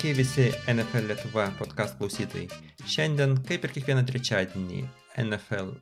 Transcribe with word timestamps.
Sveiki 0.00 0.16
visi 0.16 0.44
NFL 0.72 1.10
Lietuva 1.10 1.42
podcast 1.58 1.98
klausytojai. 1.98 2.46
Šiandien, 2.88 3.34
kaip 3.44 3.66
ir 3.66 3.72
kiekvieną 3.74 4.00
trečiadienį, 4.08 4.78
NFL 5.20 5.74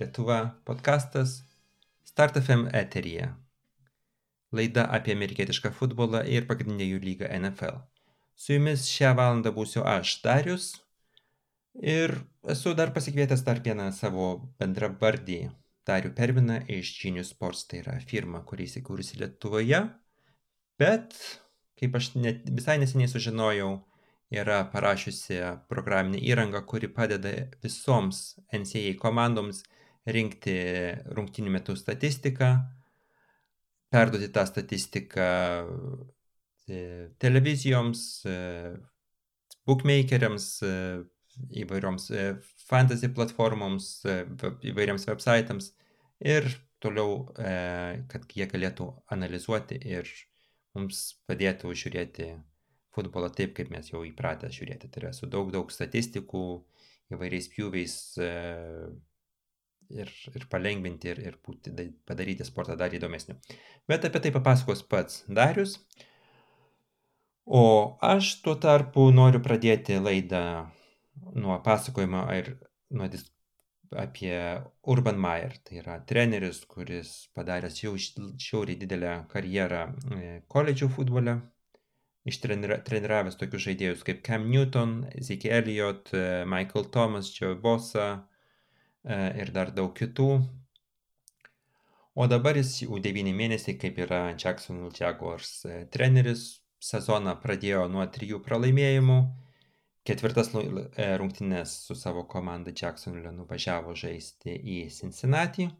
Lietuva 0.00 0.38
podcastas 0.66 1.36
Start 2.02 2.40
FM 2.40 2.64
eteryje. 2.74 3.28
Laida 4.50 4.88
apie 4.96 5.14
amerikietišką 5.14 5.70
futbolą 5.76 6.24
ir 6.26 6.48
pagrindinę 6.48 6.88
jų 6.88 6.98
lygą 7.04 7.28
NFL. 7.36 7.78
Su 8.34 8.56
jumis 8.56 8.88
šią 8.90 9.14
valandą 9.20 9.54
būsiu 9.54 9.86
aš, 9.86 10.16
Darius. 10.26 10.66
Ir 11.78 12.16
esu 12.56 12.74
dar 12.74 12.90
pasikvietęs 12.98 13.46
dar 13.46 13.62
vieną 13.62 13.92
savo 13.94 14.32
bendravardį, 14.58 15.38
Darių 15.86 16.10
Perminą 16.18 16.58
iš 16.80 16.96
Genius 17.04 17.30
Sports, 17.36 17.68
tai 17.70 17.84
yra 17.86 18.00
firma, 18.02 18.42
kuri 18.42 18.66
įsikūrusi 18.66 19.22
Lietuvoje. 19.22 19.84
Bet 20.82 21.14
kaip 21.80 21.96
aš 21.98 22.14
net 22.18 22.46
visai 22.50 22.78
neseniai 22.82 23.10
sužinojau, 23.10 23.72
yra 24.34 24.64
parašiusi 24.72 25.38
programinę 25.70 26.20
įrangą, 26.22 26.62
kuri 26.66 26.88
padeda 26.88 27.32
visoms 27.62 28.34
NCAA 28.52 28.96
komandoms 29.00 29.62
rinkti 30.06 30.56
rungtinių 31.16 31.52
metų 31.54 31.76
statistiką, 31.80 32.50
perduoti 33.94 34.28
tą 34.34 34.44
statistiką 34.46 35.28
e, 36.68 36.80
televizijoms, 37.22 38.02
e, 38.26 38.36
bookmakeriams, 39.66 40.48
e, 40.62 40.74
įvairioms 41.64 42.10
fantasy 42.68 43.08
platformoms, 43.10 44.04
įvairiams 44.70 45.08
websitams 45.08 45.72
ir 46.22 46.46
toliau, 46.78 47.24
kad 48.12 48.28
jie 48.36 48.46
galėtų 48.46 48.86
analizuoti 49.10 49.80
ir 49.82 50.06
mums 50.74 51.04
padėtų 51.28 51.72
žiūrėti 51.78 52.28
futbolą 52.94 53.30
taip, 53.34 53.54
kaip 53.56 53.72
mes 53.74 53.90
jau 53.90 54.04
įpratę 54.06 54.50
žiūrėti. 54.54 54.90
Tai 54.90 55.02
yra 55.02 55.12
su 55.16 55.28
daug, 55.30 55.50
daug 55.54 55.72
statistikų, 55.74 56.44
įvairiais 57.14 57.50
pjūviais 57.52 57.96
e, 58.22 58.30
ir, 59.98 60.12
ir 60.34 60.46
palengvinti 60.50 61.12
ir, 61.12 61.20
ir 61.28 61.38
būti, 61.44 61.74
padaryti 62.08 62.46
sportą 62.46 62.78
dar 62.80 62.94
įdomesniu. 62.94 63.36
Bet 63.90 64.06
apie 64.08 64.22
tai 64.24 64.34
papasakos 64.34 64.84
pats 64.88 65.22
Darius. 65.28 65.78
O 67.44 67.64
aš 68.00 68.38
tuo 68.44 68.54
tarpu 68.56 69.10
noriu 69.12 69.42
pradėti 69.44 69.98
laidą 70.00 70.70
nuo 71.36 71.58
pasakojimo 71.64 72.24
ir 72.38 72.54
nuo 72.94 73.08
dis 73.12 73.26
apie 73.96 74.62
Urban 74.82 75.18
Meyer. 75.20 75.56
Tai 75.64 75.78
yra 75.80 75.98
treneris, 76.08 76.62
kuris 76.70 77.12
padaręs 77.36 77.80
jau 77.82 77.94
šiauriai 77.98 78.78
didelę 78.80 79.14
karjerą 79.32 79.82
e, 79.90 80.30
koledžių 80.54 80.88
futbole. 80.96 81.36
Ištreniravęs 82.24 83.36
tokius 83.36 83.66
žaidėjus 83.66 84.04
kaip 84.06 84.22
Cam 84.24 84.48
Newton, 84.48 84.96
Zeke 85.20 85.52
Elliott, 85.52 86.12
e, 86.16 86.44
Michael 86.48 86.88
Thomas, 86.94 87.30
Joe 87.36 87.54
Bosa 87.60 88.08
e, 89.04 89.18
ir 89.42 89.52
dar 89.56 89.74
daug 89.76 89.92
kitų. 89.96 90.28
O 92.14 92.26
dabar 92.30 92.56
jis 92.56 92.76
jau 92.84 93.00
9 93.02 93.34
mėnesiai 93.34 93.76
kaip 93.78 93.98
yra 94.06 94.26
Jacksonville 94.38 94.94
Jaguars 94.94 95.64
treneris. 95.92 96.60
Sezoną 96.84 97.32
pradėjo 97.40 97.86
nuo 97.88 98.04
trijų 98.12 98.42
pralaimėjimų 98.44 99.22
ketvirtas 100.04 100.50
e, 100.54 101.16
rungtynes 101.16 101.72
su 101.86 101.94
savo 101.94 102.26
komanda 102.28 102.72
Jacksonville 102.82 103.32
nuvažiavo 103.32 103.94
žaisti 103.96 104.52
į 104.52 104.78
Cincinnati, 104.92 105.70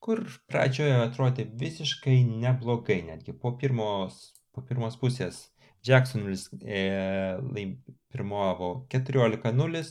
kur 0.00 0.22
pradžioje 0.48 0.96
atrodė 1.02 1.44
visiškai 1.60 2.22
neblogai, 2.28 3.02
netgi 3.10 3.34
po 3.36 3.52
pirmos, 3.60 4.20
po 4.54 4.64
pirmos 4.64 4.96
pusės 5.00 5.48
Jacksonville 5.84 6.40
e, 6.64 7.68
pirmovo 8.12 8.86
14-0, 8.90 9.84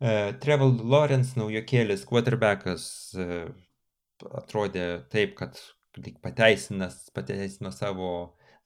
e, 0.00 0.14
Trevor 0.42 0.84
Lawrence 0.94 1.38
naujokėlis 1.38 2.06
quarterbackas 2.08 2.84
e, 3.14 3.28
atrodė 4.42 4.86
taip, 5.12 5.36
kad 5.38 5.60
pateisino 6.22 7.72
savo, 7.74 8.10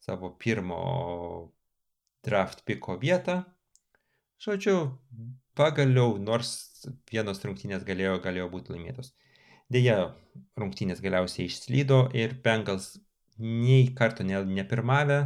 savo 0.03 0.33
pirmo 0.41 0.81
draft 2.25 2.65
piko 2.65 2.97
vietą 3.01 3.43
Žodžiu, 4.45 4.77
pagaliau, 5.57 6.19
nors 6.21 6.49
vienos 7.09 7.39
rungtynės 7.41 7.81
galėjo, 7.87 8.19
galėjo 8.21 8.45
būti 8.51 8.75
laimėtos. 8.75 9.15
Deja, 9.73 10.11
rungtynės 10.61 11.01
galiausiai 11.01 11.47
išslydo 11.49 12.03
ir 12.13 12.35
Bengals 12.45 12.91
nei 13.41 13.87
karto 13.97 14.21
ne, 14.23 14.43
nepirmavę, 14.45 15.17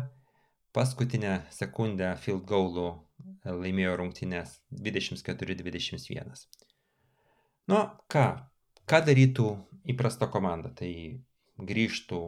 paskutinę 0.71 1.33
sekundę 1.51 2.13
field 2.23 2.45
goalų 2.47 2.87
e, 2.93 3.51
laimėjo 3.51 3.97
rungtynės 3.99 4.55
24-21. 4.71 6.47
Nu, 7.67 7.81
ką, 8.07 8.25
ką 8.87 9.01
darytų 9.09 9.49
įprasta 9.91 10.31
komanda? 10.31 10.71
Tai 10.71 10.93
grįžtų 11.59 12.21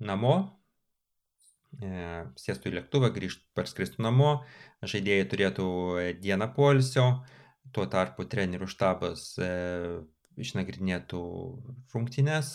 namo, 0.00 0.36
sėstų 1.78 2.70
į 2.70 2.74
lėktuvą, 2.78 3.10
grįžtų, 3.14 3.44
parskristų 3.58 4.02
namo, 4.02 4.30
žaidėjai 4.82 5.26
turėtų 5.30 5.66
dieną 6.22 6.48
poilsio, 6.56 7.08
tuo 7.72 7.84
tarpu 7.92 8.24
trenerių 8.24 8.68
štabas 8.70 9.34
e, 9.38 9.48
išnagrinėtų 10.40 11.20
rungtynes, 11.92 12.52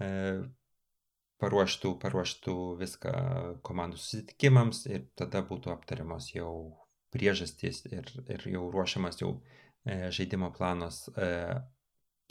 e, 0.00 0.10
paruoštų, 1.40 1.94
paruoštų 2.02 2.56
viską 2.80 3.14
komandų 3.66 4.00
susitikimams 4.00 4.84
ir 4.90 5.06
tada 5.18 5.42
būtų 5.46 5.72
aptariamos 5.72 6.30
jau 6.34 6.52
priežastys 7.14 7.84
ir, 7.90 8.06
ir 8.30 8.46
jau 8.52 8.68
ruošiamas 8.72 9.22
jau 9.22 9.32
e, 9.84 10.10
žaidimo 10.14 10.52
planas 10.54 11.06
e, 11.16 11.30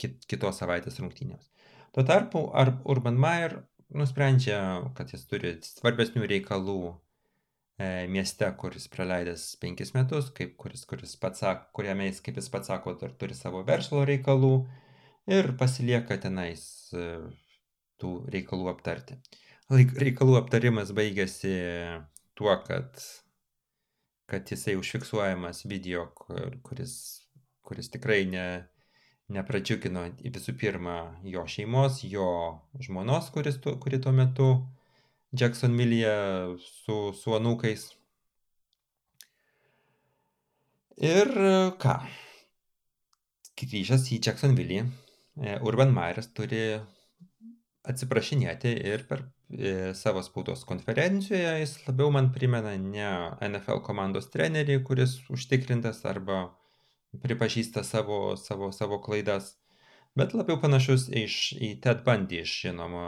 kit, 0.00 0.22
kitos 0.30 0.62
savaitės 0.62 1.00
rungtynėms. 1.02 1.50
Tuo 1.90 2.06
tarpu 2.06 2.46
ar 2.54 2.76
Urban 2.88 3.18
Meyer 3.18 3.58
nusprendžia, 3.96 4.58
kad 4.96 5.12
jis 5.12 5.24
turi 5.30 5.54
svarbesnių 5.64 6.26
reikalų 6.30 6.78
e, 6.90 8.06
mieste, 8.12 8.48
kuris 8.60 8.88
praleidęs 8.92 9.46
penkis 9.62 9.94
metus, 9.96 10.30
kaip 10.36 10.56
kuris, 10.60 10.84
kuris 10.88 11.16
pats 11.20 11.42
sako, 11.44 11.68
kuriame 11.78 12.08
jis, 12.10 12.22
kaip 12.24 12.40
jis 12.40 12.50
pats 12.52 12.70
sako, 12.72 12.96
dar 13.00 13.14
turi 13.18 13.36
savo 13.38 13.62
verslo 13.66 14.04
reikalų 14.08 14.54
ir 15.30 15.52
pasilieka 15.60 16.18
tenais 16.22 16.64
e, 16.94 17.06
tų 18.00 18.14
reikalų 18.32 18.70
aptarti. 18.72 19.20
Reikalų 19.70 20.34
aptarimas 20.40 20.90
baigėsi 20.96 21.52
tuo, 22.34 22.50
kad, 22.66 23.02
kad 24.30 24.50
jisai 24.50 24.74
užfiksuojamas 24.80 25.62
video, 25.70 26.08
kuris, 26.66 26.94
kuris 27.62 27.92
tikrai 27.92 28.24
ne, 28.26 28.46
nepradžiugino 29.30 30.04
visų 30.24 30.54
pirma 30.58 30.96
jo 31.26 31.44
šeimos, 31.46 32.02
jo 32.04 32.26
žmonos, 32.82 33.30
kuris, 33.34 33.60
tu, 33.62 33.76
kuri 33.82 34.00
tuo 34.02 34.12
metu 34.14 34.50
Jacksonville'e 35.36 36.56
su, 36.58 36.96
su 37.14 37.34
anūkais. 37.38 37.86
Ir 41.00 41.30
ką? 41.80 41.94
Grįžęs 43.60 44.06
į 44.14 44.18
Jacksonville, 44.24 44.86
e, 45.36 45.58
Urban 45.68 45.92
Meyers 45.92 46.30
turi 46.36 46.62
atsiprašinėti 47.88 48.72
ir 48.88 49.04
per 49.08 49.22
e, 49.24 49.92
savo 49.96 50.22
spaudos 50.24 50.64
konferencijoje 50.68 51.58
jis 51.60 51.74
labiau 51.86 52.12
man 52.12 52.30
primena 52.34 52.72
ne 52.80 53.10
NFL 53.48 53.82
komandos 53.86 54.30
trenerį, 54.32 54.80
kuris 54.84 55.18
užtikrintas 55.32 56.02
arba 56.08 56.42
pripažįsta 57.18 57.82
savo, 57.84 58.36
savo, 58.36 58.70
savo 58.72 59.00
klaidas, 59.02 59.54
bet 60.18 60.34
labiau 60.34 60.60
panašus 60.62 61.08
iš, 61.08 61.40
į 61.58 61.74
Ted 61.82 62.04
Bundy 62.06 62.42
iš 62.44 62.54
žinomo 62.66 63.04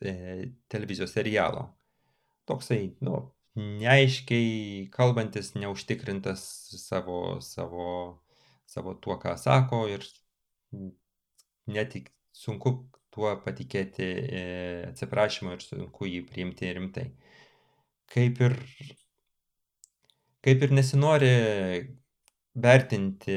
e, 0.00 0.52
televizijos 0.72 1.14
serialo. 1.16 1.66
Toksai, 2.46 2.82
nu, 3.04 3.22
neaiškiai 3.56 4.86
kalbantis, 4.92 5.54
neužtikrintas 5.56 6.44
savo, 6.82 7.40
savo, 7.40 7.88
savo 8.68 8.94
tuo, 9.00 9.16
ką 9.22 9.36
sako 9.40 9.86
ir 9.90 10.04
netik 11.66 12.12
sunku 12.36 12.76
tuo 13.14 13.32
patikėti 13.40 14.06
e, 14.06 14.44
atsiprašymu 14.90 15.56
ir 15.56 15.64
sunku 15.64 16.08
jį 16.10 16.22
priimti 16.28 16.72
rimtai. 16.76 17.06
Kaip 18.12 18.42
ir, 18.44 18.58
kaip 20.44 20.62
ir 20.62 20.74
nesinori 20.76 21.30
vertinti 22.56 23.36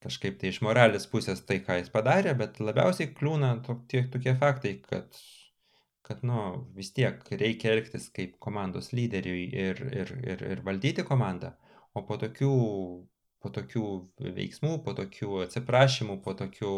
kažkaip 0.00 0.38
tai 0.40 0.50
iš 0.52 0.62
moralės 0.64 1.06
pusės 1.12 1.42
tai, 1.44 1.60
ką 1.64 1.76
jis 1.80 1.92
padarė, 1.92 2.32
bet 2.38 2.60
labiausiai 2.62 3.10
kliūna 3.16 3.52
tokie, 3.66 4.06
tokie 4.12 4.32
faktai, 4.40 4.78
kad, 4.86 5.18
kad 6.06 6.24
nu, 6.26 6.44
vis 6.76 6.92
tiek 6.96 7.20
reikia 7.42 7.74
elgtis 7.74 8.08
kaip 8.16 8.38
komandos 8.40 8.94
lyderiui 8.96 9.44
ir, 9.66 9.82
ir, 9.92 10.14
ir, 10.24 10.44
ir 10.54 10.62
valdyti 10.66 11.04
komandą, 11.06 11.52
o 11.92 12.04
po 12.08 12.16
tokių, 12.22 12.54
po 13.44 13.52
tokių 13.52 13.84
veiksmų, 14.38 14.78
po 14.86 14.96
tokių 14.96 15.42
atsiprašymų, 15.44 16.16
po 16.24 16.36
tokių 16.38 16.72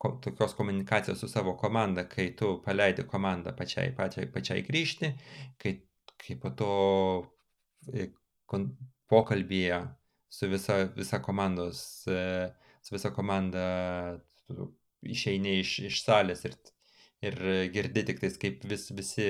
ko, 0.00 0.12
tokios 0.24 0.56
komunikacijos 0.58 1.22
su 1.22 1.30
savo 1.30 1.54
komanda, 1.60 2.06
kai 2.10 2.32
tu 2.34 2.56
paleidi 2.64 3.06
komandą 3.06 3.54
pačiai, 3.56 3.94
pačiai, 3.94 4.26
pačiai 4.34 4.66
grįžti, 4.66 5.12
kai, 5.60 5.76
kai 6.18 6.38
po 6.40 6.50
to 6.58 6.74
pokalbyje 9.10 9.80
su 10.30 10.48
visa, 10.48 10.84
visa 10.96 11.20
komandos, 11.22 11.80
su 12.06 12.94
visa 12.94 13.10
komanda 13.14 13.64
išeini 15.02 15.58
iš, 15.60 15.76
iš 15.90 16.02
salės 16.04 16.44
ir, 16.48 16.56
ir 17.24 17.38
girdi 17.74 18.04
tik 18.08 18.20
tais, 18.22 18.36
kaip 18.40 18.64
vis, 18.68 18.88
visi 18.96 19.28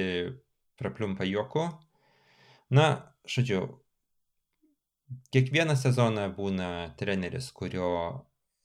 prapliumpa 0.81 1.27
juoku. 1.29 1.67
Na, 2.71 2.87
žodžiu, 3.29 3.65
kiekvieną 5.35 5.77
sezoną 5.79 6.29
būna 6.37 6.71
treneris, 7.01 7.51
kurio, 7.55 7.91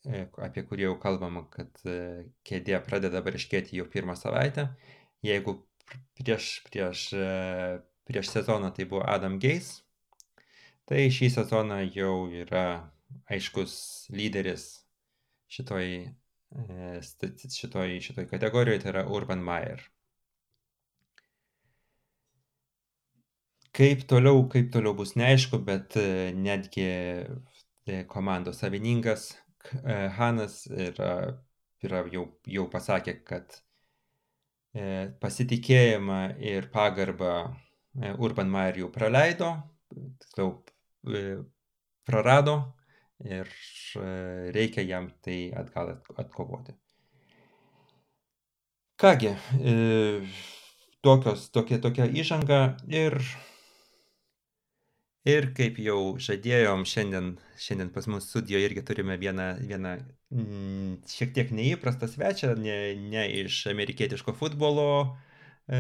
e, 0.06 0.28
apie 0.48 0.66
kurį 0.68 0.90
jau 0.90 0.98
kalbama, 1.02 1.46
kad 1.54 1.82
e, 1.90 2.26
kėdė 2.46 2.82
pradeda 2.86 3.24
barškėti 3.26 3.80
jau 3.80 3.88
pirmą 3.90 4.18
savaitę. 4.20 4.70
Jeigu 5.26 5.58
prieš, 6.20 6.60
prieš, 6.70 7.08
e, 7.18 7.82
prieš 8.06 8.30
sezoną 8.36 8.72
tai 8.76 8.86
buvo 8.90 9.04
Adam 9.10 9.40
Geis, 9.42 9.80
tai 10.90 11.08
šį 11.14 11.32
sezoną 11.34 11.80
jau 11.96 12.28
yra 12.44 12.66
aiškus 13.32 13.74
lyderis 14.14 14.68
šitoj, 15.56 15.88
šitoj, 17.58 18.00
šitoj 18.08 18.28
kategorijoje, 18.30 18.84
tai 18.84 18.92
yra 18.94 19.06
Urban 19.10 19.44
Meyer. 19.46 19.82
Kaip 23.76 24.06
toliau, 24.08 24.46
kaip 24.52 24.70
toliau 24.72 24.94
bus 24.96 25.16
neaišku, 25.20 25.60
bet 25.68 25.98
e, 26.00 26.32
netgi 26.32 26.86
e, 26.86 27.98
komandos 28.08 28.62
savininkas 28.62 29.26
e, 29.34 29.98
Hanas 30.16 30.62
yra, 30.70 31.10
yra 31.84 32.04
jau, 32.14 32.30
jau 32.48 32.68
pasakė, 32.72 33.20
kad 33.28 33.62
pasitikėjimą 35.24 36.22
ir 36.44 36.66
pagarbą 36.74 37.36
Urban 38.20 38.50
Meyer 38.52 38.82
jau 38.82 38.90
praleido, 38.92 39.54
tiksliau 40.20 40.50
prarado 42.06 42.56
ir 43.24 43.50
reikia 44.56 44.84
jam 44.84 45.10
tai 45.24 45.40
atgal 45.56 45.96
atkovoti. 46.18 46.76
Kągi, 49.00 49.34
tokios, 51.04 51.50
tokia, 51.52 51.82
tokia 51.84 52.08
įžanga 52.08 52.62
ir 52.88 53.20
Ir 55.26 55.48
kaip 55.58 55.80
jau 55.82 56.20
žadėjom, 56.22 56.84
šiandien, 56.86 57.32
šiandien 57.58 57.88
pas 57.94 58.06
mus 58.14 58.28
studijoje 58.30 58.68
irgi 58.68 58.84
turime 58.86 59.16
vieną, 59.18 59.48
vieną 59.72 59.94
šiek 61.10 61.32
tiek 61.34 61.50
neįprastą 61.50 62.10
svečią, 62.12 62.52
ne, 62.62 62.78
ne 63.10 63.24
iš 63.42 63.64
amerikietiško 63.72 64.36
futbolo 64.38 64.86
e, 65.66 65.80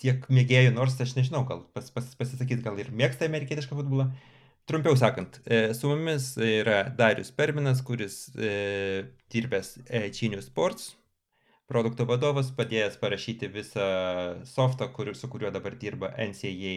tiek 0.00 0.26
mėgėjų, 0.32 0.74
nors 0.76 0.98
aš 1.02 1.14
nežinau, 1.18 1.44
gal 1.48 1.64
pas, 1.76 1.90
pas, 1.94 2.10
pasisakyti, 2.18 2.64
gal 2.64 2.78
ir 2.80 2.92
mėgsta 2.94 3.28
amerikietišką 3.28 3.78
futbolą. 3.78 4.10
Trumpiau 4.68 4.98
sakant, 5.00 5.40
e, 5.48 5.72
su 5.74 5.88
mumis 5.88 6.34
yra 6.44 6.82
Darius 6.96 7.32
Perminas, 7.32 7.80
kuris 7.84 8.26
e, 8.36 9.08
dirbęs 9.32 9.78
e, 9.86 10.04
Genius 10.12 10.50
Sports, 10.50 10.90
produkto 11.70 12.04
vadovas, 12.08 12.52
padėjęs 12.56 13.00
parašyti 13.00 13.48
visą 13.54 13.88
softą, 14.48 14.90
kur, 14.92 15.14
su 15.16 15.32
kuriuo 15.32 15.54
dabar 15.54 15.76
dirba 15.80 16.12
NCAA 16.20 16.76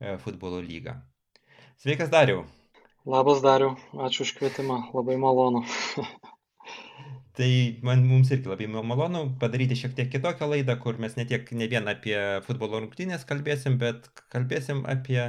E, 0.00 0.18
futbolo 0.18 0.60
lygą. 0.60 0.94
Sveikas 1.82 2.10
Dariau. 2.10 2.44
Labas 3.06 3.40
Dariau, 3.42 3.74
ačiū 4.06 4.22
už 4.26 4.30
kvietimą, 4.38 4.76
labai 4.94 5.16
malonu. 5.18 5.64
tai 7.38 7.50
man, 7.86 8.02
mums 8.10 8.32
irgi 8.34 8.50
labai 8.50 8.66
malonu 8.68 9.20
padaryti 9.40 9.76
šiek 9.78 9.94
tiek 9.94 10.08
kitokią 10.10 10.48
laidą, 10.50 10.74
kur 10.82 10.98
mes 11.02 11.14
ne 11.18 11.24
tiek 11.28 11.50
ne 11.60 11.68
vien 11.70 11.86
apie 11.90 12.16
futbolo 12.46 12.80
rungtynės 12.82 13.26
kalbėsim, 13.28 13.76
bet 13.78 14.08
kalbėsim 14.34 14.82
apie, 14.90 15.20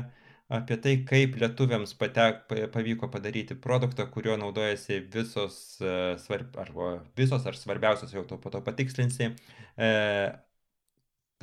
apie 0.60 0.78
tai, 0.84 0.96
kaip 1.12 1.38
lietuviams 1.42 1.94
patek, 2.00 2.42
pavyko 2.74 3.12
padaryti 3.14 3.58
produktą, 3.68 4.08
kuriuo 4.16 4.40
naudojasi 4.42 5.04
visos, 5.14 5.60
e, 5.82 5.96
svarb, 6.24 6.58
arba 6.64 6.96
visos 7.20 7.46
ar 7.46 7.60
svarbiausios, 7.60 8.16
jau 8.18 8.26
to 8.32 8.40
po 8.42 8.54
to 8.54 8.64
patikslinsi, 8.66 9.30
e, 9.78 9.92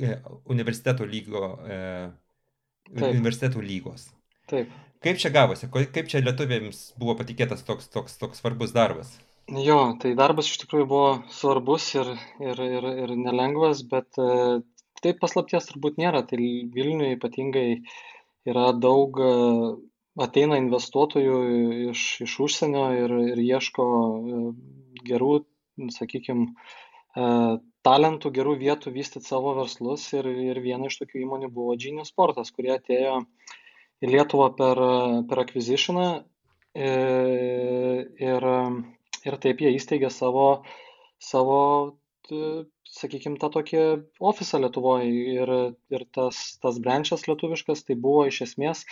e 0.03 0.17
universiteto 0.51 1.07
lygo 1.07 1.53
e, 1.63 1.79
universitetų 2.91 3.63
lygos. 3.63 4.09
Taip. 4.51 4.75
Kaip 5.03 5.19
čia 5.21 5.31
gavosi, 5.31 5.69
kaip 5.71 6.11
čia 6.11 6.19
lietuviams 6.23 6.91
buvo 6.99 7.15
patikėtas 7.19 7.63
toks, 7.67 7.87
toks, 7.93 8.19
toks 8.19 8.41
svarbus 8.41 8.75
darbas? 8.75 9.15
Jo, 9.47 9.93
tai 9.95 10.09
darbas 10.19 10.49
iš 10.51 10.57
tikrųjų 10.59 10.85
buvo 10.91 11.11
svarbus 11.31 11.85
ir, 11.95 12.09
ir, 12.43 12.57
ir, 12.59 12.87
ir 13.05 13.11
nelengvas, 13.15 13.79
bet 13.87 14.17
e, 14.19 14.57
taip 14.99 15.21
paslapties 15.21 15.69
turbūt 15.69 16.01
nėra. 16.01 16.19
Tai 16.27 16.39
Vilniuje 16.75 17.15
ypatingai 17.15 17.69
yra 18.51 18.73
daug 18.75 19.15
e, 19.23 19.29
ateina 20.19 20.57
investuotojų 20.59 21.37
iš, 21.93 22.03
iš 22.27 22.33
užsienio 22.43 22.89
ir, 22.97 23.13
ir 23.29 23.41
ieško 23.45 23.85
e, 23.87 24.41
gerų, 25.07 25.31
sakykime, 25.95 26.51
talentų, 27.87 28.29
gerų 28.35 28.57
vietų 28.59 28.91
vystyti 28.93 29.29
savo 29.29 29.55
verslus 29.57 30.03
ir, 30.13 30.27
ir 30.27 30.59
viena 30.61 30.89
iš 30.89 30.99
tokių 30.99 31.23
įmonių 31.23 31.49
buvo 31.53 31.77
Genius 31.79 32.11
Sportas, 32.11 32.51
kurie 32.51 32.75
atėjo 32.75 33.21
į 34.03 34.11
Lietuvą 34.11 34.51
per, 34.59 34.81
per 35.29 35.41
acquisitioną 35.45 36.07
e, 36.75 36.91
ir, 38.27 38.45
ir 38.45 38.51
taip 39.35 39.59
jie 39.59 39.73
įsteigė 39.75 40.07
savo, 40.13 40.63
savo 41.19 41.59
sakykime, 42.27 43.35
tą 43.41 43.49
tokį 43.51 43.83
ofisą 44.31 44.61
Lietuvoje 44.63 45.11
ir, 45.35 45.51
ir 45.91 46.07
tas, 46.15 46.39
tas 46.63 46.79
brančas 46.83 47.27
lietuviškas, 47.27 47.83
tai 47.87 47.99
buvo 48.07 48.25
iš 48.31 48.41
esmės 48.47 48.85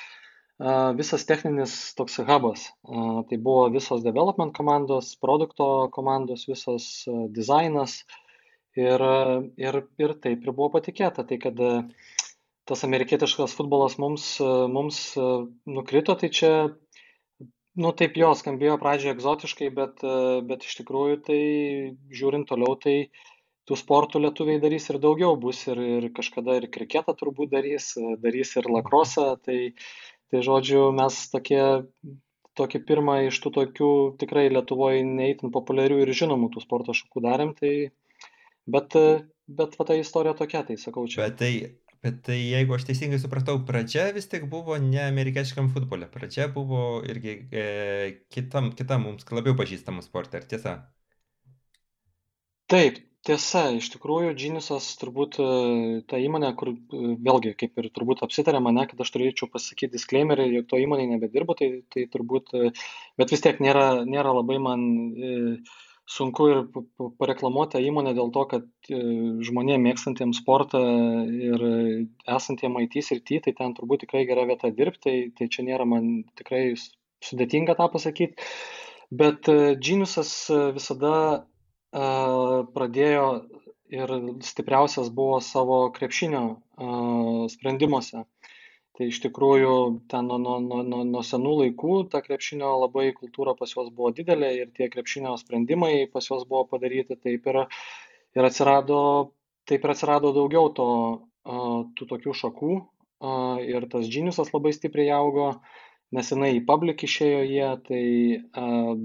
visas 0.96 1.26
techninis 1.28 1.72
toks 2.00 2.20
hubas. 2.28 2.70
Tai 2.84 3.40
buvo 3.48 3.66
visos 3.74 4.04
development 4.04 4.56
komandos, 4.56 5.16
produkto 5.20 5.90
komandos, 5.96 6.46
visos 6.48 6.86
dizainas, 7.36 7.98
ir, 8.76 9.04
ir, 9.58 9.80
ir 10.00 10.14
taip 10.22 10.46
ir 10.46 10.52
buvo 10.52 10.70
patikėta. 10.76 11.26
Tai 11.28 11.38
kad 11.42 11.60
e, 11.60 11.72
tas 12.70 12.84
amerikietiškas 12.88 13.56
futbolas 13.58 13.98
mums, 14.02 14.28
e, 14.44 14.50
mums 14.72 15.02
e, 15.18 15.30
nukrito, 15.78 16.16
tai 16.20 16.30
čia, 16.30 16.52
nu 17.82 17.92
taip 18.00 18.18
jo, 18.20 18.32
skambėjo 18.38 18.78
pradžioje 18.82 19.16
egzotiškai, 19.16 19.70
bet, 19.76 20.04
bet 20.50 20.68
iš 20.68 20.78
tikrųjų 20.82 21.22
tai 21.28 21.40
žiūrint 22.16 22.50
toliau, 22.52 22.76
tai 22.80 22.96
tų 23.66 23.78
sportų 23.82 24.22
lietuviai 24.24 24.62
darys 24.62 24.90
ir 24.92 25.02
daugiau 25.02 25.34
bus 25.42 25.64
ir, 25.72 25.82
ir 26.00 26.12
kažkada 26.16 26.60
ir 26.60 26.70
kriketą 26.74 27.16
turbūt 27.18 27.52
darys, 27.56 27.94
darys 28.22 28.56
ir 28.60 28.70
lakrosą. 28.70 29.34
Tai, 29.46 29.60
tai 30.32 30.46
žodžiu, 30.46 30.88
mes 30.96 31.20
tokie 31.34 31.62
tokį 32.56 32.80
pirmą 32.88 33.20
iš 33.28 33.42
tų 33.44 33.52
tokių 33.58 33.92
tikrai 34.22 34.48
Lietuvoje 34.48 35.04
neįtin 35.04 35.52
populiarių 35.52 36.00
ir 36.06 36.12
žinomų 36.16 36.54
tų 36.54 36.64
sporto 36.64 36.96
šakų 36.96 37.24
darėm, 37.26 37.52
tai, 37.58 37.74
Bet, 38.66 38.96
bet 39.46 39.76
va 39.78 39.86
ta 39.86 39.98
istorija 39.98 40.34
tokia, 40.38 40.64
tai 40.66 40.78
sakau 40.82 41.06
čia. 41.08 41.28
Bet 41.28 41.38
tai, 41.42 41.52
bet 42.06 42.22
tai 42.28 42.38
jeigu 42.38 42.76
aš 42.78 42.86
teisingai 42.90 43.20
supratau, 43.22 43.58
pradžia 43.68 44.12
vis 44.16 44.30
tik 44.32 44.46
buvo 44.52 44.78
ne 44.82 45.02
amerikietiškam 45.08 45.72
futbole, 45.74 46.10
pradžia 46.14 46.48
buvo 46.54 47.02
irgi 47.10 47.40
e, 47.50 47.66
kitam, 48.34 48.72
kitam 48.78 49.08
mums 49.10 49.26
labiau 49.34 49.58
pažįstamam 49.58 50.06
sportui, 50.06 50.42
ar 50.42 50.48
tiesa? 50.52 50.76
Taip, 52.72 53.02
tiesa, 53.26 53.64
iš 53.78 53.90
tikrųjų, 53.94 54.34
Geniusas 54.38 54.88
turbūt 55.02 55.40
e, 55.42 55.48
ta 56.10 56.20
įmonė, 56.22 56.52
kur 56.60 56.72
e, 56.74 57.16
vėlgi, 57.26 57.56
kaip 57.60 57.82
ir 57.82 57.90
turbūt 57.96 58.22
apsitarė 58.26 58.62
mane, 58.64 58.86
kad 58.90 59.02
aš 59.02 59.12
turėčiau 59.16 59.50
pasakyti 59.54 59.96
disclaimerį, 59.98 60.48
jog 60.60 60.70
to 60.72 60.82
įmonė 60.82 61.08
nebedirbu, 61.16 61.58
tai, 61.58 61.70
tai 61.94 62.06
turbūt, 62.14 62.54
e, 62.58 62.72
bet 63.22 63.34
vis 63.34 63.44
tiek 63.46 63.62
nėra, 63.66 63.90
nėra 64.06 64.38
labai 64.40 64.62
man... 64.70 64.86
E, 65.18 65.34
sunku 66.06 66.48
ir 66.52 66.60
pareklamuoti 67.20 67.76
tą 67.76 67.82
įmonę 67.84 68.14
dėl 68.18 68.32
to, 68.36 68.44
kad 68.52 68.68
e, 68.90 69.00
žmonėm 69.48 69.86
mėgstantiems 69.88 70.42
sportą 70.44 70.82
ir 71.26 71.66
esantiem 72.38 72.78
IT 72.84 73.00
srity, 73.06 73.42
tai 73.46 73.56
ten 73.58 73.74
turbūt 73.78 74.06
tikrai 74.06 74.26
gera 74.30 74.46
vieta 74.50 74.70
dirbti, 74.70 75.02
tai, 75.06 75.16
tai 75.38 75.50
čia 75.50 75.66
nėra 75.68 75.88
man 75.90 76.24
tikrai 76.38 76.68
sudėtinga 77.26 77.78
tą 77.80 77.90
pasakyti. 77.94 78.50
Bet 79.12 79.50
e, 79.50 79.76
Geniusas 79.82 80.32
visada 80.76 81.18
pradėjo 81.96 83.28
ir 83.96 84.12
stipriausias 84.44 85.08
buvo 85.16 85.38
savo 85.40 85.78
krepšinio 85.96 86.42
sprendimuose 87.54 88.26
tai 88.96 89.10
iš 89.12 89.20
tikrųjų 89.26 89.76
ten 90.12 90.28
nuo, 90.30 90.38
nuo, 90.40 90.58
nuo, 90.64 90.82
nuo, 90.88 91.04
nuo 91.08 91.22
senų 91.26 91.54
laikų 91.62 91.96
ta 92.12 92.22
krepšinio 92.24 92.72
labai 92.86 93.10
kultūra 93.18 93.56
pas 93.60 93.74
juos 93.76 93.92
buvo 93.92 94.14
didelė 94.16 94.52
ir 94.62 94.74
tie 94.76 94.88
krepšinio 94.92 95.36
sprendimai 95.42 96.08
pas 96.12 96.30
juos 96.30 96.46
buvo 96.48 96.64
padaryti 96.72 97.18
taip 97.20 97.48
ir, 97.52 97.66
ir 98.38 98.48
atsirado, 98.48 99.00
taip 99.68 99.84
ir 99.84 99.96
atsirado 99.96 100.32
daugiau 100.36 100.72
to, 100.78 100.90
tų 101.46 102.08
tokių 102.10 102.36
šakų 102.42 102.76
ir 103.66 103.88
tas 103.92 104.08
džiniusas 104.10 104.52
labai 104.54 104.72
stipriai 104.76 105.12
augo, 105.18 105.52
nes 106.16 106.32
jinai 106.32 106.56
į 106.58 106.64
public 106.66 107.04
išėjo 107.06 107.44
jie, 107.50 107.70
tai 107.88 108.04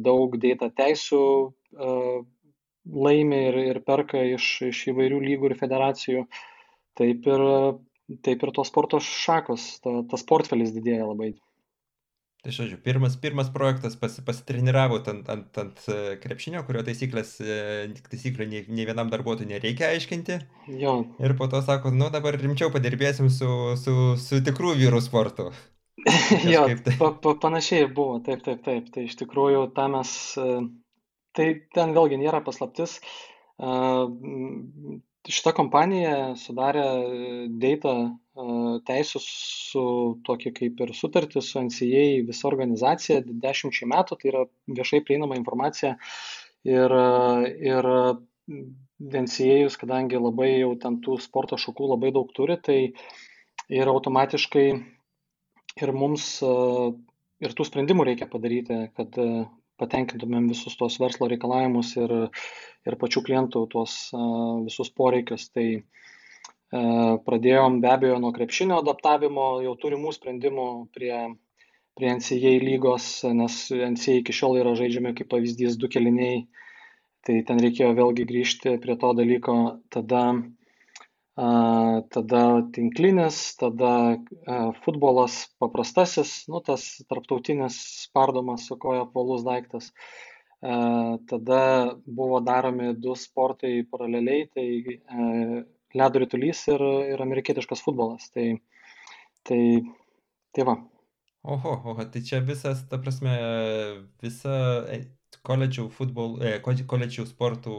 daug 0.06 0.36
data 0.40 0.70
teisų 0.70 1.24
laimi 2.90 3.42
ir, 3.50 3.58
ir 3.74 3.82
perka 3.86 4.22
iš, 4.36 4.46
iš 4.70 4.86
įvairių 4.94 5.20
lygų 5.26 5.50
ir 5.50 5.58
federacijų. 5.60 6.24
Taip 6.98 7.26
ir 7.30 7.44
taip 8.24 8.42
ir 8.42 8.52
tos 8.56 8.70
sporto 8.72 9.00
šakos, 9.04 9.70
ta, 9.84 10.00
tas 10.10 10.26
portfelis 10.26 10.74
didėja 10.74 11.06
labai. 11.08 11.34
Tai 12.40 12.52
žodžiu, 12.56 12.78
pirmas, 12.80 13.18
pirmas 13.20 13.50
projektas 13.52 13.98
pas, 14.00 14.14
pasitreniravo 14.24 15.02
ant, 15.12 15.26
ant, 15.28 15.58
ant 15.60 15.80
e, 15.92 15.96
krepšinio, 16.22 16.62
kurio 16.64 16.80
taisyklės, 16.86 17.34
e, 17.44 17.58
taisyklių 18.06 18.46
nei, 18.48 18.62
nei 18.72 18.86
vienam 18.88 19.10
darbuotojui 19.12 19.50
nereikia 19.50 19.90
aiškinti. 19.92 20.38
Jo. 20.80 20.94
Ir 21.20 21.34
po 21.36 21.50
to 21.52 21.60
sako, 21.66 21.92
nu 21.92 22.08
dabar 22.14 22.38
rimčiau 22.40 22.72
padirbėsim 22.72 23.28
su, 23.34 23.50
su, 23.76 23.96
su 24.16 24.40
tikrų 24.46 24.72
vyrų 24.80 25.02
sportu. 25.04 25.50
jo, 26.54 26.64
tai. 26.80 26.96
pa, 26.96 27.10
pa, 27.12 27.34
panašiai 27.44 27.84
ir 27.84 27.92
buvo, 27.92 28.16
taip, 28.24 28.40
taip, 28.46 28.64
taip. 28.64 28.88
Tai 28.94 29.04
iš 29.04 29.20
tikrųjų, 29.20 29.66
tą 29.76 29.90
mes, 29.92 30.16
e, 30.40 30.48
tai 31.36 31.50
ten 31.76 31.92
vėlgi 31.98 32.22
nėra 32.24 32.40
paslaptis. 32.46 33.02
Šita 35.28 35.52
kompanija 35.52 36.32
sudarė 36.40 36.84
data 37.60 37.92
teisų 38.88 39.20
su 39.20 39.82
tokia 40.24 40.52
kaip 40.56 40.80
ir 40.80 40.92
sutartį 40.96 41.42
su 41.44 41.60
NCA 41.66 42.04
visa 42.28 42.48
organizacija 42.48 43.20
dešimčiai 43.28 43.90
metų, 43.92 44.16
tai 44.16 44.30
yra 44.32 44.46
viešai 44.78 45.02
prieinama 45.04 45.36
informacija. 45.36 45.98
Ir, 46.64 46.92
ir 47.64 47.86
NCA, 49.00 49.68
kadangi 49.80 50.20
labai 50.20 50.50
jau 50.60 50.72
ten 50.80 50.98
tų 51.04 51.18
sporto 51.20 51.60
šakų 51.60 51.92
labai 51.92 52.12
daug 52.16 52.32
turi, 52.36 52.56
tai 52.56 52.78
ir 53.68 53.92
automatiškai 53.92 54.66
ir 55.80 55.92
mums 55.96 56.26
ir 57.40 57.56
tų 57.56 57.68
sprendimų 57.68 58.08
reikia 58.08 58.28
padaryti, 58.28 58.82
kad 58.96 59.20
patenkintumėm 59.80 60.50
visus 60.52 60.76
tos 60.78 60.98
verslo 61.02 61.28
reikalavimus 61.30 61.94
ir, 61.98 62.14
ir 62.86 62.98
pačių 63.00 63.24
klientų 63.26 63.64
tuos 63.72 63.96
visus 64.66 64.92
poreikius. 64.96 65.48
Tai 65.54 65.66
pradėjom 67.26 67.80
be 67.82 67.90
abejo 67.90 68.18
nuo 68.22 68.30
krepšinio 68.36 68.78
adaptavimo 68.78 69.46
jau 69.64 69.74
turimų 69.82 70.12
sprendimų 70.14 70.66
prie, 70.94 71.14
prie 71.98 72.12
NCA 72.14 72.54
lygos, 72.62 73.10
nes 73.34 73.56
NCA 73.74 74.20
iki 74.20 74.36
šiol 74.36 74.60
yra 74.60 74.76
žaidžiami 74.78 75.16
kaip 75.18 75.32
pavyzdys 75.32 75.80
du 75.80 75.90
keliniai. 75.90 76.44
Tai 77.26 77.34
ten 77.44 77.58
reikėjo 77.60 77.90
vėlgi 77.98 78.24
grįžti 78.24 78.78
prie 78.80 78.96
to 78.96 79.10
dalyko. 79.18 79.56
Tada 79.92 80.22
tada 82.14 82.40
tinklinis, 82.74 83.38
tada 83.60 83.92
futbolas 84.84 85.42
paprastasis, 85.62 86.32
nu 86.52 86.60
tas 86.64 86.84
tarptautinis 87.08 87.78
spardomas 88.04 88.66
su 88.68 88.76
koja 88.80 89.06
apvalus 89.06 89.46
daiktas. 89.46 89.92
Tada 91.30 91.62
buvo 92.04 92.42
daromi 92.44 92.92
du 93.00 93.14
sportai 93.16 93.80
paraleliai, 93.90 94.48
tai 94.52 94.68
ledo 95.94 96.22
ritulys 96.22 96.62
ir, 96.68 96.82
ir 97.14 97.22
amerikietiškas 97.22 97.82
futbolas. 97.84 98.28
Tai, 98.34 98.46
tai, 99.48 99.62
tai 100.54 100.66
va. 100.68 100.76
Oho, 101.42 101.72
oho, 101.72 102.04
tai 102.12 102.22
čia 102.26 102.42
visas, 102.44 102.82
ta 102.88 102.98
prasme, 103.00 103.32
visa 104.20 104.56
e, 104.92 104.98
koledžių 105.46 105.86
futbol, 105.94 106.36
e, 106.44 106.58
koledžių 106.60 107.24
sportų 107.30 107.76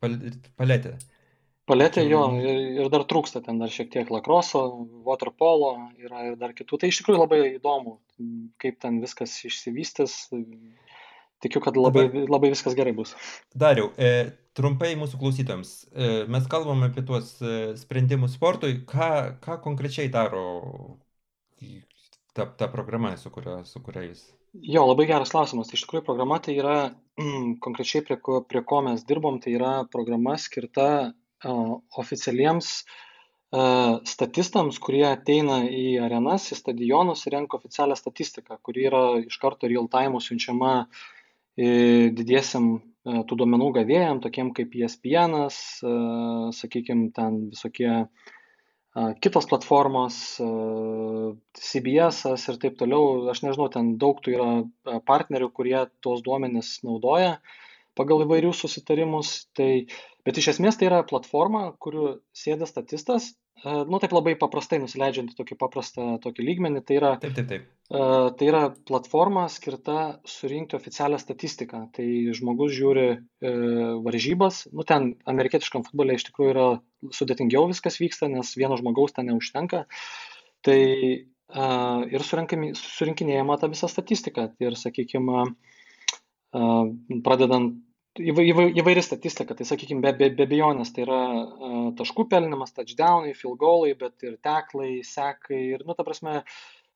paletė. 0.00 0.98
Paletė 1.68 2.02
jo 2.08 2.22
ir, 2.40 2.60
ir 2.80 2.86
dar 2.92 3.04
trūksta 3.08 3.42
ten 3.44 3.58
dar 3.60 3.72
šiek 3.72 3.90
tiek 3.92 4.08
lakroso, 4.12 4.62
waterpolo, 5.04 5.74
yra 6.00 6.30
ir 6.30 6.38
dar 6.40 6.54
kitų. 6.56 6.78
Tai 6.80 6.88
iš 6.88 7.02
tikrųjų 7.02 7.20
labai 7.20 7.40
įdomu, 7.58 7.98
kaip 8.62 8.78
ten 8.80 9.02
viskas 9.02 9.34
išsivystys. 9.44 10.16
Tikiu, 11.44 11.60
kad 11.62 11.76
labai, 11.78 12.08
labai 12.26 12.50
viskas 12.50 12.74
gerai 12.74 12.94
bus. 12.96 13.12
Dariau, 13.54 13.92
e, 14.00 14.30
trumpai 14.58 14.94
mūsų 14.98 15.20
klausytams. 15.20 15.74
E, 15.92 16.08
mes 16.26 16.48
kalbam 16.50 16.82
apie 16.88 17.04
tuos 17.06 17.36
e, 17.38 17.76
sprendimus 17.78 18.34
sportui. 18.34 18.80
Ką, 18.88 19.10
ką 19.44 19.60
konkrečiai 19.68 20.10
daro 20.10 20.48
ta, 22.34 22.48
ta 22.48 22.66
programa, 22.72 23.12
su 23.20 23.30
kuria, 23.30 23.60
su 23.68 23.84
kuria 23.84 24.08
jūs? 24.08 24.24
Jo, 24.58 24.82
labai 24.88 25.06
geras 25.06 25.30
klausimas. 25.30 25.70
Iš 25.70 25.84
tikrųjų 25.84 26.08
programa 26.08 26.40
tai 26.42 26.56
yra, 26.58 26.76
konkrečiai 27.64 28.02
prie 28.08 28.18
ko, 28.18 28.40
prie 28.48 28.64
ko 28.66 28.82
mes 28.88 29.06
dirbom, 29.06 29.38
tai 29.44 29.54
yra 29.60 29.72
programa 29.92 30.34
skirta 30.40 30.88
oficialiems 31.44 32.72
statistams, 34.04 34.76
kurie 34.82 35.06
ateina 35.08 35.62
į 35.64 35.98
arenas, 36.04 36.50
į 36.52 36.58
stadionus 36.58 37.24
ir 37.24 37.32
renka 37.38 37.56
oficialią 37.56 37.96
statistiką, 37.96 38.58
kuri 38.60 38.84
yra 38.90 39.02
iš 39.22 39.38
karto 39.40 39.70
real 39.70 39.88
time 39.88 40.20
siunčiama 40.20 40.72
didiesiam 41.56 42.74
tų 43.08 43.38
duomenų 43.40 43.70
gavėjam, 43.78 44.20
tokiem 44.20 44.50
kaip 44.52 44.74
ESPN, 44.76 45.38
sakykime, 46.52 47.08
ten 47.16 47.38
visokie 47.54 48.04
kitos 49.22 49.46
platformos, 49.48 50.18
CBS 51.56 52.20
ir 52.36 52.60
taip 52.60 52.76
toliau. 52.80 53.30
Aš 53.32 53.42
nežinau, 53.46 53.70
ten 53.72 53.94
daug 53.96 54.20
tų 54.20 54.36
yra 54.36 55.00
partnerių, 55.08 55.48
kurie 55.56 55.80
tuos 56.04 56.20
duomenis 56.26 56.82
naudoja 56.84 57.38
pagal 57.98 58.24
įvairius 58.24 58.62
susitarimus. 58.64 59.34
Tai, 59.58 59.70
bet 60.26 60.40
iš 60.40 60.52
esmės 60.54 60.78
tai 60.78 60.88
yra 60.90 61.02
platforma, 61.06 61.68
kuriu 61.82 62.18
sėda 62.36 62.68
statistas, 62.68 63.32
e, 63.60 63.72
nu 63.88 64.00
taip 64.02 64.14
labai 64.14 64.36
paprastai 64.40 64.80
nusileidžiant 64.82 65.34
į 65.34 65.38
tokį 65.38 65.58
paprastą 65.60 66.14
tokį 66.24 66.46
lygmenį, 66.46 66.84
tai 66.86 67.00
yra, 67.00 67.12
taip, 67.22 67.34
taip, 67.38 67.50
taip. 67.50 67.66
Uh, 67.88 68.28
tai 68.36 68.50
yra 68.50 68.66
platforma 68.84 69.46
skirta 69.48 70.18
surinkti 70.28 70.76
oficialią 70.76 71.16
statistiką. 71.22 71.86
Tai 71.96 72.08
žmogus 72.36 72.74
žiūri 72.76 73.06
uh, 73.16 73.94
varžybas, 74.04 74.66
nu 74.76 74.84
ten 74.84 75.14
amerikietiškam 75.32 75.86
futbole 75.86 76.18
iš 76.18 76.26
tikrųjų 76.28 76.52
yra 76.52 76.66
sudėtingiau 77.16 77.70
viskas 77.70 77.96
vyksta, 78.02 78.28
nes 78.28 78.52
vieno 78.60 78.76
žmogaus 78.76 79.16
ten 79.16 79.30
neužtenka. 79.32 79.86
Tai 80.68 80.78
uh, 80.84 82.04
ir 82.12 82.26
surinkinėjama 82.28 83.56
ta 83.56 83.72
visa 83.72 83.88
statistika. 83.88 84.50
Ir, 84.60 84.76
sakykime, 84.76 85.48
pradedant 87.24 87.76
įvairi 88.18 89.02
statistika, 89.04 89.54
tai 89.54 89.66
sakykime, 89.68 90.02
be, 90.04 90.12
be, 90.18 90.30
be 90.36 90.46
abejonės, 90.48 90.90
tai 90.94 91.04
yra 91.06 91.20
uh, 91.38 91.78
taškų 91.98 92.26
pelnimas, 92.32 92.74
touchdownai, 92.76 93.34
field 93.38 93.58
goalai, 93.60 93.94
bet 93.98 94.26
ir 94.26 94.36
teklai, 94.44 94.98
sekai. 95.06 95.60
Ir, 95.76 95.86
nu, 95.86 95.96
ta 95.98 96.06
prasme, 96.06 96.42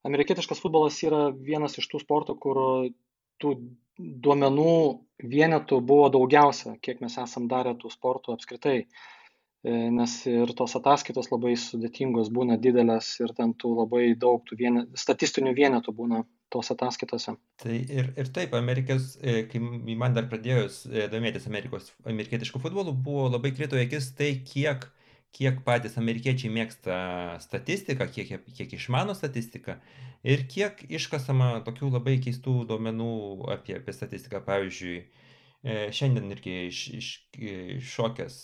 amerikietiškas 0.09 0.63
futbolas 0.63 0.99
yra 1.07 1.29
vienas 1.33 1.79
iš 1.79 1.89
tų 1.93 2.03
sportų, 2.03 2.39
kur 2.43 2.63
tų 3.43 3.57
duomenų 3.99 4.77
vienetų 5.33 5.81
buvo 5.87 6.09
daugiausia, 6.13 6.77
kiek 6.83 7.03
mes 7.05 7.19
esam 7.23 7.49
darę 7.51 7.77
tų 7.79 7.91
sportų 7.93 8.35
apskritai. 8.35 8.79
E, 8.83 9.22
nes 9.63 10.15
ir 10.27 10.51
tos 10.59 10.75
ataskaitos 10.75 11.29
labai 11.31 11.53
sudėtingos 11.55 12.33
būna 12.35 12.57
didelės 12.59 13.15
ir 13.23 13.31
ten 13.37 13.53
tų 13.55 13.77
labai 13.79 14.09
daug 14.19 14.43
tų 14.49 14.59
vienet, 14.59 14.89
statistinių 14.99 15.53
vienetų 15.55 15.95
būna 15.95 16.25
tos 16.53 16.73
ataskaitose. 16.75 17.37
Tai 17.63 17.77
ir, 17.79 18.11
ir 18.19 18.33
taip, 18.35 18.57
Amerikos, 18.59 19.15
e, 19.23 19.45
kai 19.49 19.63
man 19.63 20.17
dar 20.17 20.27
pradėjus 20.33 20.83
e, 20.91 21.07
domėtis 21.13 21.47
Amerikos, 21.49 21.93
amerikietiškų 22.05 22.61
futbolų, 22.65 22.97
buvo 23.07 23.31
labai 23.31 23.55
krito 23.55 23.79
akis 23.79 24.11
tai, 24.19 24.35
kiek, 24.49 24.89
kiek 25.33 25.63
patys 25.65 25.97
amerikiečiai 26.03 26.53
mėgsta 26.53 26.99
statistiką, 27.47 28.11
kiek, 28.13 28.35
kiek 28.59 28.77
išmano 28.77 29.15
statistiką 29.17 29.79
ir 30.27 30.45
kiek 30.51 30.85
iškasama 30.91 31.63
tokių 31.67 31.95
labai 31.95 32.19
keistų 32.23 32.65
duomenų 32.69 33.13
apie, 33.55 33.79
apie 33.79 33.95
statistiką. 33.95 34.43
Pavyzdžiui, 34.45 35.05
e, 35.63 35.79
šiandien 35.95 36.35
irgi 36.35 36.59
iš, 36.67 36.87
iš, 36.99 37.13
iššokęs 37.79 38.41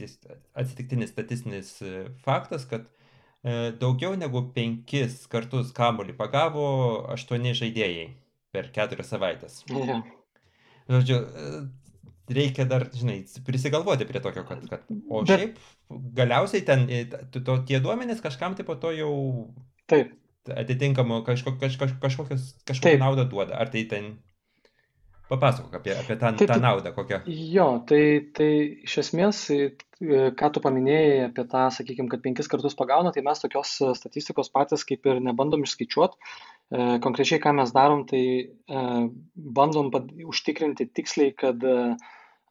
atsitiktinis 0.00 1.12
statistinis 1.12 1.76
faktas, 2.24 2.64
kad 2.70 2.88
E, 3.42 3.72
daugiau 3.74 4.14
negu 4.14 4.44
penkis 4.54 5.24
kartus 5.30 5.72
kamuolį 5.74 6.14
pagavo 6.14 6.64
aštuoni 7.10 7.56
žaidėjai 7.58 8.04
per 8.54 8.68
keturias 8.74 9.10
savaitės. 9.10 9.56
Ja. 9.66 9.98
Žodžiu, 10.92 11.16
e, 11.18 11.62
reikia 12.38 12.68
dar, 12.70 12.86
žinai, 12.94 13.18
prisigalvoti 13.46 14.06
prie 14.06 14.22
tokio, 14.22 14.44
kad, 14.46 14.62
kad 14.70 14.86
o 15.10 15.24
Bet... 15.26 15.32
šiaip 15.32 15.58
galiausiai 16.20 16.62
ten 16.68 16.86
e, 16.86 17.02
to, 17.34 17.56
tie 17.66 17.82
duomenys 17.82 18.22
kažkam 18.22 18.54
tai 18.54 18.66
po 18.68 18.78
to 18.78 18.94
jau 18.94 19.12
Taip. 19.90 20.14
atitinkamų 20.46 21.24
kažko, 21.26 21.56
kaž, 21.58 21.80
kaž, 21.82 21.98
kažkokios, 22.04 22.52
kažkokią 22.70 23.02
naudą 23.02 23.26
duoda. 23.26 23.58
Ar 23.58 23.74
tai 23.74 23.82
ten 23.90 24.12
Papasakok 25.32 25.78
apie, 25.78 25.94
apie 25.96 26.16
tą, 26.20 26.32
tai, 26.36 26.46
tą 26.50 26.58
naudą 26.60 26.92
kokią. 26.92 27.22
Jo, 27.54 27.66
tai, 27.88 28.02
tai 28.36 28.50
iš 28.84 28.98
esmės, 29.04 29.42
ką 30.38 30.50
tu 30.52 30.62
paminėjai 30.64 31.28
apie 31.28 31.44
tą, 31.48 31.66
sakykime, 31.72 32.10
kad 32.12 32.24
penkis 32.24 32.50
kartus 32.52 32.76
pagauna, 32.78 33.14
tai 33.14 33.24
mes 33.24 33.40
tokios 33.40 33.74
statistikos 33.98 34.52
patys 34.52 34.84
kaip 34.88 35.08
ir 35.08 35.22
nebandom 35.24 35.64
išskaičiuoti. 35.64 36.18
E, 36.72 36.88
konkrečiai, 37.04 37.40
ką 37.44 37.54
mes 37.56 37.72
darom, 37.72 38.04
tai 38.10 38.24
e, 38.42 38.82
bandom 39.60 39.88
užtikrinti 40.28 40.90
tiksliai, 40.92 41.32
kad 41.38 41.64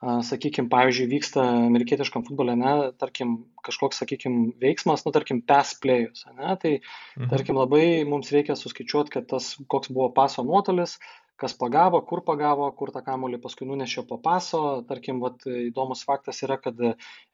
sakykime, 0.01 0.65
pavyzdžiui, 0.71 1.09
vyksta 1.11 1.43
amerikietiškam 1.67 2.23
futbole, 2.25 2.55
ne, 2.57 2.73
tarkim, 2.97 3.35
kažkoks, 3.65 3.99
sakykime, 4.01 4.47
veiksmas, 4.61 5.03
nu, 5.05 5.13
tarkim, 5.13 5.43
pass 5.45 5.75
playus, 5.77 6.25
ne, 6.33 6.55
tai, 6.61 6.71
mhm. 7.19 7.29
tarkim, 7.29 7.59
labai 7.61 8.01
mums 8.09 8.31
reikia 8.33 8.57
suskaičiuoti, 8.57 9.13
kad 9.13 9.29
tas, 9.29 9.53
koks 9.69 9.93
buvo 9.93 10.09
paso 10.15 10.45
nuotolis, 10.47 10.97
kas 11.41 11.55
pagavo, 11.57 12.01
kur 12.05 12.21
pagavo, 12.27 12.67
kur 12.77 12.91
tą 12.93 13.01
kamolį 13.05 13.41
paskui 13.41 13.67
nunešė 13.69 14.05
po 14.09 14.19
paso. 14.21 14.61
Tarkim, 14.89 15.19
vat, 15.23 15.41
įdomus 15.49 16.05
faktas 16.07 16.43
yra, 16.45 16.59
kad 16.61 16.77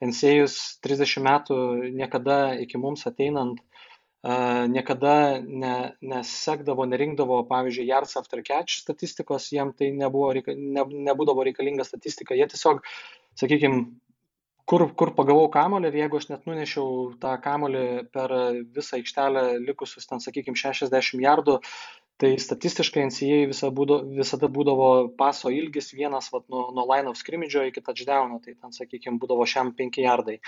NCAJus 0.04 0.58
30 0.86 1.26
metų 1.28 1.60
niekada 1.98 2.40
iki 2.64 2.80
mums 2.82 3.06
ateinant 3.10 3.62
niekada 4.68 5.40
ne, 5.40 5.76
nesekdavo, 6.02 6.86
nerinkdavo, 6.90 7.44
pavyzdžiui, 7.48 7.86
yards 7.88 8.18
after 8.18 8.42
catch 8.44 8.82
statistikos, 8.82 9.52
jiem 9.54 9.72
tai 9.78 9.92
nebuvo, 9.96 10.34
ne, 10.34 10.84
nebūdavo 11.08 11.46
reikalinga 11.48 11.86
statistika. 11.88 12.36
Jie 12.36 12.48
tiesiog, 12.52 12.82
sakykime, 13.40 13.86
kur, 14.68 14.88
kur 15.00 15.14
pagavau 15.16 15.48
kamolį 15.54 15.92
ir 15.92 16.00
jeigu 16.02 16.20
aš 16.20 16.30
net 16.34 16.50
nunešiau 16.50 17.14
tą 17.22 17.36
kamolį 17.44 17.86
per 18.12 18.34
visą 18.76 19.00
aikštelę 19.00 19.46
likusius 19.64 20.10
ten, 20.10 20.24
sakykime, 20.24 20.60
60 20.60 21.24
jardų, 21.24 21.62
tai 22.22 22.34
statistiškai 22.42 23.06
NCA 23.08 23.40
visa 23.52 23.70
būdo, 23.74 24.02
visada 24.18 24.50
būdavo 24.50 24.90
paso 25.18 25.52
ilgis 25.54 25.92
vienas 25.94 26.32
vat, 26.34 26.48
nuo, 26.50 26.68
nuo 26.74 26.86
line 26.90 27.12
of 27.12 27.20
scrimmage 27.20 27.68
iki 27.70 27.84
touchdowno, 27.86 28.40
tai 28.44 28.56
ten, 28.56 28.74
sakykime, 28.74 29.20
būdavo 29.22 29.46
šiam 29.50 29.74
5 29.78 30.02
jardai. 30.02 30.40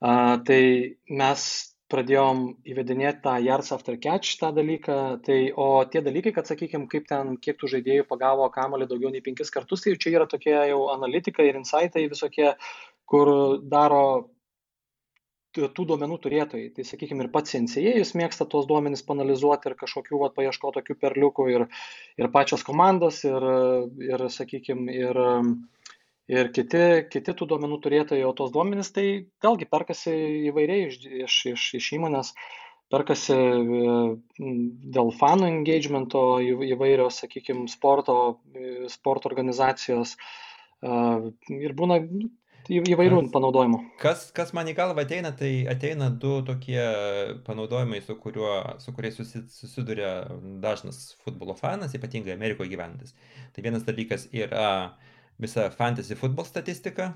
Uh, 0.00 0.38
tai 0.48 0.62
mes 1.06 1.46
pradėjom 1.90 2.42
įvedinėti 2.70 3.24
tą 3.24 3.34
yards 3.42 3.72
after 3.74 3.96
catch 4.00 4.38
tą 4.40 4.52
dalyką, 4.54 4.96
tai, 5.26 5.38
o 5.50 5.82
tie 5.90 6.02
dalykai, 6.06 6.32
kad 6.36 6.48
sakykime, 6.50 6.86
kaip 6.90 7.08
ten, 7.10 7.34
kiek 7.42 7.58
tų 7.60 7.70
žaidėjų 7.74 8.06
pagavo 8.10 8.46
kamalį 8.54 8.88
daugiau 8.90 9.10
nei 9.14 9.24
penkis 9.26 9.50
kartus, 9.54 9.82
tai 9.84 9.96
čia 10.00 10.14
yra 10.14 10.28
tokie 10.30 10.54
jau 10.54 10.84
analitikai 10.94 11.48
ir 11.50 11.58
insightai 11.60 12.06
visokie, 12.10 12.52
kur 13.10 13.32
daro 13.66 14.04
tų 15.56 15.86
duomenų 15.92 16.20
turėtojai. 16.24 16.70
Tai 16.76 16.86
sakykime, 16.86 17.26
ir 17.26 17.32
pats 17.34 17.56
jis 17.56 18.14
mėgsta 18.18 18.46
tuos 18.50 18.68
duomenys 18.70 19.02
panalizuoti 19.06 19.70
ir 19.70 19.76
kažkokių 19.80 20.22
vat, 20.22 20.36
paieško 20.38 20.72
tokių 20.78 20.96
perliukų 21.00 21.48
ir, 21.54 21.66
ir 22.20 22.30
pačios 22.34 22.62
komandos 22.66 23.24
ir, 23.28 23.50
ir 24.10 24.26
sakykime, 24.30 24.94
ir 24.94 25.22
ir 26.30 26.50
kiti, 26.54 26.82
kiti 27.10 27.34
tų 27.34 27.48
duomenų 27.50 27.80
turėtojai, 27.82 28.24
o 28.28 28.32
tos 28.38 28.52
duomenys 28.54 28.92
tai 28.94 29.06
vėlgi 29.42 29.66
perkasi 29.70 30.12
įvairiai 30.50 30.86
iš, 30.86 30.98
iš, 31.24 31.38
iš, 31.54 31.64
iš 31.80 31.88
įmonės, 31.98 32.32
perkasi 32.90 33.34
e, 33.34 33.96
dėl 34.94 35.10
fanų 35.18 35.48
engagemento 35.50 36.22
įvairios, 36.42 37.22
sakykime, 37.24 37.66
sporto, 37.70 38.16
e, 38.54 38.90
sporto 38.92 39.30
organizacijos. 39.30 40.16
E, 40.16 40.94
ir 41.58 41.74
būna 41.78 42.00
įvairių 42.68 43.22
kas, 43.22 43.30
panaudojimų. 43.34 43.78
Kas, 44.02 44.24
kas 44.36 44.52
man 44.56 44.68
į 44.70 44.74
galvą 44.78 45.04
ateina, 45.06 45.32
tai 45.36 45.50
ateina 45.70 46.10
du 46.10 46.36
tokie 46.46 46.82
panaudojimai, 47.46 48.02
su, 48.04 48.16
kuriuo, 48.20 48.52
su 48.82 48.94
kuriais 48.96 49.18
susiduria 49.18 50.12
dažnas 50.62 51.16
futbolo 51.24 51.56
fanas, 51.58 51.96
ypatingai 51.96 52.36
Amerikoje 52.36 52.70
gyvenantis. 52.74 53.16
Tai 53.54 53.64
vienas 53.66 53.86
dalykas 53.88 54.28
yra 54.36 54.68
visa 55.40 55.70
fantasy 55.74 56.18
futbol 56.18 56.46
statistika, 56.46 57.10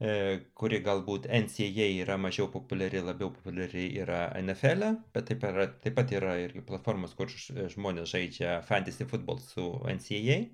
e, 0.00 0.40
kuri 0.58 0.80
galbūt 0.84 1.28
NCAA 1.28 1.88
yra 2.04 2.16
mažiau 2.20 2.48
populiari, 2.52 3.02
labiau 3.02 3.32
populiari 3.34 3.88
yra 4.02 4.28
NFL, 4.40 4.88
e, 4.88 4.92
bet 5.14 5.30
taip, 5.30 5.46
yra, 5.50 5.68
taip 5.82 5.98
pat 5.98 6.14
yra 6.14 6.36
ir 6.44 6.56
platformos, 6.68 7.16
kur 7.18 7.32
žmonės 7.74 8.14
žaidžia 8.14 8.60
fantasy 8.68 9.08
futbol 9.10 9.42
su 9.42 9.72
NCAA. 9.84 10.44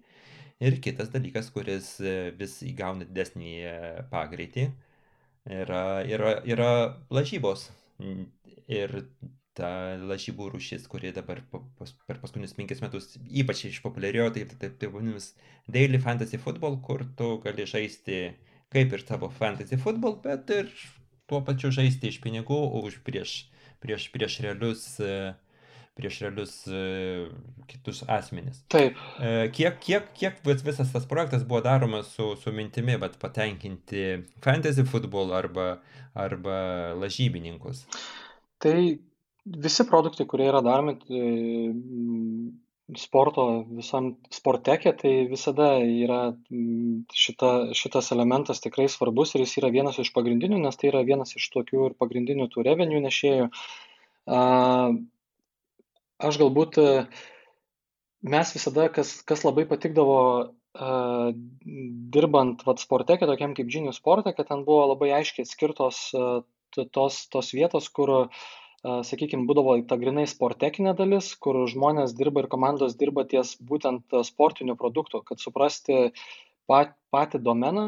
Ir 0.58 0.80
kitas 0.82 1.12
dalykas, 1.14 1.52
kuris 1.54 1.96
e, 2.02 2.32
vis 2.38 2.58
įgauna 2.66 3.06
didesnį 3.06 3.52
pagreitį, 4.10 4.68
yra, 5.62 5.82
yra, 6.06 6.32
yra 6.46 6.70
lažybos. 7.14 7.68
Ir 8.68 8.94
ta 9.58 9.70
lažybų 9.98 10.52
rūšis, 10.52 10.86
kuri 10.90 11.10
dabar 11.14 11.40
per 11.50 12.20
paskutinius 12.20 12.54
penkis 12.54 12.82
metus 12.84 13.16
ypač 13.26 13.64
išpopuliarėjo, 13.70 14.28
tai 14.36 14.44
taip 14.52 14.76
tai 14.78 14.90
vadinamas 14.92 15.32
Daily 15.66 15.98
Fantasy 16.02 16.38
Football, 16.42 16.78
kur 16.84 17.02
tu 17.18 17.32
gali 17.42 17.66
žaisti 17.66 18.20
kaip 18.74 18.94
ir 18.94 19.04
tavo 19.08 19.30
Fantasy 19.34 19.78
Football, 19.80 20.20
bet 20.22 20.52
ir 20.54 20.70
tuo 21.28 21.42
pačiu 21.44 21.72
žaisti 21.74 22.12
iš 22.12 22.20
pinigų 22.24 22.58
už 22.82 23.00
prieš, 23.06 23.48
prieš, 23.82 24.08
prieš 24.14 24.40
realius 24.44 24.84
prieš 25.98 26.20
realius 26.24 26.54
kitus 27.68 28.04
asmenis. 28.08 28.62
Taip. 28.72 28.98
E, 29.20 29.48
kiek, 29.54 29.80
kiek, 29.84 30.08
kiek 30.16 30.40
visas 30.46 30.92
tas 30.94 31.08
projektas 31.10 31.44
buvo 31.48 31.60
daromas 31.66 32.12
su, 32.14 32.30
su 32.40 32.54
mintimi, 32.54 32.96
bet 33.00 33.18
patenkinti 33.20 34.06
fantasy 34.44 34.86
football 34.88 35.34
arba, 35.36 35.74
arba 36.14 36.94
lažybininkus? 36.98 37.84
Tai 38.62 38.78
visi 39.66 39.86
produktai, 39.88 40.26
kurie 40.30 40.48
yra 40.50 40.62
daromi 40.64 40.96
tai, 41.02 41.26
sporto 42.96 43.44
visam 43.68 44.14
sportekė, 44.32 44.94
tai 44.96 45.12
visada 45.28 45.74
yra 45.82 46.20
šita, 47.12 47.74
šitas 47.76 48.12
elementas 48.16 48.62
tikrai 48.64 48.88
svarbus 48.88 49.34
ir 49.34 49.44
jis 49.44 49.58
yra 49.60 49.72
vienas 49.74 50.00
iš 50.00 50.12
pagrindinių, 50.16 50.62
nes 50.62 50.80
tai 50.80 50.88
yra 50.92 51.04
vienas 51.04 51.36
iš 51.36 51.50
tokių 51.52 51.90
ir 51.90 51.98
pagrindinių 52.00 52.48
tų 52.54 52.64
revenue 52.64 53.02
nešėjų. 53.04 53.50
Aš 56.18 56.38
galbūt 56.40 56.78
mes 58.26 58.54
visada, 58.54 58.88
kas, 58.90 59.18
kas 59.22 59.44
labai 59.46 59.64
patikdavo 59.70 60.20
uh, 60.42 61.28
dirbant 62.14 62.64
vat, 62.66 62.82
sportekė, 62.82 63.28
tokiam 63.30 63.54
kaip 63.54 63.70
žinių 63.70 63.94
sportė, 63.94 64.34
kad 64.34 64.50
ten 64.50 64.64
buvo 64.66 64.88
labai 64.92 65.12
aiškiai 65.20 65.46
atskirtos 65.46 66.08
uh, 66.18 66.40
tos, 66.74 67.20
tos 67.30 67.52
vietos, 67.54 67.86
kur 67.94 68.14
uh, 68.16 68.48
sakykim 68.82 69.46
būdavo 69.46 69.76
ta 69.86 69.98
grynai 70.00 70.26
sportekinė 70.30 70.96
dalis, 70.98 71.30
kur 71.38 71.62
žmonės 71.70 72.14
dirba 72.18 72.44
ir 72.44 72.50
komandos 72.50 72.98
dirba 72.98 73.24
ties 73.30 73.54
būtent 73.70 74.18
sportiniu 74.26 74.76
produktu, 74.78 75.22
kad 75.22 75.38
suprasti 75.42 76.10
pat, 76.68 76.94
patį 77.14 77.40
domeną, 77.42 77.86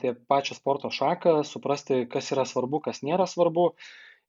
tai 0.00 0.14
pačią 0.30 0.56
sporto 0.56 0.90
šaką, 0.90 1.42
suprasti, 1.44 2.04
kas 2.10 2.32
yra 2.32 2.46
svarbu, 2.48 2.80
kas 2.88 3.02
nėra 3.04 3.28
svarbu. 3.28 3.72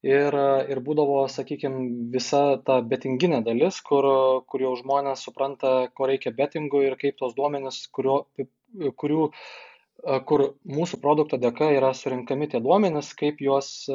Ir, 0.06 0.34
ir 0.70 0.78
būdavo, 0.86 1.24
sakykime, 1.26 2.10
visa 2.14 2.60
ta 2.62 2.76
betinginė 2.86 3.40
dalis, 3.42 3.80
kur, 3.82 4.06
kur 4.46 4.62
jau 4.62 4.76
žmonės 4.78 5.24
supranta, 5.26 5.88
ko 5.90 6.06
reikia 6.06 6.30
betingui 6.30 6.84
ir 6.86 6.94
kaip 7.00 7.16
tos 7.18 7.34
duomenys, 7.34 7.80
kurio, 7.90 8.20
kurių 8.94 9.32
kur 10.30 10.44
mūsų 10.62 11.00
produkto 11.02 11.38
dėka 11.42 11.72
yra 11.74 11.90
surinkami 11.90 12.46
tie 12.52 12.60
duomenys, 12.62 13.10
kaip 13.18 13.40
juos 13.42 13.88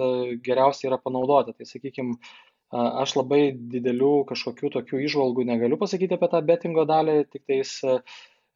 geriausiai 0.43 0.89
yra 0.89 0.99
panaudoti. 0.99 1.55
Tai 1.55 1.67
sakykime, 1.69 2.17
aš 2.73 3.15
labai 3.21 3.53
didelių 3.55 4.25
kažkokių 4.27 4.73
tokių 4.75 4.99
išvalgų 5.07 5.47
negaliu 5.47 5.79
pasakyti 5.79 6.17
apie 6.17 6.29
tą 6.33 6.43
betingo 6.43 6.83
dalį, 6.89 7.21
tik 7.31 7.47
tais 7.47 7.77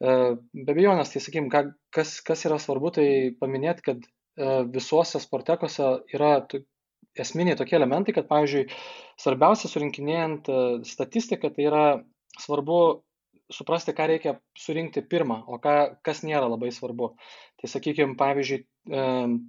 be 0.03 0.73
abejonės, 0.75 1.13
tai 1.13 1.23
sakykime, 1.23 1.63
kas, 1.95 2.17
kas 2.27 2.43
yra 2.45 2.59
svarbu, 2.59 2.91
tai 2.99 3.07
paminėti, 3.39 3.87
kad 3.87 4.03
visuose 4.73 5.23
sportekose 5.23 5.93
yra 6.13 6.41
esminiai 7.23 7.57
tokie 7.59 7.77
elementai, 7.79 8.15
kad, 8.15 8.27
pavyzdžiui, 8.29 8.67
svarbiausia 9.21 9.71
surinkinėjant 9.71 10.49
statistiką, 10.87 11.51
tai 11.55 11.67
yra 11.69 11.83
svarbu 12.41 12.79
suprasti, 13.53 13.93
ką 13.95 14.07
reikia 14.11 14.33
surinkti 14.59 15.03
pirmą, 15.07 15.41
o 15.47 15.59
ką, 15.63 15.75
kas 16.03 16.23
nėra 16.27 16.49
labai 16.49 16.71
svarbu. 16.75 17.13
Tai 17.61 17.69
sakykime, 17.71 18.17
pavyzdžiui, 18.19 18.65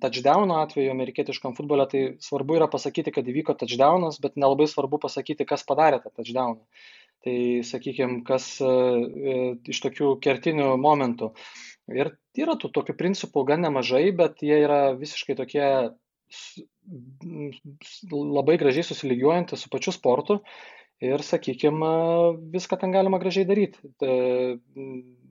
touchdowno 0.03 0.61
atveju 0.63 0.93
amerikietiškam 0.93 1.57
futbole, 1.59 1.87
tai 1.91 2.05
svarbu 2.23 2.59
yra 2.59 2.69
pasakyti, 2.71 3.13
kad 3.15 3.27
įvyko 3.29 3.55
touchdownas, 3.59 4.21
bet 4.23 4.39
nelabai 4.39 4.69
svarbu 4.71 5.01
pasakyti, 5.03 5.47
kas 5.49 5.67
padarė 5.69 6.01
tą 6.03 6.15
touchdowną. 6.15 6.63
Tai 7.27 7.37
sakykime, 7.67 8.23
kas 8.27 8.47
e, 8.63 8.73
iš 9.67 9.81
tokių 9.83 10.13
kertinių 10.23 10.77
momentų. 10.79 11.33
Ir 11.91 12.13
yra 12.39 12.55
tų 12.61 12.71
tokių 12.77 12.95
principų 12.99 13.43
gan 13.49 13.65
nemažai, 13.67 14.13
bet 14.15 14.45
jie 14.47 14.61
yra 14.63 14.93
visiškai 14.99 15.35
tokie 15.39 15.67
labai 18.13 18.59
gražiai 18.61 18.87
susilygiuojantys 18.87 19.65
su 19.65 19.71
pačiu 19.73 19.95
sportu 19.95 20.39
ir, 21.05 21.23
sakykime, 21.25 21.91
viską 22.55 22.79
ten 22.81 22.95
galima 22.95 23.21
gražiai 23.23 23.47
daryti. 23.49 23.81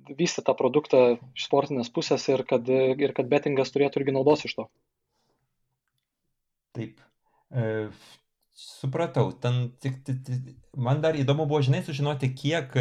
Vystyti 0.08 0.46
tą 0.48 0.56
produktą 0.56 1.02
iš 1.36 1.48
sportinės 1.50 1.92
pusės 1.94 2.28
ir 2.32 2.46
kad, 2.48 2.70
ir 2.72 3.14
kad 3.18 3.28
bettingas 3.32 3.74
turėtų 3.74 4.02
irgi 4.02 4.16
naudos 4.16 4.46
iš 4.48 4.56
to. 4.60 4.70
Taip. 6.78 7.02
E, 8.58 8.62
Supratau, 8.78 9.32
ten 9.32 9.72
tik, 9.82 10.04
tik, 10.04 10.18
tik, 10.26 10.46
man 10.74 10.98
dar 11.02 11.14
įdomu 11.18 11.46
buvo, 11.46 11.60
žinai, 11.66 11.84
sužinoti, 11.86 12.32
kiek, 12.38 12.72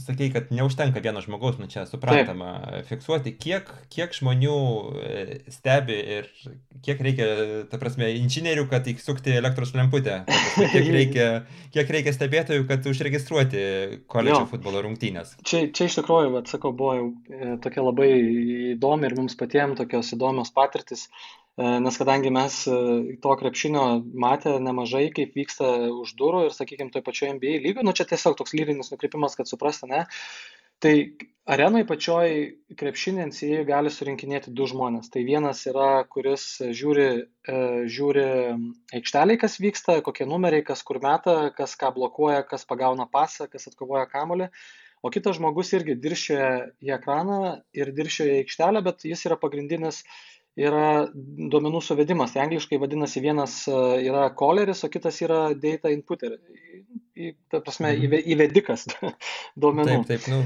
sakei, 0.00 0.30
kad 0.32 0.48
neužtenka 0.52 1.02
vieno 1.04 1.20
žmogaus, 1.24 1.58
nu 1.60 1.68
čia 1.68 1.82
suprantama, 1.88 2.54
Taip. 2.64 2.86
fiksuoti, 2.88 3.34
kiek, 3.36 3.68
kiek 3.92 4.16
žmonių 4.16 4.54
e, 5.04 5.26
stebi 5.52 5.98
ir 6.16 6.30
kiek 6.84 7.02
reikia, 7.04 7.26
ta 7.68 7.80
prasme, 7.80 8.08
inžinierių, 8.22 8.64
kad 8.72 8.88
įsukti 8.88 9.34
elektros 9.36 9.74
lemputę, 9.76 10.22
kiek 10.56 10.88
reikia, 10.96 11.26
kiek 11.76 11.92
reikia 11.98 12.14
stebėtojų, 12.16 12.64
kad 12.70 12.88
užregistruoti 12.88 13.66
koledžo 14.08 14.46
futbolo 14.48 14.80
rungtynės. 14.86 15.36
Čia, 15.44 15.66
čia 15.76 15.90
iš 15.90 15.98
tikrųjų, 16.00 16.38
atsakau, 16.40 16.72
buvo 16.76 17.10
e, 17.28 17.58
tokia 17.64 17.84
labai 17.84 18.14
įdomi 18.76 19.10
ir 19.10 19.18
mums 19.20 19.36
patiems 19.36 19.76
tokios 19.82 20.16
įdomios 20.16 20.56
patirtis 20.56 21.08
E, 21.08 21.47
nes 21.58 21.96
kadangi 21.98 22.30
mes 22.34 22.60
e, 22.70 22.76
to 23.24 23.32
krepšinio 23.40 23.86
matę 24.14 24.58
nemažai, 24.62 25.08
kaip 25.14 25.34
vyksta 25.38 25.72
už 25.90 26.14
durų 26.20 26.44
ir, 26.46 26.54
sakykime, 26.54 26.92
toj 26.94 27.02
pačioje 27.06 27.34
NBA 27.34 27.58
lygoje, 27.64 27.86
nu 27.88 27.96
čia 27.98 28.06
tiesiog 28.12 28.38
toks 28.38 28.54
lyrinis 28.54 28.92
nukrypimas, 28.94 29.34
kad 29.38 29.50
suprasti, 29.50 29.90
ne, 29.90 30.04
Tai 30.78 30.92
arenai 31.50 31.80
pačioj 31.86 32.34
krepšinį 32.78 33.24
NCAA 33.32 33.62
gali 33.66 33.90
surinkinėti 33.90 34.52
du 34.54 34.66
žmonės. 34.70 35.08
Tai 35.10 35.24
vienas 35.26 35.64
yra, 35.66 36.04
kuris 36.06 36.44
žiūri, 36.80 37.06
e, 37.26 37.62
žiūri 37.90 38.26
aikšteliai, 39.00 39.40
kas 39.42 39.58
vyksta, 39.64 39.98
kokie 40.06 40.28
numeriai, 40.30 40.62
kas 40.68 40.84
kur 40.86 41.00
meta, 41.02 41.50
kas 41.56 41.74
ką 41.80 41.90
blokuoja, 41.96 42.44
kas 42.46 42.68
pagauna 42.68 43.08
pasą, 43.10 43.48
kas 43.50 43.66
atkovoja 43.72 44.06
kamolį. 44.12 44.52
O 45.02 45.10
kitas 45.14 45.38
žmogus 45.38 45.74
irgi 45.74 45.98
diršioja 45.98 46.52
į 46.82 46.94
ekraną 46.94 47.40
ir 47.74 47.90
diršioja 47.94 48.38
į 48.38 48.44
aikštelę, 48.44 48.82
bet 48.86 49.02
jis 49.06 49.26
yra 49.26 49.38
pagrindinis 49.38 50.04
yra 50.58 51.08
duomenų 51.14 51.80
suvedimas. 51.84 52.34
Tai 52.34 52.44
angliškai 52.46 52.80
vadinasi 52.82 53.22
vienas 53.24 53.60
e, 53.70 53.74
yra 54.08 54.28
calleris, 54.38 54.84
o 54.84 54.90
kitas 54.92 55.20
yra 55.24 55.48
data 55.54 55.92
inputer. 55.94 56.38
Ta 57.50 57.60
prasme, 57.64 57.94
mhm. 57.94 58.24
įvedikas 58.34 58.88
duomenų. 59.62 60.02
Taip, 60.06 60.10
taip, 60.10 60.32
nu. 60.32 60.42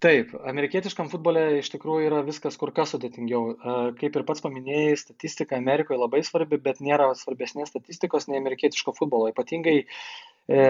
Taip, 0.00 0.30
amerikietiškam 0.48 1.10
futbole 1.12 1.58
iš 1.58 1.68
tikrųjų 1.74 2.06
yra 2.08 2.22
viskas 2.24 2.56
kur 2.60 2.72
kas 2.76 2.94
sudėtingiau. 2.94 3.54
E, 3.54 3.74
kaip 4.00 4.16
ir 4.16 4.26
pats 4.26 4.44
paminėjai, 4.44 4.94
statistika 5.00 5.58
Amerikoje 5.60 6.00
labai 6.00 6.22
svarbi, 6.24 6.58
bet 6.62 6.80
nėra 6.84 7.10
svarbesnės 7.18 7.74
statistikos 7.74 8.30
nei 8.30 8.40
amerikietiško 8.40 8.96
futbolo. 8.96 9.28
Ypatingai 9.34 9.76
e, 9.84 10.64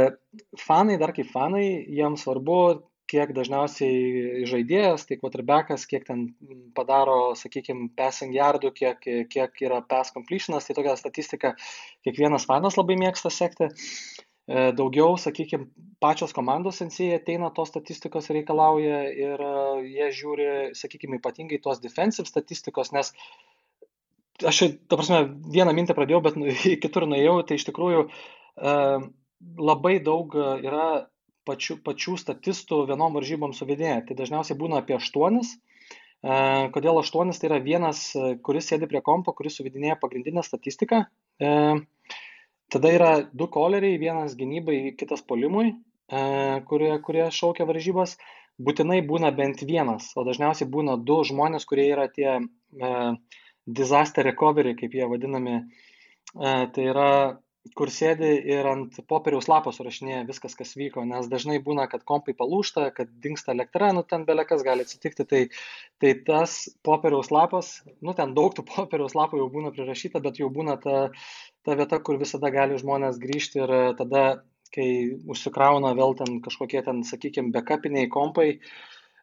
fanai, 0.64 0.99
dar 1.01 1.14
kaip 1.16 1.31
fanai, 1.31 1.68
jiems 1.87 2.27
svarbu 2.27 2.59
kiek 3.11 3.33
dažniausiai 3.37 4.45
žaidėjas, 4.49 5.05
tai 5.09 5.19
quarterbackas, 5.21 5.87
kiek 5.90 6.07
ten 6.09 6.27
padaro, 6.77 7.35
sakykime, 7.38 7.90
passing 7.99 8.35
yardų, 8.37 8.73
kiek, 8.77 9.09
kiek 9.31 9.64
yra 9.67 9.83
pass 9.88 10.14
completionas, 10.14 10.67
tai 10.67 10.77
tokia 10.79 10.97
statistika 11.01 11.55
kiekvienas 12.07 12.49
fanas 12.49 12.79
labai 12.81 12.97
mėgsta 13.01 13.33
sekti. 13.33 13.69
E, 14.45 14.73
daugiau, 14.77 15.17
sakykime, 15.21 15.71
pačios 16.05 16.35
komandos 16.37 16.83
NCA 16.85 17.17
ateina 17.17 17.49
tos 17.57 17.71
statistikos 17.73 18.29
reikalauja 18.33 19.01
ir 19.09 19.40
e, 19.40 19.55
jie 19.88 20.09
žiūri, 20.19 20.49
sakykime, 20.77 21.21
ypatingai 21.21 21.61
tos 21.64 21.81
defensive 21.85 22.29
statistikos, 22.29 22.93
nes 22.97 23.12
aš, 24.45 24.61
ta 24.88 24.99
prasme, 24.99 25.23
vieną 25.55 25.73
mintį 25.77 25.97
pradėjau, 25.97 26.21
bet 26.27 26.37
nu, 26.40 26.53
kitur 26.85 27.09
nuėjau, 27.09 27.38
tai 27.49 27.61
iš 27.61 27.69
tikrųjų 27.71 28.05
e, 28.05 28.77
labai 29.61 29.97
daug 30.05 30.37
yra 30.37 30.88
pačių, 31.48 31.78
pačių 31.85 32.16
statistų 32.20 32.85
vienom 32.90 33.16
varžybom 33.18 33.54
suvedėję. 33.57 34.00
Tai 34.09 34.16
dažniausiai 34.18 34.59
būna 34.59 34.80
apie 34.83 34.96
aštuonis. 34.98 35.54
E, 35.54 36.37
kodėl 36.74 37.00
aštuonis? 37.00 37.40
Tai 37.40 37.50
yra 37.50 37.61
vienas, 37.64 38.04
kuris 38.46 38.70
sėdi 38.70 38.88
prie 38.90 39.02
kompo, 39.04 39.35
kuris 39.37 39.59
suvedinėja 39.61 39.98
pagrindinę 40.00 40.44
statistiką. 40.46 41.04
E, 41.38 41.50
tada 42.74 42.94
yra 42.96 43.12
du 43.33 43.48
koleriai, 43.59 44.00
vienas 44.00 44.37
gynybai, 44.38 44.78
kitas 45.00 45.24
polimui, 45.26 45.74
e, 45.74 46.24
kurie, 46.70 46.92
kurie 47.04 47.28
šaukia 47.35 47.68
varžybas. 47.68 48.18
Būtinai 48.64 49.00
būna 49.02 49.33
bent 49.35 49.64
vienas, 49.66 50.12
o 50.14 50.22
dažniausiai 50.22 50.68
būna 50.70 50.94
du 51.02 51.16
žmonės, 51.26 51.64
kurie 51.66 51.88
yra 51.90 52.04
tie 52.07 52.37
disaster 53.66 54.22
recovery, 54.28 54.76
kaip 54.78 54.94
jie 54.94 55.09
vadinami. 55.11 55.57
Tai 56.35 56.85
yra 56.92 57.09
kur 57.72 57.90
sėdi 57.90 58.29
ir 58.53 58.66
ant 58.68 58.98
popieriaus 59.09 59.48
lapo 59.48 59.72
surašinėja 59.72 60.27
viskas, 60.29 60.55
kas 60.59 60.74
vyko, 60.77 61.05
nes 61.09 61.29
dažnai 61.33 61.57
būna, 61.64 61.87
kad 61.90 62.05
kompai 62.07 62.35
palūšta, 62.37 62.90
kad 62.96 63.11
dinksta 63.24 63.55
elektra, 63.57 63.90
nu 63.96 64.05
ten 64.05 64.27
belekas 64.29 64.62
gali 64.66 64.85
atsitikti, 64.85 65.24
tai, 65.31 65.42
tai 66.03 66.12
tas 66.29 66.57
popieriaus 66.87 67.33
lapas, 67.35 67.79
nu 68.05 68.14
ten 68.18 68.37
daug 68.37 68.55
tų 68.55 68.66
popieriaus 68.74 69.16
lapų 69.16 69.40
jau 69.40 69.50
būna 69.57 69.72
prirašyta, 69.77 70.20
bet 70.24 70.42
jau 70.42 70.50
būna 70.53 70.77
ta, 70.83 71.09
ta 71.64 71.79
vieta, 71.81 72.00
kur 72.05 72.20
visada 72.20 72.53
gali 72.55 72.79
žmonės 72.81 73.20
grįžti 73.22 73.64
ir 73.64 73.77
tada, 74.00 74.24
kai 74.74 74.88
užsikrauna 75.31 75.94
vėl 75.96 76.18
ten 76.18 76.40
kažkokie 76.44 76.83
ten, 76.85 77.05
sakykime, 77.07 77.55
backupiniai 77.55 78.11
kompai, 78.11 78.59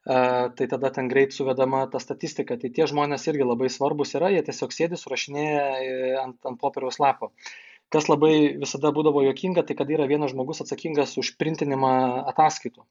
tai 0.08 0.66
tada 0.72 0.90
ten 0.96 1.10
greit 1.12 1.36
suvedama 1.36 1.84
ta 1.92 2.00
statistika. 2.02 2.56
Tai 2.58 2.72
tie 2.74 2.88
žmonės 2.90 3.28
irgi 3.28 3.46
labai 3.46 3.68
svarbus 3.70 4.16
yra, 4.18 4.32
jie 4.34 4.40
tiesiog 4.48 4.72
sėdi, 4.74 4.98
surašinėja 4.98 5.66
e, 5.76 5.92
ant, 6.24 6.40
ant 6.48 6.58
popieriaus 6.64 6.98
lapo. 7.04 7.30
Uh, 7.30 7.52
kas 7.92 8.08
labai 8.10 8.34
visada 8.62 8.92
būdavo 8.96 9.24
juokinga, 9.28 9.66
tai 9.68 9.76
kad 9.80 9.92
yra 9.92 10.08
vienas 10.10 10.34
žmogus 10.34 10.64
atsakingas 10.64 11.18
už 11.22 11.36
printinimą 11.42 11.94
ataskaitų. 12.32 12.86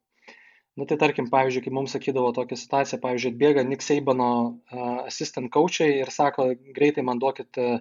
Na 0.78 0.86
tai 0.86 0.96
tarkim, 1.00 1.26
pavyzdžiui, 1.32 1.64
kai 1.64 1.72
mums 1.74 1.94
sakydavo 1.96 2.30
tokią 2.36 2.56
situaciją, 2.56 3.00
pavyzdžiui, 3.02 3.32
atbėga 3.34 3.64
Nick 3.66 3.82
Seibano 3.84 4.30
uh, 4.46 5.00
assistant 5.10 5.50
coachai 5.52 5.90
ir 5.98 6.12
sako, 6.14 6.52
greitai 6.76 7.02
man 7.06 7.18
duokit 7.20 7.58
uh, 7.60 7.80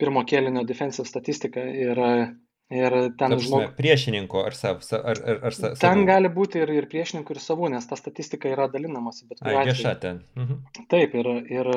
pirmo 0.00 0.24
kėlinio 0.26 0.64
defensive 0.66 1.06
statistiką 1.06 1.66
ir 1.84 2.00
uh, 2.02 2.24
Ir 2.72 2.94
ten 3.20 3.34
žmogus. 3.36 3.74
Priešininko 3.76 4.46
ar 4.48 4.56
savo. 4.56 4.80
Ar, 4.96 5.18
ar, 5.18 5.40
ar 5.48 5.56
sa, 5.56 5.72
ten 5.74 5.98
savų. 5.98 6.06
gali 6.08 6.30
būti 6.32 6.62
ir, 6.62 6.72
ir 6.72 6.88
priešininkų, 6.88 7.36
ir 7.36 7.42
savų, 7.42 7.68
nes 7.74 7.88
ta 7.90 7.98
statistika 8.00 8.48
yra 8.48 8.68
dalinamasi. 8.72 9.28
Ai, 9.42 9.58
vieša 9.68 9.92
ten. 10.00 10.22
Mhm. 10.38 10.86
Taip, 10.92 11.16
ir, 11.20 11.28
ir, 11.52 11.70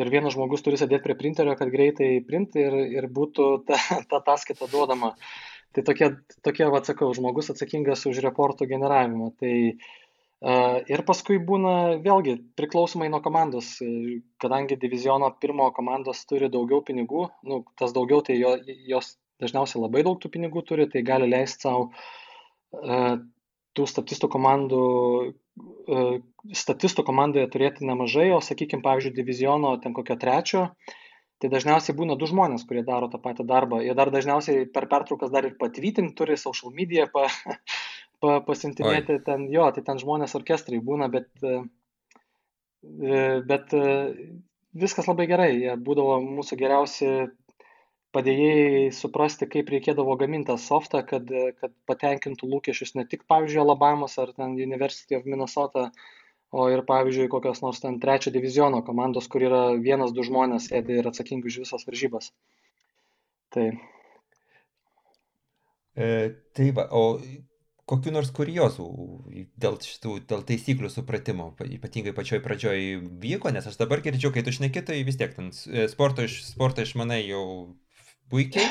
ir 0.00 0.12
vienas 0.12 0.36
žmogus 0.36 0.64
turi 0.66 0.80
sėdėti 0.80 1.06
prie 1.06 1.16
printerio, 1.22 1.56
kad 1.56 1.72
greitai 1.72 2.10
print 2.28 2.58
ir, 2.60 2.76
ir 2.98 3.08
būtų 3.08 3.48
ta, 3.70 3.80
ta 4.10 4.20
ataskaita 4.20 4.68
duodama. 4.72 5.14
Tai 5.74 5.82
tokie, 5.88 6.12
tokie 6.46 6.68
atsakau, 6.68 7.08
žmogus 7.16 7.50
atsakingas 7.50 8.04
už 8.06 8.20
reportų 8.22 8.68
generavimą. 8.70 9.32
Tai, 9.40 9.54
uh, 9.72 10.04
ir 10.44 11.02
paskui 11.08 11.38
būna 11.40 12.02
vėlgi 12.04 12.36
priklausomai 12.58 13.08
nuo 13.08 13.20
komandos, 13.24 13.78
kadangi 14.42 14.76
diviziono 14.76 15.30
pirmo 15.40 15.70
komandos 15.72 16.24
turi 16.28 16.50
daugiau 16.52 16.82
pinigų, 16.84 17.28
nu, 17.48 17.64
tas 17.80 17.96
daugiau 17.96 18.20
tai 18.22 18.36
jo, 18.36 18.56
jos 18.90 19.14
dažniausiai 19.42 19.82
labai 19.82 20.04
daug 20.06 20.18
tų 20.20 20.30
pinigų 20.34 20.62
turi, 20.66 20.86
tai 20.90 21.02
gali 21.06 21.28
leisti 21.30 21.66
savo 21.66 21.88
uh, 21.90 23.16
tų 23.74 23.86
statistų 23.90 24.30
komandų, 24.30 24.82
uh, 25.30 26.12
statistų 26.54 27.04
komandoje 27.06 27.48
turėti 27.52 27.88
nemažai, 27.88 28.28
o 28.34 28.40
sakykime, 28.44 28.84
pavyzdžiui, 28.84 29.14
diviziono 29.16 29.74
ten 29.82 29.96
kokio 29.96 30.16
trečio, 30.20 30.68
tai 31.42 31.50
dažniausiai 31.52 31.96
būna 31.98 32.16
du 32.20 32.28
žmonės, 32.30 32.66
kurie 32.68 32.84
daro 32.86 33.10
tą 33.12 33.20
patį 33.22 33.46
darbą. 33.50 33.82
Jie 33.84 33.94
dar 33.98 34.12
dažniausiai 34.14 34.68
per 34.72 34.88
pertraukas 34.90 35.32
dar 35.34 35.48
ir 35.48 35.58
patvytinti 35.60 36.14
turi, 36.16 36.38
social 36.40 36.72
media 36.76 37.08
pa, 37.10 37.26
pa, 38.22 38.38
pasintinėti 38.46 39.18
Oi. 39.18 39.24
ten, 39.26 39.48
jo, 39.52 39.66
tai 39.74 39.84
ten 39.86 40.00
žmonės 40.00 40.36
orkestrai 40.38 40.80
būna, 40.84 41.10
bet, 41.12 41.30
uh, 41.42 41.66
bet 43.50 43.74
viskas 44.74 45.08
labai 45.10 45.26
gerai. 45.30 45.50
Jie 45.58 45.74
būdavo 45.80 46.20
mūsų 46.24 46.58
geriausi 46.60 47.10
padėjėjai 48.14 48.90
suprasti, 48.94 49.48
kaip 49.50 49.70
reikėdavo 49.74 50.16
gaminti 50.20 50.52
tą 50.52 50.58
softą, 50.60 51.02
kad, 51.06 51.30
kad 51.60 51.72
patenkintų 51.90 52.48
lūkesčius 52.50 52.94
ne 52.98 53.06
tik, 53.10 53.24
pavyzdžiui, 53.30 53.62
Alabamos 53.64 54.18
ar 54.22 54.32
ten 54.36 54.54
University 54.58 55.18
of 55.18 55.26
Minnesota, 55.28 55.88
o 56.54 56.68
ir, 56.70 56.84
pavyzdžiui, 56.86 57.30
kokios 57.32 57.62
nors 57.64 57.82
ten 57.82 57.98
trečio 58.02 58.30
diviziono 58.34 58.84
komandos, 58.86 59.26
kur 59.30 59.42
yra 59.42 59.64
vienas, 59.74 60.14
du 60.14 60.26
žmonės 60.26 60.70
sėdi 60.70 61.00
ir 61.00 61.10
atsakingi 61.10 61.50
už 61.50 61.64
visas 61.64 61.86
varžybas. 61.88 62.30
Tai. 63.54 63.66
E, 65.94 66.06
tai 66.54 66.70
va, 66.74 66.86
o 66.94 67.18
kokiu 67.90 68.14
nors 68.14 68.30
kuriozų 68.34 68.88
dėl 69.60 69.76
šitų, 69.82 70.16
dėl 70.30 70.44
taisyklių 70.48 70.90
supratimo, 70.92 71.50
ypatingai 71.66 72.14
pačioj 72.16 72.40
pradžioj 72.44 72.84
vyko, 73.22 73.52
nes 73.54 73.66
aš 73.68 73.78
dabar 73.80 74.02
girdžiu, 74.04 74.32
kai 74.34 74.44
tu 74.46 74.54
šneki, 74.54 74.82
tai 74.88 75.02
vis 75.06 75.18
tiek 75.20 75.34
ten 75.36 75.50
e, 75.52 75.88
sporto, 75.92 76.24
iš, 76.26 76.40
sporto 76.54 76.86
išmanai 76.86 77.22
jau 77.26 77.44
puikiai. 78.32 78.66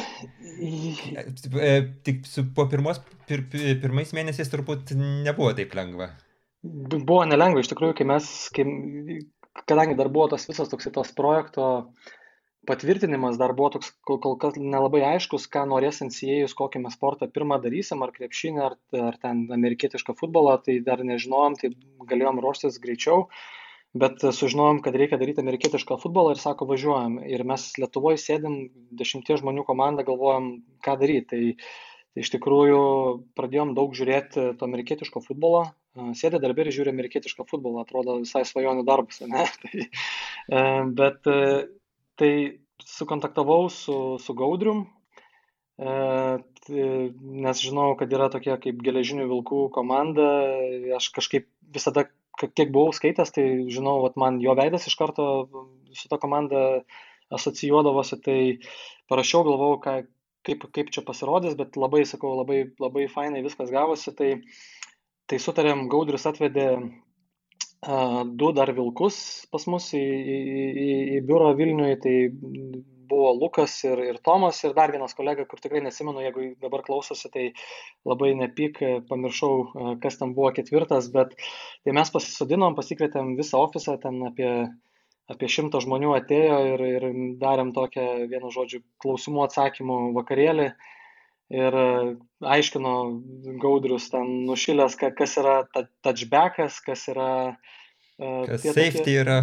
E, 1.59 1.71
tik 2.05 2.25
su, 2.29 2.45
po 2.55 2.67
pirmos, 2.71 3.01
pir, 3.29 3.45
pirmais 3.51 4.13
mėnesiais 4.15 4.51
turbūt 4.51 4.95
nebuvo 4.97 5.53
taip 5.57 5.75
lengva. 5.77 6.11
Buvo 6.63 7.23
nelengva, 7.27 7.63
iš 7.63 7.71
tikrųjų, 7.73 7.97
kai 7.99 8.07
mes, 8.07 8.27
kai, 8.55 8.65
kadangi 9.67 9.97
dar 9.99 10.11
buvo 10.13 10.29
tas 10.31 10.47
visas 10.49 10.71
toks 10.71 10.87
tos 10.95 11.11
projekto 11.15 11.65
patvirtinimas, 12.69 13.35
dar 13.35 13.51
buvo 13.57 13.73
toks 13.73 13.89
kol, 14.07 14.21
kol 14.23 14.37
kas 14.39 14.55
nelabai 14.55 15.01
aiškus, 15.03 15.49
ką 15.51 15.65
norės 15.67 15.99
NCA'us, 16.05 16.53
kokį 16.55 16.85
mes 16.85 16.95
sportą 16.95 17.27
pirmą 17.27 17.57
darysim, 17.63 18.05
ar 18.05 18.13
krepšinį, 18.15 18.61
ar, 18.63 18.77
ar 19.09 19.17
ten 19.19 19.43
amerikietišką 19.51 20.15
futbolą, 20.15 20.55
tai 20.63 20.77
dar 20.85 21.03
nežinojom, 21.03 21.59
tai 21.59 21.73
galėjom 22.07 22.39
ruoštis 22.45 22.79
greičiau. 22.79 23.25
Uh, 23.25 23.59
bet 23.93 24.23
sužinojom, 24.25 24.81
kad 24.85 24.95
reikia 24.97 25.19
daryti 25.21 25.43
amerikietišką 25.43 25.99
futbolą 26.01 26.33
ir 26.33 26.41
sako, 26.41 26.65
važiuojam. 26.69 27.19
Ir 27.29 27.45
mes 27.45 27.69
Lietuvoje 27.77 28.21
sėdim 28.21 28.57
dešimties 28.97 29.43
žmonių 29.43 29.65
komandą, 29.67 30.05
galvojam, 30.07 30.55
ką 30.85 30.97
daryti. 31.01 31.27
Tai, 31.29 31.41
tai 32.13 32.23
iš 32.25 32.29
tikrųjų 32.35 32.81
pradėjom 33.37 33.73
daug 33.77 33.93
žiūrėti 33.97 34.53
to 34.57 34.67
amerikietiško 34.67 35.23
futbolo. 35.25 35.65
Sėdė 36.17 36.39
darbė 36.41 36.65
ir 36.65 36.73
žiūri 36.73 36.93
amerikietišką 36.93 37.45
futbolą, 37.49 37.83
atrodo 37.83 38.17
visai 38.21 38.43
svajonių 38.49 38.85
darbas, 38.87 39.21
ne? 39.29 39.45
tai, 39.61 39.85
e, 39.85 40.63
bet 40.97 41.29
e, 41.29 41.39
tai 42.17 42.33
sukontaktavau 42.81 43.69
su, 43.73 43.97
su 44.21 44.33
Gaudrium, 44.37 44.87
e, 45.77 45.93
nes 46.73 47.61
žinau, 47.61 47.91
kad 47.99 48.13
yra 48.13 48.31
tokia 48.33 48.57
kaip 48.61 48.81
geležinių 48.85 49.29
vilkų 49.29 49.67
komanda, 49.75 50.29
aš 50.97 51.11
kažkaip 51.17 51.49
visada 51.73 52.07
kiek 52.41 52.71
buvau 52.73 52.93
skaitęs, 52.95 53.31
tai 53.35 53.45
žinau, 53.71 53.99
vat, 54.05 54.17
man 54.19 54.39
jo 54.43 54.55
veidas 54.57 54.87
iš 54.89 54.97
karto 54.99 55.25
su 55.93 56.09
ta 56.09 56.19
komanda 56.21 56.83
asocijuodavosi, 57.33 58.19
tai 58.25 58.39
parašiau, 59.11 59.43
galvojau, 59.47 59.79
ką, 59.83 59.95
kaip, 60.47 60.67
kaip 60.75 60.91
čia 60.93 61.05
pasirodys, 61.05 61.57
bet 61.59 61.77
labai, 61.79 62.03
sakau, 62.09 62.35
labai, 62.41 62.65
labai 62.81 63.07
fainai 63.11 63.43
viskas 63.45 63.71
gavosi, 63.73 64.13
tai, 64.17 64.31
tai 65.29 65.39
sutarėm, 65.41 65.87
Gaudris 65.91 66.27
atvedė 66.29 66.69
du 68.39 68.51
dar 68.55 68.71
vilkus 68.71 69.17
pas 69.51 69.65
mus 69.67 69.89
į, 69.97 69.99
į, 69.99 70.37
į, 70.83 70.89
į 71.17 71.21
biurą 71.27 71.51
Vilniuje, 71.57 71.97
tai 72.03 72.15
buvo 73.09 73.31
Lukas 73.35 73.75
ir, 73.87 73.99
ir 74.03 74.19
Tomas 74.23 74.61
ir 74.63 74.75
dar 74.77 74.93
vienas 74.93 75.15
kolega, 75.17 75.45
kur 75.49 75.61
tikrai 75.63 75.81
nesimenu, 75.85 76.23
jeigu 76.23 76.47
dabar 76.63 76.83
klausosi, 76.85 77.29
tai 77.33 77.45
labai 78.07 78.33
nepyk, 78.39 78.79
pamiršau, 79.09 79.97
kas 80.03 80.19
ten 80.21 80.33
buvo 80.37 80.53
ketvirtas, 80.55 81.09
bet 81.13 81.35
tai 81.83 81.95
mes 81.97 82.13
pasisodinom, 82.13 82.77
pasikvietėm 82.79 83.35
visą 83.39 83.61
ofisą, 83.65 83.97
ten 84.03 84.21
apie, 84.29 84.49
apie 85.31 85.51
šimtą 85.51 85.83
žmonių 85.83 86.15
atėjo 86.19 86.59
ir, 86.73 86.87
ir 86.95 87.07
darėm 87.43 87.75
tokią, 87.75 88.07
vienu 88.31 88.51
žodžiu, 88.53 88.83
klausimų 89.03 89.47
atsakymų 89.47 90.01
vakarėlį. 90.19 90.73
Ir 91.53 91.75
aiškino 92.49 92.91
Gaudrius 93.61 94.07
ten 94.09 94.29
nušilęs, 94.47 94.95
kas 94.97 95.35
yra 95.37 95.59
touchbackas, 96.01 96.79
kas 96.81 97.03
yra 97.11 97.29
Kas 98.17 98.61
safety 98.61 98.97
tokie, 98.99 99.15
yra 99.23 99.37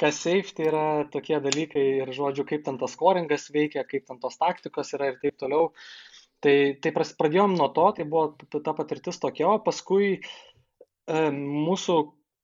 kas 0.00 0.18
safety 0.24 0.66
yra 0.70 0.86
tokie 1.12 1.38
dalykai 1.42 1.84
ir, 2.02 2.12
žodžiu, 2.16 2.44
kaip 2.48 2.66
ten 2.66 2.80
tas 2.80 2.96
scoringas 2.96 3.48
veikia, 3.54 3.86
kaip 3.88 4.04
ten 4.08 4.20
tos 4.22 4.36
taktikos 4.40 4.92
yra 4.96 5.12
ir 5.12 5.22
taip 5.22 5.38
toliau. 5.40 5.70
Tai, 6.44 6.56
tai 6.84 6.92
pradėjom 6.94 7.56
nuo 7.56 7.70
to, 7.74 7.86
tai 7.96 8.04
buvo 8.04 8.60
ta 8.60 8.76
patirtis 8.76 9.18
tokia, 9.22 9.48
o 9.48 9.62
paskui 9.64 10.10
e, 10.12 11.22
mūsų 11.32 11.96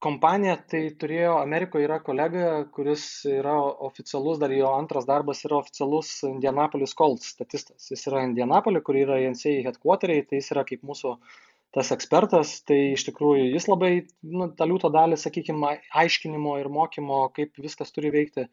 kompanija 0.02 0.56
tai 0.72 0.80
turėjo, 0.98 1.36
Amerikoje 1.42 1.86
yra 1.86 2.00
kolega, 2.02 2.46
kuris 2.74 3.04
yra 3.28 3.54
oficialus, 3.86 4.40
dar 4.42 4.50
jo 4.56 4.72
antras 4.74 5.06
darbas 5.06 5.44
yra 5.46 5.60
oficialus 5.60 6.10
Indianapolis 6.26 6.96
Colts 6.98 7.28
statistas. 7.36 7.92
Jis 7.92 8.08
yra 8.10 8.24
Indianapolis, 8.26 8.82
kur 8.86 8.98
yra 8.98 9.20
NCA 9.28 9.60
headquarteriai, 9.68 10.24
tai 10.26 10.40
jis 10.40 10.50
yra 10.56 10.64
kaip 10.66 10.82
mūsų 10.88 11.14
uh, 11.14 11.38
tas 11.72 11.92
ekspertas, 11.94 12.58
tai 12.68 12.92
iš 12.92 13.06
tikrųjų 13.08 13.48
jis 13.54 13.68
labai, 13.70 13.92
nu, 14.28 14.50
tą 14.56 14.68
liūto 14.68 14.90
dalį, 14.92 15.16
sakykime, 15.20 15.78
aiškinimo 16.02 16.58
ir 16.60 16.68
mokymo, 16.72 17.24
kaip 17.36 17.56
viskas 17.62 17.94
turi 17.96 18.12
veikti, 18.12 18.46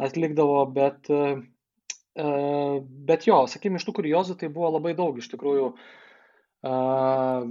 atlikdavo, 0.00 0.62
bet, 0.76 1.10
e, 1.12 2.26
bet 3.10 3.28
jo, 3.28 3.42
sakykime, 3.50 3.80
iš 3.80 3.86
tų 3.88 3.98
kuriozų 4.00 4.38
tai 4.40 4.52
buvo 4.52 4.72
labai 4.78 4.96
daug, 4.96 5.20
iš 5.20 5.28
tikrųjų, 5.34 5.70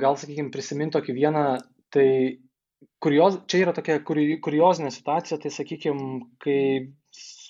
gal, 0.02 0.18
sakykime, 0.20 0.52
prisiminti 0.52 0.98
tokį 0.98 1.13
vieną, 1.15 1.46
tai 1.94 2.08
kurioz, 3.04 3.39
čia 3.50 3.62
yra 3.63 3.74
tokia 3.78 4.00
kuriozinė 4.04 4.91
situacija, 4.91 5.38
tai 5.41 5.52
sakykime, 5.54 6.26
kai 6.41 6.60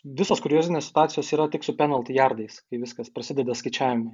visos 0.05 0.41
kuriozinės 0.43 0.89
situacijos 0.89 1.31
yra 1.33 1.47
tik 1.51 1.65
su 1.65 1.73
penalty 1.77 2.15
yardais, 2.15 2.61
kai 2.69 2.77
viskas 2.81 3.09
prasideda 3.13 3.55
skaičiavimai. 3.57 4.13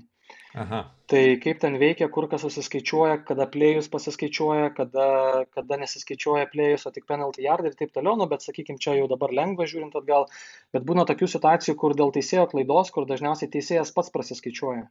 Aha. 0.61 0.79
Tai 1.11 1.21
kaip 1.43 1.59
ten 1.59 1.75
veikia, 1.79 2.07
kur 2.11 2.27
kas 2.31 2.43
susiskaičiuoja, 2.45 3.17
kada 3.27 3.47
plėjus 3.51 3.89
pasiskaičiuoja, 3.91 4.71
kada, 4.75 5.07
kada 5.55 5.79
nesiskaičiuoja 5.81 6.47
plėjus, 6.51 6.85
o 6.87 6.91
tik 6.95 7.07
penalty 7.07 7.45
yardai 7.45 7.71
ir 7.71 7.77
taip 7.79 7.91
toliau, 7.95 8.15
nu, 8.19 8.27
bet 8.31 8.43
sakykime, 8.43 8.79
čia 8.83 8.95
jau 8.99 9.09
dabar 9.11 9.35
lengva 9.35 9.67
žiūrint 9.67 9.95
atgal, 9.99 10.27
bet 10.75 10.87
būna 10.87 11.05
tokių 11.09 11.29
situacijų, 11.35 11.75
kur 11.83 11.95
dėl 11.99 12.15
teisėjo 12.15 12.47
klaidos, 12.51 12.91
kur 12.95 13.07
dažniausiai 13.09 13.51
teisėjas 13.51 13.91
pats 13.95 14.11
prasiskaičiuoja. 14.15 14.87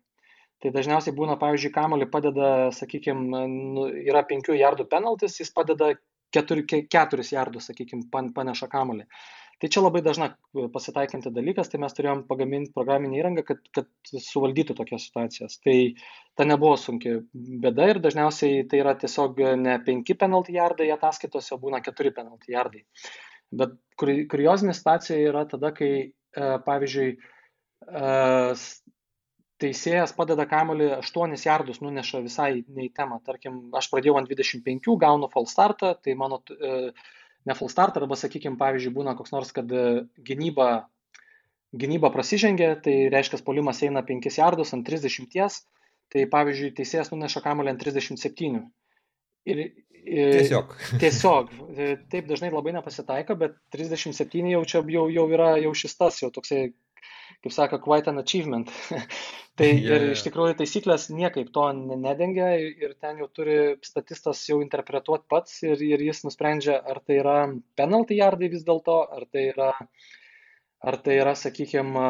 Tai 0.61 0.73
dažniausiai 0.77 1.17
būna, 1.17 1.39
pavyzdžiui, 1.41 1.73
kamolį 1.73 2.11
padeda, 2.13 2.49
sakykime, 2.77 3.45
nu, 3.77 3.89
yra 4.05 4.21
penkių 4.29 4.59
jardų 4.61 4.89
penaltis, 4.93 5.39
jis 5.41 5.53
padeda 5.57 5.95
keturi, 6.37 6.67
keturis 6.69 7.33
jardus, 7.33 7.71
sakykime, 7.71 8.09
paneša 8.13 8.69
kamolį. 8.73 9.09
Tai 9.61 9.68
čia 9.68 9.83
labai 9.85 10.01
dažna 10.01 10.31
e, 10.33 10.66
pasitaikanti 10.73 11.33
dalykas, 11.37 11.68
tai 11.68 11.81
mes 11.83 11.92
turėjom 11.96 12.23
pagaminti 12.29 12.73
programinį 12.77 13.18
įrangą, 13.20 13.44
kad, 13.51 13.61
kad 13.77 14.12
suvaldytų 14.25 14.77
tokias 14.79 15.05
situacijas. 15.09 15.59
Tai 15.64 15.77
ta 16.38 16.46
nebuvo 16.49 16.79
sunki 16.81 17.18
bėda 17.35 17.90
ir 17.92 18.01
dažniausiai 18.01 18.62
tai 18.70 18.81
yra 18.81 18.94
tiesiog 19.01 19.42
ne 19.61 19.77
penki 19.85 20.16
penalty 20.16 20.57
yardai 20.57 20.88
ataskaitose, 20.96 21.53
o 21.57 21.61
būna 21.61 21.83
keturi 21.85 22.14
penalty 22.16 22.57
yardai. 22.57 22.87
Bet 23.51 23.77
kuriozinė 24.01 24.73
situacija 24.79 25.29
yra 25.29 25.44
tada, 25.51 25.75
kai, 25.77 25.92
e, 26.09 26.49
pavyzdžiui, 26.64 27.11
e, 27.85 28.14
teisėjas 29.61 30.16
padeda 30.16 30.46
kamolį 30.49 30.88
8 31.03 31.37
jardus, 31.44 31.83
nuneša 31.85 32.25
visai 32.25 32.62
ne 32.64 32.87
į 32.88 32.92
temą. 32.96 33.20
Tarkim, 33.27 33.66
aš 33.77 33.90
pradėjau 33.92 34.16
ant 34.20 34.31
25, 34.31 34.94
gaunu 35.05 35.29
false 35.33 35.53
startą, 35.53 35.92
tai 36.01 36.16
mano 36.16 36.40
ne 37.48 37.57
full 37.57 37.72
start, 37.72 37.96
arba, 38.00 38.18
sakykime, 38.18 38.59
pavyzdžiui, 38.61 38.94
būna 38.96 39.14
koks 39.18 39.35
nors, 39.35 39.53
kad 39.57 39.70
e, 39.72 39.85
gynyba, 40.26 40.70
gynyba 41.76 42.11
prasižengia, 42.14 42.74
tai 42.85 42.96
reiškia, 43.12 43.42
polimas 43.46 43.83
eina 43.87 44.03
5 44.07 44.40
jardus 44.40 44.74
ant 44.76 44.87
30, 44.87 45.61
tai 46.11 46.26
pavyzdžiui, 46.31 46.74
teisėjas 46.76 47.12
nuneša 47.14 47.42
kamuolį 47.44 47.74
ant 47.74 47.85
37. 47.87 48.61
Ir, 49.48 49.62
ir, 50.03 50.35
tiesiog. 50.37 50.76
Tiesiog. 51.03 51.53
E, 51.72 51.90
taip 52.12 52.29
dažnai 52.29 52.53
labai 52.53 52.74
nepasitaiko, 52.76 53.38
bet 53.40 53.57
37 53.76 54.53
jau 54.53 54.62
čia 54.68 54.85
jau, 54.96 55.07
jau 55.12 55.26
yra 55.33 55.55
jau 55.62 55.72
šis 55.76 55.96
tas, 55.96 56.20
jau 56.24 56.33
toksai 56.35 56.70
kaip 57.44 57.55
sako, 57.55 57.81
quite 57.83 58.11
an 58.11 58.20
achievement. 58.20 58.70
tai 59.59 59.70
yeah, 59.72 59.96
ir 59.96 60.14
iš 60.14 60.24
tikrųjų 60.26 60.57
taisyklės 60.61 61.09
niekaip 61.12 61.50
to 61.55 61.66
nedengia 61.74 62.53
ir 62.61 62.94
ten 63.00 63.20
jau 63.22 63.29
turi 63.33 63.59
statistas 63.85 64.42
jau 64.48 64.61
interpretuoti 64.64 65.29
pats 65.31 65.61
ir, 65.66 65.81
ir 65.85 66.05
jis 66.05 66.24
nusprendžia, 66.26 66.79
ar 66.81 67.03
tai 67.05 67.20
yra 67.22 67.37
penalty 67.81 68.20
yardai 68.20 68.53
vis 68.53 68.64
dėlto, 68.68 69.00
ar 69.16 69.26
tai 69.33 69.50
yra, 69.55 69.72
ar 70.81 71.00
tai 71.05 71.20
yra, 71.20 71.37
sakykime, 71.37 72.07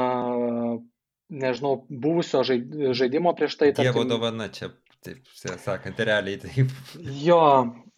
nežinau, 1.31 1.75
buvusio 1.89 2.43
žaidimo 2.45 3.35
prieš 3.39 3.59
tai. 3.61 3.73
Dievo 3.75 4.03
tarkim, 4.03 4.11
dovana 4.11 4.51
čia 4.55 4.73
taip 5.05 5.31
sakant, 5.61 6.01
realiai 6.07 6.39
taip. 6.41 6.73
Jo, 7.23 7.41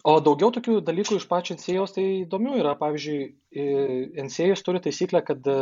o 0.07 0.13
daugiau 0.23 0.51
tokių 0.55 0.79
dalykų 0.87 1.17
iš 1.19 1.25
pačio 1.29 1.57
NCAUS 1.57 1.95
tai 1.95 2.05
įdomių 2.23 2.57
yra. 2.61 2.73
Pavyzdžiui, 2.79 3.19
NCAUS 4.23 4.63
turi 4.65 4.81
taisyklę, 4.83 5.23
kad 5.27 5.47
e, 5.51 5.57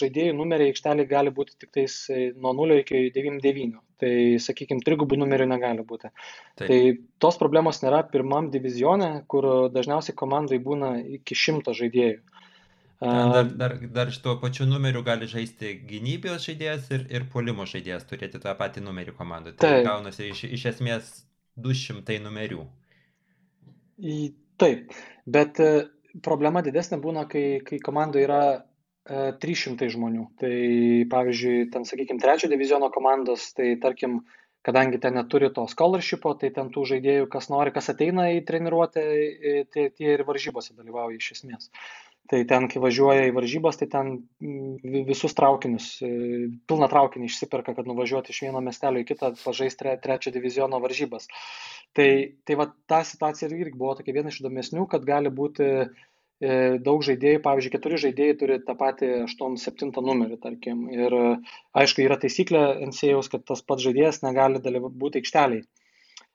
žaidėjų 0.00 0.34
numeriai 0.38 0.72
aikšteliai 0.72 1.10
gali 1.10 1.32
būti 1.34 1.56
tik 1.58 1.72
tais 1.78 1.96
e, 2.12 2.28
nuo 2.34 2.54
0 2.58 2.80
iki 2.82 3.06
99. 3.14 3.80
Tai, 4.02 4.12
sakykime, 4.42 4.82
trigubų 4.84 5.16
numerių 5.20 5.46
negali 5.48 5.84
būti. 5.86 6.10
Taip. 6.58 6.66
Tai 6.68 6.78
tos 7.22 7.38
problemos 7.40 7.78
nėra 7.84 8.02
pirmam 8.10 8.50
divizione, 8.52 9.12
kur 9.30 9.70
dažniausiai 9.72 10.16
komandai 10.18 10.58
būna 10.62 10.96
iki 11.20 11.38
šimto 11.38 11.72
žaidėjų. 11.78 12.18
Dar, 13.04 13.44
dar, 13.44 13.74
dar 13.92 14.10
šituo 14.12 14.38
pačiu 14.40 14.64
numeriu 14.68 15.02
gali 15.04 15.26
žaisti 15.28 15.74
gynybijos 15.88 16.46
žaidėjas 16.48 16.90
ir, 16.96 17.06
ir 17.12 17.26
polimo 17.32 17.66
žaidėjas 17.68 18.06
turėti 18.08 18.40
tą 18.40 18.54
patį 18.56 18.84
numerį 18.86 19.12
komandoje. 19.18 19.58
Tai 19.60 19.72
Taip. 19.74 19.88
gaunasi 19.88 20.30
iš, 20.30 20.44
iš 20.56 20.64
esmės 20.72 21.10
200 21.60 22.16
numerių. 22.24 22.64
Taip, 24.62 24.94
bet 25.36 25.60
e, 25.60 25.72
problema 26.24 26.62
didesnė 26.64 27.00
būna, 27.02 27.26
kai, 27.30 27.44
kai 27.66 27.80
komandoje 27.82 28.28
yra 28.28 28.40
300 29.42 29.84
e, 29.84 29.90
žmonių. 29.96 30.24
Tai 30.40 30.54
pavyzdžiui, 31.12 31.58
ten, 31.74 31.84
sakykime, 31.88 32.22
trečio 32.22 32.48
diviziono 32.52 32.88
komandos, 32.94 33.50
tai 33.58 33.74
tarkim, 33.82 34.22
kadangi 34.64 35.02
ten 35.02 35.18
neturi 35.18 35.52
to 35.52 35.66
scholarshipo, 35.68 36.32
tai 36.40 36.54
ten 36.56 36.72
tų 36.72 36.86
žaidėjų, 36.94 37.28
kas 37.34 37.50
nori, 37.52 37.74
kas 37.74 37.92
ateina 37.92 38.30
į 38.38 38.40
treniruotę, 38.48 39.04
tai 39.74 39.90
tie 39.92 40.14
ir 40.14 40.24
varžybose 40.24 40.72
dalyvauja 40.78 41.20
iš 41.20 41.34
esmės. 41.36 41.68
Tai 42.32 42.38
ten, 42.48 42.66
kai 42.72 42.80
važiuoja 42.80 43.26
į 43.28 43.34
varžybas, 43.36 43.76
tai 43.76 43.86
ten 43.92 44.06
mm, 44.40 45.02
visus 45.04 45.36
traukinius, 45.36 45.88
e, 46.00 46.08
pilną 46.70 46.88
traukinį 46.88 47.28
išsiperka, 47.28 47.74
kad 47.76 47.90
nuvažiuoti 47.90 48.32
iš 48.32 48.38
vieno 48.46 48.62
miestelio 48.64 49.02
į 49.02 49.08
kitą, 49.10 49.34
pažaisti 49.42 49.82
tre, 49.82 49.92
trečio 50.00 50.32
diviziono 50.32 50.80
varžybas. 50.80 51.28
Tai, 51.94 52.08
tai 52.48 52.56
va, 52.56 52.70
ta 52.88 53.02
situacija 53.04 53.50
irgi 53.52 53.76
buvo 53.76 53.92
tokia 53.98 54.16
viena 54.16 54.32
iš 54.32 54.40
įdomesnių, 54.40 54.86
kad 54.94 55.04
gali 55.04 55.28
būti 55.36 55.68
e, 55.68 55.84
daug 56.88 57.04
žaidėjų, 57.04 57.44
pavyzdžiui, 57.44 57.74
keturi 57.76 58.00
žaidėjai 58.06 58.40
turi 58.40 58.58
tą 58.64 58.78
patį 58.80 59.12
8-7 59.26 59.92
numerį, 60.08 60.40
tarkim. 60.48 60.88
Ir 60.96 61.20
aišku, 61.76 62.06
yra 62.08 62.16
taisyklė 62.24 62.64
NCAUS, 62.88 63.28
kad 63.36 63.44
tas 63.52 63.60
pats 63.60 63.84
žaidėjas 63.84 64.24
negali 64.24 64.64
būti 64.88 65.20
aikšteliai. 65.20 65.68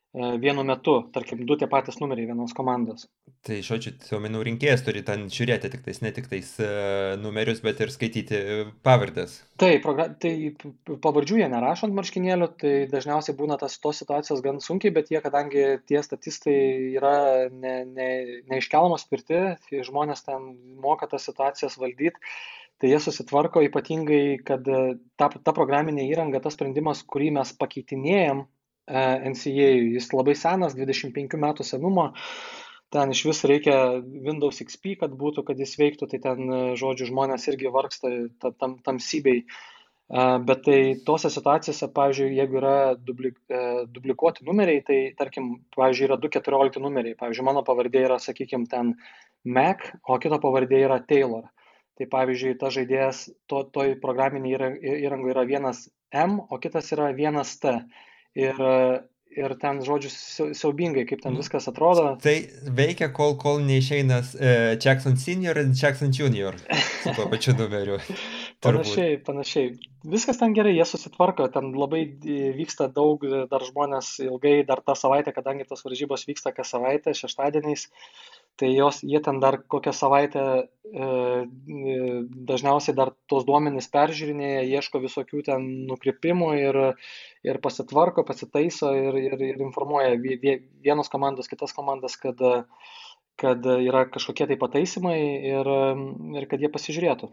E, 0.10 0.38
vienu 0.42 0.64
metu, 0.66 0.96
tarkim, 1.14 1.44
du 1.46 1.54
tie 1.60 1.68
patys 1.70 2.00
numeriai 2.02 2.32
vienos 2.32 2.56
komandos. 2.58 3.04
Tai, 3.46 3.60
žodžiu, 3.66 3.92
duomenų 4.08 4.42
rinkėjas 4.48 4.82
turi 4.88 5.04
ten 5.06 5.28
žiūrėti 5.30 5.70
tik 5.70 5.84
tais, 5.86 6.00
ne 6.02 6.10
tik 6.16 6.26
tais 6.32 6.50
uh, 6.64 7.14
numerius, 7.22 7.62
bet 7.62 7.78
ir 7.86 7.94
skaityti 7.94 8.40
pavardės. 8.84 9.38
Taip, 9.62 9.86
tai 10.20 10.34
pavardžių 11.06 11.40
jie 11.44 11.52
nerašo 11.54 11.86
ant 11.86 11.98
marškinėlių, 12.00 12.50
tai 12.58 12.74
dažniausiai 12.90 13.38
būna 13.38 13.60
tas 13.62 13.78
tos 13.78 14.02
situacijos 14.02 14.42
gan 14.46 14.58
sunkiai, 14.66 14.96
bet 14.98 15.14
jie, 15.14 15.22
kadangi 15.22 15.66
tie 15.86 16.02
statistai 16.04 16.58
yra 16.98 17.16
ne, 17.54 17.78
ne, 17.94 18.12
neiškelamos 18.50 19.06
tvirti, 19.08 19.44
tai 19.70 19.88
žmonės 19.88 20.26
ten 20.26 20.56
moka 20.82 21.08
tas 21.14 21.30
situacijas 21.30 21.78
valdyti, 21.78 22.18
tai 22.82 22.96
jie 22.96 23.00
susitvarko 23.06 23.62
ypatingai, 23.70 24.40
kad 24.42 24.66
ta, 25.22 25.30
ta 25.30 25.54
programinė 25.54 26.10
įranga, 26.10 26.42
tas 26.42 26.58
sprendimas, 26.58 27.06
kurį 27.06 27.36
mes 27.38 27.54
pakeitinėjom, 27.62 28.48
NCA. 28.90 29.72
Jis 29.96 30.12
labai 30.16 30.36
senas, 30.38 30.78
25 30.78 31.40
metų 31.40 31.68
senumo. 31.68 32.12
Ten 32.90 33.14
iš 33.14 33.22
vis 33.28 33.44
reikia 33.46 33.76
Windows 34.02 34.64
XP, 34.66 34.96
kad 35.04 35.14
būtų, 35.14 35.46
kad 35.46 35.60
jis 35.62 35.76
veiktų, 35.78 36.10
tai 36.10 36.20
ten, 36.24 36.54
žodžiu, 36.80 37.12
žmonės 37.12 37.46
irgi 37.52 37.70
vargsta 37.74 38.10
tam, 38.58 38.80
tamsybei 38.86 39.44
Bet 40.46 40.64
tai 40.66 40.78
tose 41.06 41.30
situacijose, 41.30 41.86
pavyzdžiui, 41.94 42.32
jeigu 42.40 42.58
yra 42.58 42.96
dubli, 42.98 43.30
e, 43.30 43.60
duplikuoti 43.94 44.42
numeriai, 44.48 44.82
tai 44.82 44.98
tarkim, 45.20 45.52
pavyzdžiui, 45.76 46.08
yra 46.08 46.18
214 46.18 46.82
numeriai. 46.82 47.18
Pavyzdžiui, 47.20 47.46
mano 47.46 47.62
pavardė 47.68 48.02
yra, 48.08 48.18
sakykime, 48.18 48.66
ten 48.72 48.96
Mac, 49.46 49.86
o 50.10 50.18
kito 50.18 50.40
pavardė 50.42 50.82
yra 50.88 50.98
Taylor. 51.06 51.46
Tai 52.00 52.08
pavyzdžiui, 52.10 52.56
ta 52.58 52.72
žaidėjas, 52.74 53.22
to, 53.52 53.62
toj 53.76 53.94
programinė 54.02 54.56
įranga 54.98 55.30
yra 55.36 55.46
vienas 55.46 55.86
M, 56.10 56.40
o 56.42 56.58
kitas 56.58 56.90
yra 56.96 57.12
vienas 57.14 57.54
T. 57.62 57.76
Ir 58.38 58.60
ir 59.40 59.54
ten, 59.62 59.80
žodžiu, 59.86 60.10
siaubingai, 60.58 61.06
kaip 61.10 61.22
ten 61.24 61.38
viskas 61.38 61.70
atrodo. 61.70 62.06
Tai 62.24 62.36
veikia, 62.76 63.10
kol, 63.16 63.36
kol 63.42 63.62
neišeina 63.66 64.20
uh, 64.24 64.56
Jackson 64.82 65.18
Senior 65.22 65.60
ir 65.62 65.70
Jackson 65.78 66.14
Junior 66.16 66.58
su 67.04 67.14
tuo 67.16 67.28
pačiu 67.32 67.56
numeriu. 67.58 68.00
panašiai, 68.66 69.20
panašiai. 69.26 69.76
Viskas 70.10 70.40
ten 70.42 70.56
gerai, 70.58 70.74
jie 70.78 70.88
susitvarko, 70.88 71.50
ten 71.54 71.72
labai 71.78 72.06
vyksta 72.58 72.90
daug, 72.96 73.24
dar 73.52 73.64
žmonės 73.68 74.16
ilgai, 74.26 74.60
dar 74.68 74.82
tą 74.86 74.96
savaitę, 74.98 75.34
kadangi 75.36 75.68
tos 75.70 75.84
varžybos 75.86 76.26
vyksta 76.30 76.54
kas 76.56 76.74
savaitę, 76.76 77.14
šeštadieniais, 77.16 77.90
tai 78.60 78.70
jos, 78.76 79.00
jie 79.08 79.20
ten 79.24 79.40
dar 79.40 79.58
kokią 79.72 79.94
savaitę 79.96 80.44
e, 80.60 81.10
dažniausiai 82.50 82.96
dar 82.98 83.14
tos 83.32 83.46
duomenys 83.48 83.88
peržiūrinėja, 83.94 84.66
ieško 84.68 85.00
visokių 85.06 85.44
ten 85.48 85.68
nukrypimų 85.88 86.50
ir, 86.60 86.80
ir 87.48 87.62
pasitvarko, 87.64 88.26
pasitaiso 88.28 88.92
ir, 88.98 89.20
ir, 89.22 89.38
ir 89.54 89.64
informuoja 89.64 90.18
vienos 90.20 91.12
komandos, 91.14 91.48
kitas 91.52 91.76
komandas, 91.78 92.20
kad, 92.20 92.44
kad 93.40 93.70
yra 93.80 94.04
kažkokie 94.12 94.50
tai 94.50 94.60
pataisimai 94.60 95.20
ir, 95.54 95.72
ir 96.42 96.50
kad 96.52 96.60
jie 96.60 96.72
pasižiūrėtų. 96.74 97.32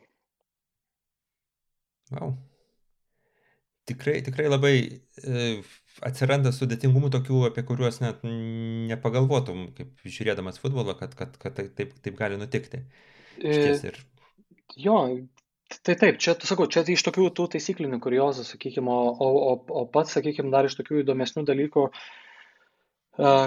Wow. 2.14 2.36
Tikrai, 3.86 4.20
tikrai 4.26 4.46
labai 4.50 4.76
e, 4.86 5.42
atsiranda 6.04 6.52
sudėtingumų 6.52 7.10
tokių, 7.14 7.38
apie 7.48 7.64
kuriuos 7.66 8.00
net 8.02 8.24
nepagalvotum, 8.24 9.70
kaip 9.76 10.04
žiūrėdamas 10.04 10.60
futbolą, 10.60 10.96
kad, 10.98 11.14
kad, 11.16 11.38
kad 11.40 11.56
tai, 11.56 11.68
taip, 11.72 11.94
taip 12.04 12.18
gali 12.18 12.38
nutikti. 12.40 12.82
Išties 13.38 13.86
ir... 13.88 13.98
Jo, 14.76 14.98
tai 15.86 15.96
taip, 15.96 16.20
čia, 16.22 16.36
sakau, 16.48 16.68
čia 16.72 16.84
iš 16.92 17.04
tokių 17.06 17.30
tų 17.36 17.48
taisyklinių 17.56 18.00
kuriozų, 18.04 18.44
sakykime, 18.48 18.92
o, 18.92 19.30
o, 19.30 19.56
o 19.56 19.84
pats, 19.92 20.16
sakykime, 20.18 20.52
dar 20.52 20.68
iš 20.68 20.76
tokių 20.80 21.00
įdomesnių 21.04 21.46
dalykų, 21.48 21.86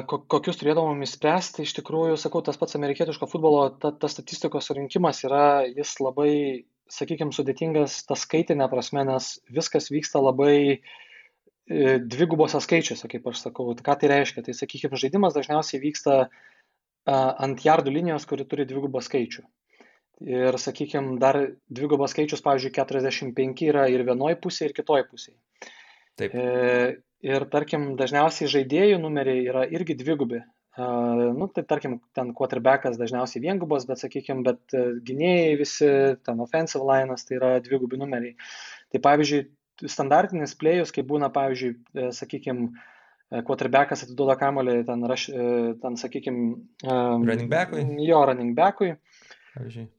kokius 0.10 0.58
turėdavom 0.58 1.04
įspręsti, 1.06 1.68
iš 1.68 1.76
tikrųjų, 1.78 2.18
sakau, 2.18 2.42
tas 2.46 2.58
pats 2.58 2.80
amerikietiško 2.80 3.30
futbolo, 3.30 3.68
ta, 3.78 3.94
ta 3.94 4.10
statistikos 4.10 4.72
surinkimas 4.72 5.22
yra, 5.28 5.68
jis 5.70 5.94
labai 6.02 6.32
sakykime, 6.90 7.36
sudėtingas 7.36 8.00
tas 8.10 8.26
skaitinė 8.26 8.66
prasme, 8.72 9.04
nes 9.06 9.36
viskas 9.54 9.92
vyksta 9.94 10.24
labai 10.26 10.56
e, 10.74 10.80
dvigubose 11.70 12.60
skaičiuose, 12.64 13.08
kaip 13.12 13.28
aš 13.30 13.44
sakau. 13.46 13.72
Ką 13.86 13.96
tai 14.02 14.10
reiškia? 14.10 14.44
Tai, 14.46 14.56
sakykime, 14.58 14.98
žaidimas 14.98 15.36
dažniausiai 15.38 15.82
vyksta 15.84 16.20
ant 17.10 17.62
jardų 17.66 17.94
linijos, 17.94 18.26
kuri 18.30 18.46
turi 18.50 18.66
dvigubą 18.70 19.02
skaičių. 19.06 19.46
Ir, 20.20 20.58
sakykime, 20.60 21.16
dar 21.22 21.38
dvigubas 21.72 22.12
skaičius, 22.12 22.42
pavyzdžiui, 22.44 22.74
45 22.76 23.68
yra 23.70 23.86
ir 23.88 24.04
vienoje 24.08 24.36
pusėje, 24.44 24.72
ir 24.72 24.76
kitoje 24.76 25.06
pusėje. 25.08 25.38
Taip. 26.20 26.34
E, 26.36 26.88
ir, 27.24 27.46
tarkim, 27.54 27.94
dažniausiai 28.00 28.52
žaidėjų 28.52 28.98
numeriai 29.00 29.46
yra 29.48 29.64
irgi 29.70 29.96
dvigubi. 30.00 30.42
Nu, 30.80 31.48
tai 31.52 31.64
tarkim, 31.68 31.98
ten 32.16 32.30
quarterbackas 32.36 33.00
dažniausiai 33.00 33.42
viengubas, 33.44 33.84
bet, 33.90 34.00
sakykime, 34.00 34.46
bet 34.46 34.76
uh, 34.78 34.94
gynėjai 35.04 35.56
visi, 35.60 35.90
ten 36.24 36.40
offensive 36.40 36.86
linas, 36.88 37.26
tai 37.28 37.36
yra 37.36 37.50
dvigubi 37.64 38.00
numeriai. 38.00 38.38
Tai 38.94 39.02
pavyzdžiui, 39.04 39.42
standartinis 39.88 40.56
plėjus, 40.60 40.94
kai 40.96 41.06
būna, 41.08 41.32
pavyzdžiui, 41.36 41.74
uh, 41.76 42.10
sakykime, 42.16 42.72
quarterbackas 43.46 44.02
atiduoda 44.02 44.34
kamolį 44.40 44.80
ten, 44.88 45.04
raš, 45.06 45.28
ten 45.84 45.98
sakykime, 46.02 46.46
um, 46.82 47.28
running 47.30 47.52
backui. 47.52 47.84
Jo, 48.02 48.24
running 48.26 48.56
backui. 48.58 48.96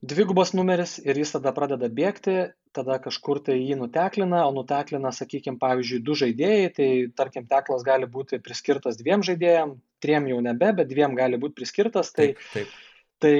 Dvigubas 0.01 0.53
numeris 0.57 0.97
ir 1.03 1.17
jis 1.19 1.33
tada 1.35 1.51
pradeda 1.53 1.89
bėgti, 1.91 2.35
tada 2.73 2.97
kažkur 3.03 3.41
tai 3.45 3.57
jį 3.59 3.77
nuteklina, 3.81 4.45
o 4.47 4.53
nuteklina, 4.55 5.11
sakykime, 5.13 5.59
pavyzdžiui, 5.61 5.99
du 6.07 6.15
žaidėjai, 6.17 6.69
tai 6.77 6.87
tarkim, 7.17 7.47
teklas 7.51 7.83
gali 7.85 8.07
būti 8.09 8.39
priskirtas 8.43 8.97
dviem 8.99 9.25
žaidėjam, 9.27 9.75
triem 10.03 10.29
jau 10.31 10.39
nebe, 10.43 10.71
bet 10.79 10.89
dviem 10.89 11.17
gali 11.19 11.39
būti 11.41 11.59
priskirtas. 11.59 12.13
Tai, 12.15 12.31
taip, 12.31 12.47
taip. 12.55 12.79
Tai, 13.21 13.35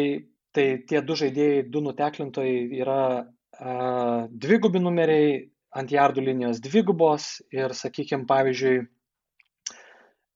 tai 0.54 0.68
tie 0.88 1.02
du 1.02 1.18
žaidėjai, 1.18 1.64
du 1.74 1.82
nuteklintojai 1.88 2.58
yra 2.84 3.02
a, 3.24 4.28
dvigubi 4.30 4.84
numeriai 4.84 5.32
ant 5.80 5.92
jardų 5.94 6.26
linijos 6.26 6.60
dvigubos 6.64 7.38
ir, 7.54 7.76
sakykime, 7.78 8.28
pavyzdžiui, 8.30 8.82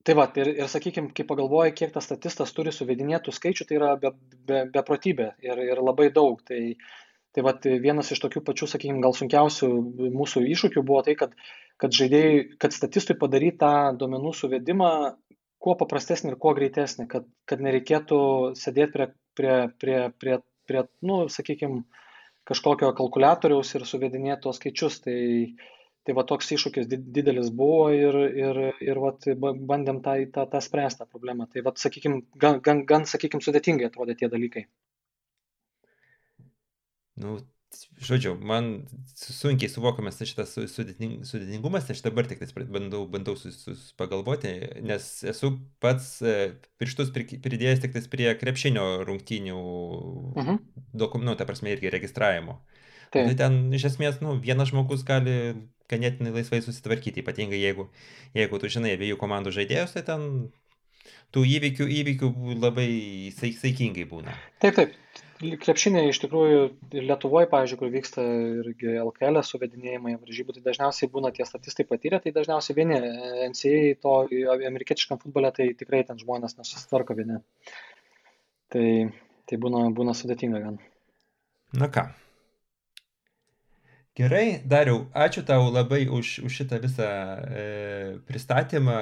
Tai 0.06 0.14
va, 0.14 0.28
ir, 0.38 0.52
ir 0.62 0.68
sakykime, 0.70 1.10
kai 1.18 1.24
pagalvoji, 1.26 1.72
kiek 1.80 1.94
tas 1.96 2.06
statistas 2.06 2.52
turi 2.54 2.70
suvedinėtų 2.76 3.32
skaičių, 3.34 3.66
tai 3.66 3.78
yra 3.80 3.96
beprotybė 3.98 5.32
be, 5.32 5.32
be 5.42 5.48
ir, 5.50 5.62
ir 5.72 5.82
labai 5.82 6.12
daug. 6.14 6.44
Tai, 6.46 6.60
tai 7.34 7.44
va, 7.48 7.56
vienas 7.82 8.12
iš 8.14 8.22
tokių 8.22 8.44
pačių, 8.46 8.70
sakykime, 8.70 9.02
gal 9.02 9.16
sunkiausių 9.18 9.70
mūsų 10.14 10.44
iššūkių 10.52 10.84
buvo 10.86 11.02
tai, 11.08 11.16
kad, 11.18 11.34
kad 11.82 11.98
žaidėjai, 11.98 12.38
kad 12.62 12.78
statistui 12.78 13.18
padaryti 13.18 13.64
tą 13.66 13.74
duomenų 13.98 14.36
suvedimą 14.38 14.92
kuo 15.66 15.74
paprastesnį 15.80 16.36
ir 16.36 16.40
kuo 16.46 16.54
greitesnį, 16.54 17.08
kad, 17.10 17.26
kad 17.50 17.66
nereikėtų 17.66 18.20
sėdėti 18.62 18.94
prie, 18.94 19.10
prie, 19.34 19.58
prie, 19.82 20.00
prie, 20.22 20.38
prie 20.70 20.86
nu, 21.02 21.24
sakykime, 21.34 21.82
kažkokio 22.50 22.92
kalkulatoriaus 22.98 23.74
ir 23.76 23.88
suvedinėti 23.90 24.44
tos 24.46 24.60
skaičius. 24.62 25.00
Tai, 25.06 25.18
tai 26.06 26.14
va 26.18 26.26
toks 26.30 26.52
iššūkis 26.54 26.90
didelis 26.92 27.50
buvo 27.62 27.90
ir, 27.94 28.18
ir, 28.46 28.62
ir 28.86 29.02
vat, 29.02 29.26
bandėm 29.42 30.04
tą, 30.06 30.18
tą, 30.36 30.46
tą 30.52 30.62
spręsti 30.62 31.02
tą 31.02 31.10
problemą. 31.10 31.50
Tai, 31.52 31.66
vat, 31.66 31.82
sakykim, 31.82 32.22
gan, 32.42 32.62
gan, 32.66 32.86
gan 32.92 33.10
sakykim, 33.10 33.42
sudėtingai 33.42 33.90
atrodė 33.90 34.18
tie 34.20 34.30
dalykai. 34.32 34.68
Nu, 37.24 37.40
žodžiu, 38.02 38.36
man 38.40 38.86
sunkiai 39.18 39.72
suvokamas 39.72 40.20
šitas 40.22 40.56
sudėtingumas, 40.72 41.90
aš 41.92 42.02
dabar 42.06 42.28
tik 42.30 42.42
bandau, 42.72 43.04
bandau 43.12 43.36
sus, 43.40 43.58
sus 43.64 43.84
pagalvoti, 44.00 44.54
nes 44.86 45.08
esu 45.32 45.54
pats 45.84 46.10
e, 46.22 46.56
pirštus 46.82 47.12
pridėjęs 47.16 47.84
tik 47.84 47.98
prie 48.12 48.32
krepšinio 48.40 49.06
rungtynių 49.08 49.60
uh 49.60 50.42
mhm. 50.42 50.50
-huh. 50.50 50.60
dokumentų, 50.94 51.32
nu, 51.32 51.38
ta 51.40 51.48
prasme, 51.50 51.72
irgi 51.76 51.94
registravimo. 51.94 52.62
Tai 53.14 53.36
ten 53.40 53.74
iš 53.74 53.86
esmės, 53.92 54.20
nu, 54.20 54.36
vienas 54.44 54.74
žmogus 54.74 55.06
gali 55.08 55.56
ganėtinai 55.92 56.34
laisvai 56.36 56.62
susitvarkyti, 56.66 57.22
ypatingai 57.24 57.62
jeigu, 57.62 57.88
jeigu 58.36 58.60
tu 58.60 58.72
žinai 58.72 58.96
abiejų 58.98 59.18
komandų 59.22 59.54
žaidėjus, 59.56 59.96
tai 59.96 60.04
ten 60.10 60.52
tų 61.36 61.46
įvykių, 61.58 61.88
įvykių 62.02 62.32
labai 62.60 62.90
saikingai 63.38 64.06
būna. 64.10 64.36
Taip, 64.64 64.76
taip. 64.80 64.96
Krepšinė 65.36 66.06
iš 66.08 66.22
tikrųjų 66.24 66.60
ir 66.96 67.08
Lietuvoje, 67.10 67.50
pavyzdžiui, 67.52 67.80
kur 67.82 67.90
vyksta 67.92 68.24
irgi 68.62 68.94
LKL 69.02 69.42
suvedinėjimai 69.44 70.16
varžybų, 70.22 70.56
tai 70.56 70.64
dažniausiai 70.70 71.12
būna 71.12 71.34
tie 71.36 71.48
statistai 71.48 71.84
patyrę, 71.90 72.22
tai 72.24 72.32
dažniausiai 72.36 72.78
vieni 72.78 73.00
NCA 73.52 73.98
to 74.00 74.16
amerikietiškam 74.56 75.20
futbole, 75.20 75.52
tai 75.56 75.74
tikrai 75.76 76.06
ten 76.08 76.22
žmonės 76.22 76.56
nesusitvarko 76.56 77.20
vieni. 77.20 77.42
Tai, 78.72 78.88
tai 79.52 79.60
būna, 79.60 79.90
būna 79.98 80.16
sudėtinga 80.16 80.64
gan. 80.64 80.80
Na 81.76 81.92
ką, 81.92 82.08
Gerai, 84.16 84.62
Dariau, 84.64 85.10
ačiū 85.12 85.42
tau 85.44 85.66
labai 85.68 86.06
už, 86.08 86.38
už 86.48 86.54
šitą 86.62 86.78
visą 86.80 87.04
e, 87.04 87.64
pristatymą 88.24 89.00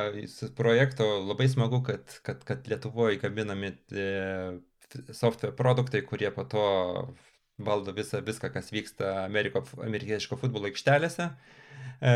projekto. 0.57 1.05
Labai 1.29 1.45
smagu, 1.51 1.83
kad, 1.85 2.15
kad, 2.25 2.41
kad 2.41 2.65
Lietuvoje 2.65 3.19
gaminami 3.21 3.69
e, 3.93 4.07
software 5.11 5.55
produktai, 5.57 6.03
kurie 6.07 6.31
po 6.33 6.45
to 6.49 6.65
valdo 7.63 7.93
visą, 7.93 8.21
viską, 8.25 8.49
kas 8.53 8.71
vyksta 8.73 9.23
Ameriko, 9.23 9.63
amerikietiško 9.83 10.37
futbolo 10.41 10.69
aikštelėse. 10.69 11.29
E, 12.03 12.13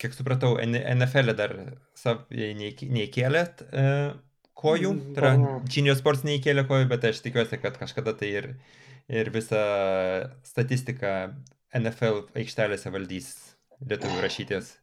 kiek 0.00 0.16
supratau, 0.16 0.56
NFL 0.62 1.32
e 1.32 1.36
dar 1.36 1.54
sav, 1.98 2.22
neįkėlėt 2.30 3.64
e, 3.66 3.86
kojų, 4.60 4.92
tai 5.16 5.22
yra 5.22 5.32
Kinijos 5.70 6.00
sports 6.02 6.24
neįkėlė 6.28 6.66
kojų, 6.68 6.88
bet 6.92 7.06
aš 7.10 7.22
tikiuosi, 7.24 7.58
kad 7.62 7.78
kažkada 7.80 8.14
tai 8.16 8.30
ir, 8.40 8.50
ir 9.12 9.32
visą 9.34 9.62
statistiką 10.46 11.14
NFL 11.76 12.26
aikštelėse 12.38 12.92
valdys 12.94 13.32
lietuvių 13.86 14.22
rašytės. 14.24 14.74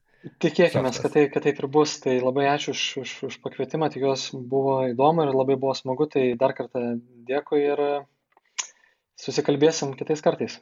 Tikėkime, 0.44 0.92
kad, 0.94 1.14
tai, 1.14 1.26
kad 1.34 1.46
taip 1.46 1.60
ir 1.62 1.68
bus. 1.72 1.98
Tai 2.04 2.16
labai 2.22 2.48
ačiū 2.52 2.74
už, 2.76 2.84
už, 3.04 3.14
už 3.30 3.38
pakvietimą, 3.44 3.90
tikiuosi 3.94 4.40
buvo 4.52 4.80
įdomu 4.92 5.26
ir 5.28 5.36
labai 5.36 5.58
buvo 5.60 5.76
smagu. 5.78 6.10
Tai 6.12 6.24
dar 6.40 6.56
kartą 6.58 6.84
dėkui 7.30 7.62
ir 7.66 7.84
susikalbėsim 9.20 9.96
kitais 10.00 10.24
kartais. 10.26 10.60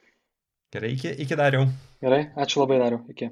Gerai, 0.76 0.92
iki, 0.98 1.12
iki 1.24 1.38
dariau. 1.40 1.68
Gerai, 2.04 2.26
ačiū 2.36 2.64
labai 2.64 2.80
dariau. 2.82 3.04
Iki. 3.12 3.32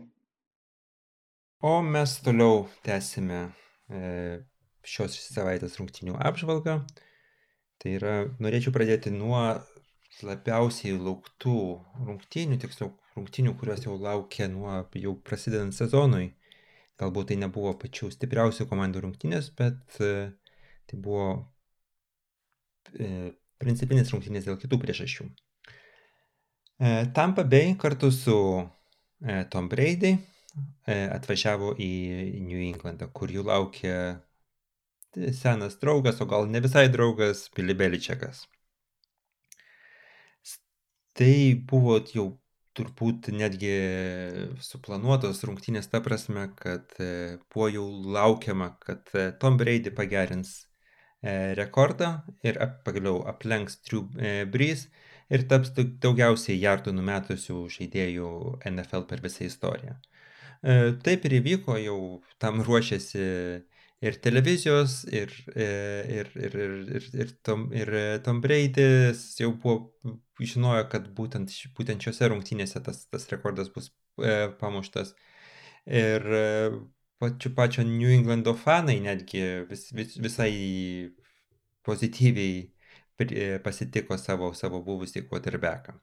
O 1.63 1.77
mes 1.85 2.17
toliau 2.23 2.65
tęsime 2.83 3.41
e, 3.87 4.43
šios 4.83 5.15
savaitės 5.31 5.77
rungtinių 5.79 6.17
apžvalgą. 6.19 6.81
Tai 7.83 7.93
yra, 7.97 8.15
norėčiau 8.43 8.71
pradėti 8.75 9.11
nuo 9.11 9.39
labiausiai 10.21 10.97
lauktų 10.99 11.55
rungtynių, 12.05 12.59
tiksliau 12.61 12.91
rungtynių, 13.15 13.53
kurios 13.59 13.85
jau 13.85 13.97
laukia 13.99 14.47
nuo 14.51 14.81
jau 14.99 15.13
prasidedant 15.25 15.75
sezonui. 15.75 16.33
Galbūt 17.01 17.31
tai 17.31 17.39
nebuvo 17.41 17.73
pačių 17.81 18.11
stipriausių 18.13 18.67
komandų 18.69 19.01
rungtynės, 19.07 19.49
bet 19.57 19.97
e, 20.03 20.29
tai 20.89 20.99
buvo 21.01 21.25
e, 22.93 23.33
principinės 23.61 24.13
rungtynės 24.13 24.45
dėl 24.45 24.59
kitų 24.61 24.79
priežasčių. 24.83 25.25
E, 25.25 26.93
Tampa 27.17 27.45
Bay 27.49 27.73
kartu 27.79 28.11
su 28.13 28.37
Tom 29.49 29.69
Brady 29.71 30.17
atvažiavo 30.85 31.71
į 31.79 31.91
New 32.43 32.59
Englandą, 32.59 33.07
kur 33.15 33.31
jų 33.31 33.45
laukia 33.47 33.95
senas 35.33 35.77
draugas, 35.79 36.19
o 36.21 36.27
gal 36.27 36.49
ne 36.51 36.59
visai 36.61 36.89
draugas, 36.91 37.47
Billy 37.55 37.73
Beličekas. 37.77 38.43
Tai 41.13 41.33
buvo 41.69 41.99
jau 42.09 42.27
turbūt 42.77 43.29
netgi 43.37 43.73
suplanuotos 44.65 45.43
rungtynės 45.45 45.89
ta 45.91 46.01
prasme, 46.05 46.47
kad 46.57 46.95
e, 46.97 47.37
buvo 47.53 47.67
jau 47.69 47.87
laukiama, 48.15 48.71
kad 48.81 49.11
e, 49.13 49.27
Tom 49.41 49.59
Brady 49.59 49.93
pagerins 49.93 50.55
e, 51.21 51.53
rekordą 51.59 52.15
ir 52.45 52.57
pagaliau 52.85 53.21
aplenks 53.29 53.77
Drew 53.85 54.07
Brees 54.55 54.87
ir 55.29 55.45
taps 55.51 55.73
daugiausiai 55.77 56.57
jardų 56.63 56.95
numetusių 56.97 57.59
žaidėjų 57.77 58.31
NFL 58.71 59.05
per 59.11 59.21
visą 59.23 59.45
istoriją. 59.47 59.99
Taip 61.03 61.25
ir 61.27 61.33
įvyko, 61.41 61.75
jau 61.83 61.97
tam 62.39 62.61
ruošiasi 62.63 63.23
ir 64.03 64.19
televizijos, 64.21 65.03
ir, 65.07 65.31
ir, 65.55 66.31
ir, 66.35 66.55
ir, 66.97 67.05
ir, 67.13 67.29
Tom, 67.45 67.67
ir 67.75 67.91
Tom 68.25 68.41
Braidis 68.43 69.21
jau 69.39 69.53
buvo, 69.55 70.15
žinojo, 70.43 70.87
kad 70.91 71.07
būtent, 71.15 71.53
būtent 71.77 72.03
šiuose 72.03 72.27
rungtynėse 72.31 72.81
tas, 72.83 73.05
tas 73.11 73.29
rekordas 73.31 73.71
bus 73.73 73.91
e, 74.19 74.49
pamuštas. 74.59 75.13
Ir 75.87 76.27
e, 76.35 76.43
pačio, 77.21 77.53
pačio 77.55 77.85
New 77.87 78.11
Englando 78.11 78.55
fanai 78.59 78.99
netgi 79.03 79.43
vis, 79.69 79.87
vis, 79.95 80.17
visai 80.19 80.51
pozityviai 81.87 83.59
pasitiko 83.63 84.17
savo, 84.19 84.51
savo 84.57 84.81
buvusį 84.83 85.27
quarterbacką. 85.29 85.95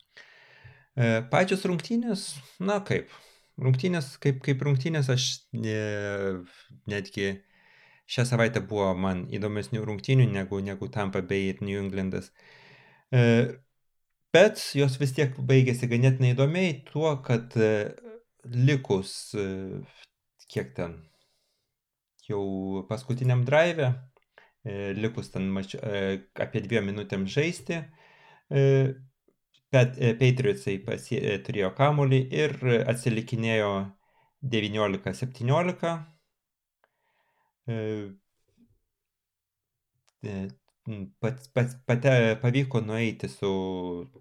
E, 0.97 1.21
pačios 1.33 1.67
rungtynės, 1.69 2.25
na 2.65 2.81
kaip, 2.87 3.13
rungtynės 3.61 4.15
kaip, 4.23 4.41
kaip 4.47 4.65
rungtynės 4.65 5.11
aš 5.13 5.31
ne, 5.53 5.77
netgi 6.89 7.35
šią 8.11 8.27
savaitę 8.27 8.63
buvo 8.67 8.91
man 8.99 9.25
įdomesnių 9.31 9.85
rungtynių 9.87 10.27
negu, 10.33 10.59
negu 10.67 10.89
Tampa 10.91 11.23
Bay 11.23 11.51
ir 11.53 11.61
New 11.63 11.79
Englandas. 11.79 12.31
E, 13.15 13.23
bet 14.35 14.63
jos 14.75 14.99
vis 15.03 15.15
tiek 15.15 15.37
baigėsi 15.51 15.89
ganėtinai 15.91 16.35
įdomiai 16.35 16.73
tuo, 16.89 17.13
kad 17.27 17.55
e, 17.55 17.71
likus, 18.71 19.15
e, 19.39 19.47
kiek 20.51 20.75
ten, 20.79 20.99
jau 22.27 22.43
paskutiniam 22.91 23.45
drive, 23.47 23.93
likus 24.99 25.31
ten 25.33 25.47
mač, 25.51 25.73
apie 26.45 26.61
dviem 26.61 26.85
minutėm 26.91 27.23
žaisti, 27.31 27.79
bet 29.73 29.97
Patriotsai 30.21 30.75
pasie, 30.85 31.21
turėjo 31.47 31.71
kamulį 31.79 32.21
ir 32.43 32.55
atsilikinėjo 32.93 33.71
19-17 34.53 35.95
E, 35.95 35.97
e, 35.97 36.20
pats, 41.21 41.49
pats, 41.55 41.75
pate, 41.87 42.13
pavyko 42.43 42.81
nueiti 42.85 43.29
su 43.31 43.51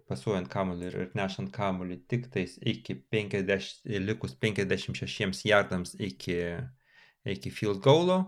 pasuojant 0.10 0.50
kamuolį 0.52 0.90
ir, 0.90 0.98
nešant 1.18 1.52
kamuolį 1.56 2.00
tik 2.12 2.28
tais 2.34 2.58
iki 2.74 2.96
50, 3.14 3.88
likus 4.06 4.36
56 4.42 5.46
jardams 5.50 5.96
iki, 6.10 6.38
iki 7.26 7.54
field 7.54 7.82
goalo. 7.86 8.20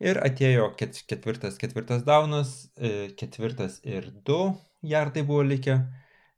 Ir 0.00 0.16
atėjo 0.24 0.70
ket, 0.80 1.02
ketvirtas, 1.08 1.58
ketvirtas 1.60 2.04
daunas, 2.06 2.52
ketvirtas 3.20 3.80
ir 3.84 4.08
du 4.24 4.40
jardai 4.80 5.24
buvo 5.28 5.42
likę. 5.44 5.76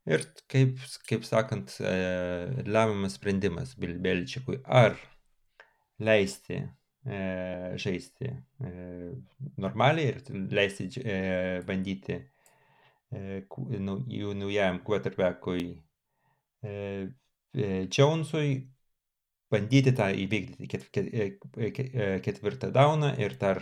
Ir 0.03 0.25
kaip, 0.51 0.81
kaip 1.07 1.23
sakant, 1.23 1.77
lemiamas 1.79 3.15
sprendimas 3.15 3.71
Bilbelčikui, 3.79 4.59
ar 4.67 4.97
leisti 6.03 6.59
žaisti 7.03 8.29
normaliai 9.59 10.13
ir 10.13 10.21
leisti 10.55 10.87
bandyti 11.67 12.19
jų 13.13 14.35
naujajam 14.39 14.79
quarterbackui 14.87 15.65
Jonesui 17.93 18.53
bandyti 19.51 19.93
tą 19.93 20.07
įvykdyti 20.23 20.69
ket, 20.71 20.87
ket, 20.95 21.11
ket, 21.75 21.91
ketvirtą 22.25 22.71
dauną 22.73 23.11
ir 23.19 23.35
dar 23.41 23.59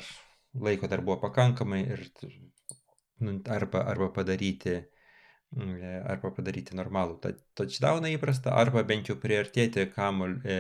laiko 0.54 0.88
dar 0.88 1.02
buvo 1.02 1.18
pakankamai 1.26 1.82
ir 1.96 2.06
arba, 3.50 3.84
arba 3.90 4.12
padaryti 4.14 4.78
arba 5.52 6.32
padaryti 6.32 6.78
normalų 6.80 7.18
touchdowną 7.60 8.14
įprastą, 8.16 8.54
arba 8.56 8.86
bent 8.88 9.10
jau 9.12 9.18
priartėti 9.20 9.84
kamuolį, 9.92 10.54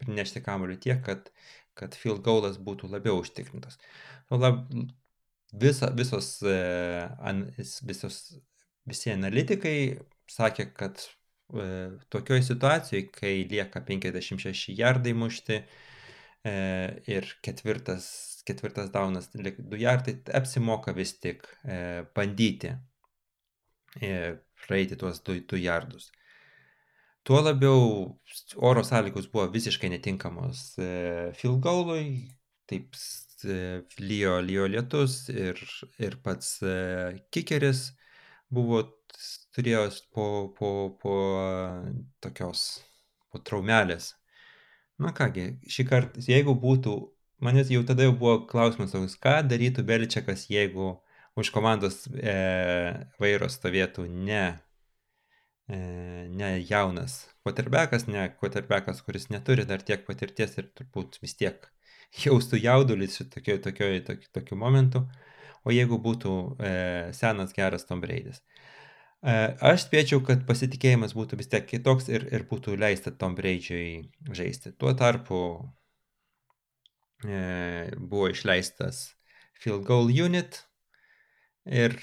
prinešti 0.00 0.40
kamuolį 0.46 0.78
tiek, 0.80 1.02
kad 1.04 1.28
kad 1.78 1.96
field 1.98 2.22
goalas 2.24 2.58
būtų 2.62 2.90
labiau 2.92 3.20
užtikrintas. 3.22 3.78
Nu, 4.30 4.38
lab, 4.42 4.62
visa, 5.52 5.90
visos, 5.96 6.34
e, 6.42 6.56
visos, 7.88 8.18
visi 8.88 9.12
analitikai 9.12 9.76
sakė, 10.30 10.68
kad 10.76 11.02
e, 11.02 11.66
tokioj 12.12 12.42
situacijai, 12.46 13.06
kai 13.14 13.34
lieka 13.50 13.84
56 13.88 14.76
jardai 14.78 15.14
mušti 15.16 15.60
e, 15.60 16.54
ir 17.10 17.28
ketvirtas, 17.44 18.06
ketvirtas 18.48 18.90
daunas, 18.94 19.30
2 19.34 19.82
jardai, 19.82 20.16
apsimoka 20.34 20.94
vis 20.96 21.14
tik 21.20 21.46
bandyti 22.16 22.72
praeiti 24.66 24.96
tuos 24.96 25.20
2 25.22 25.60
jardus. 25.60 26.10
Tuo 27.22 27.40
labiau 27.40 27.82
oro 28.68 28.82
sąlygos 28.82 29.28
buvo 29.30 29.44
visiškai 29.54 29.90
netinkamos 29.92 30.62
e, 30.82 30.86
field 31.38 31.60
goalui, 31.62 32.06
taip 32.66 32.96
e, 33.46 33.58
lyjo, 34.02 34.40
lyjo 34.42 34.64
lietus 34.72 35.14
ir, 35.30 35.60
ir 36.02 36.16
pats 36.24 36.56
e, 36.66 36.72
kikeris 37.30 37.84
buvo, 38.50 38.80
turėjo 39.54 39.84
po, 40.16 40.26
po, 40.58 40.72
po 41.04 41.14
tokios, 42.26 42.64
po 43.30 43.38
traumelės. 43.38 44.10
Na 44.98 45.14
kągi, 45.14 45.46
šį 45.70 45.86
kartą, 45.92 46.26
jeigu 46.26 46.56
būtų, 46.66 46.96
manęs 47.46 47.70
jau 47.70 47.84
tada 47.86 48.08
jau 48.08 48.16
buvo 48.18 48.40
klausimas, 48.50 49.14
ką 49.22 49.38
darytų 49.46 49.86
Beličiakas, 49.86 50.48
jeigu 50.50 50.96
už 51.38 51.54
komandos 51.54 52.02
e, 52.18 52.36
vairo 53.22 53.46
stovėtų 53.46 54.10
ne 54.10 54.44
E, 54.50 54.71
ne 55.68 56.48
jaunas 56.68 57.28
quarterbackas, 57.42 58.06
ne 58.06 58.26
quarterbackas, 58.40 59.02
kuris 59.06 59.28
neturi 59.30 59.64
dar 59.68 59.82
tiek 59.82 60.04
patirties 60.06 60.56
ir 60.58 60.68
turbūt 60.76 61.18
vis 61.22 61.36
tiek 61.38 61.68
jaustų 62.22 62.60
jaudulį 62.60 63.08
tokiu, 63.32 63.58
tokiu, 63.62 63.88
tokiu, 64.06 64.28
tokiu 64.36 64.58
momentu, 64.58 65.06
o 65.64 65.72
jeigu 65.72 65.98
būtų 66.02 66.34
e, 66.58 66.72
senas 67.16 67.54
geras 67.56 67.86
Tom 67.88 68.02
Braidis. 68.02 68.42
E, 69.22 69.34
aš 69.72 69.86
spėčiau, 69.86 70.20
kad 70.26 70.44
pasitikėjimas 70.48 71.14
būtų 71.16 71.38
vis 71.40 71.50
tiek 71.52 71.66
kitoks 71.66 72.10
ir, 72.12 72.26
ir 72.34 72.44
būtų 72.50 72.76
leista 72.76 73.14
Tom 73.14 73.36
Braidžiui 73.38 74.10
žaisti. 74.34 74.74
Tuo 74.76 74.92
tarpu 74.98 75.40
e, 77.24 77.90
buvo 77.96 78.28
išleistas 78.34 79.12
field 79.62 79.86
goal 79.86 80.10
unit 80.10 80.64
ir 81.64 81.96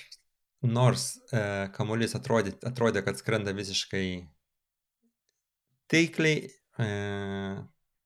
nors 0.65 1.13
e, 1.31 1.41
kamuolys 1.75 2.15
atrodė, 2.17 2.53
atrodė, 2.67 3.03
kad 3.05 3.19
skrenda 3.19 3.53
visiškai 3.55 4.05
taikliai, 5.91 6.49
e, 6.79 6.89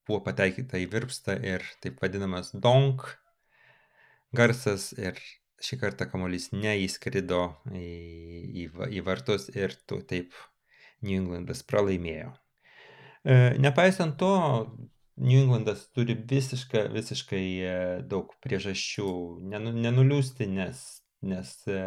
buvo 0.07 0.19
pateikyta 0.25 0.81
į 0.81 0.89
virpstą 0.91 1.37
ir 1.41 1.65
taip 1.81 2.01
vadinamas 2.03 2.51
donk 2.53 3.07
garsas 4.35 4.91
ir 4.97 5.17
šį 5.63 5.79
kartą 5.79 6.07
kamuolys 6.11 6.51
neįskrido 6.51 7.43
į, 7.71 7.89
į, 8.65 8.69
į 8.99 9.03
vartus 9.05 9.47
ir 9.55 9.75
tu 9.87 10.01
taip 10.05 10.35
New 11.03 11.19
Englandas 11.19 11.63
pralaimėjo. 11.67 12.33
E, 13.23 13.55
nepaisant 13.59 14.17
to, 14.19 14.33
New 15.23 15.43
Englandas 15.43 15.87
turi 15.95 16.15
visiškai, 16.17 16.87
visiškai 16.93 17.45
e, 17.63 17.73
daug 18.09 18.33
priežasčių 18.43 19.07
nenuliūsti, 19.47 20.49
nes 20.51 20.83
nes 21.23 21.67
e, 21.67 21.79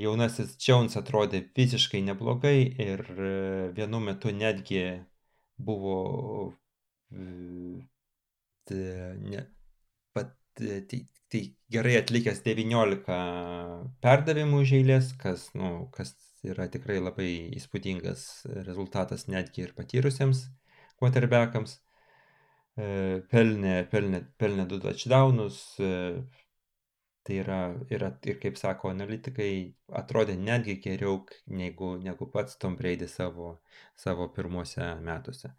jaunasis 0.00 0.56
Jones 0.64 0.96
atrodė 0.96 1.42
visiškai 1.56 2.00
neblogai 2.06 2.58
ir 2.80 3.02
e, 3.12 3.32
vienu 3.76 4.00
metu 4.00 4.32
netgi 4.32 4.84
buvo 5.60 5.96
ne, 8.70 9.42
pat, 10.14 10.32
tai 10.56 11.42
gerai 11.74 11.96
atlikęs 11.98 12.42
19 12.46 13.18
perdavimų 14.04 14.62
už 14.64 14.74
eilės, 14.78 15.12
kas, 15.20 15.48
nu, 15.58 15.90
kas 15.96 16.14
yra 16.46 16.68
tikrai 16.72 17.00
labai 17.02 17.28
įspūdingas 17.58 18.26
rezultatas 18.66 19.26
netgi 19.28 19.66
ir 19.66 19.74
patyrusiems 19.76 20.46
quarterbackams. 21.00 21.78
E, 22.78 22.86
pelnė, 23.32 23.74
pelnė, 23.90 24.22
pelnė 24.40 24.66
du 24.70 24.78
touchdownus, 24.82 25.58
e, 25.82 25.90
tai 27.22 27.36
yra, 27.42 27.58
yra, 27.92 28.10
ir 28.26 28.38
kaip 28.42 28.56
sako 28.58 28.90
analitikai, 28.94 29.52
atrodė 30.00 30.36
netgi 30.40 30.78
geriau 30.84 31.20
negu, 31.46 31.94
negu 32.00 32.28
pats 32.32 32.56
Tom 32.60 32.76
Brady 32.78 33.08
savo, 33.08 33.58
savo 33.96 34.28
pirmuose 34.34 34.86
metuose. 35.04 35.52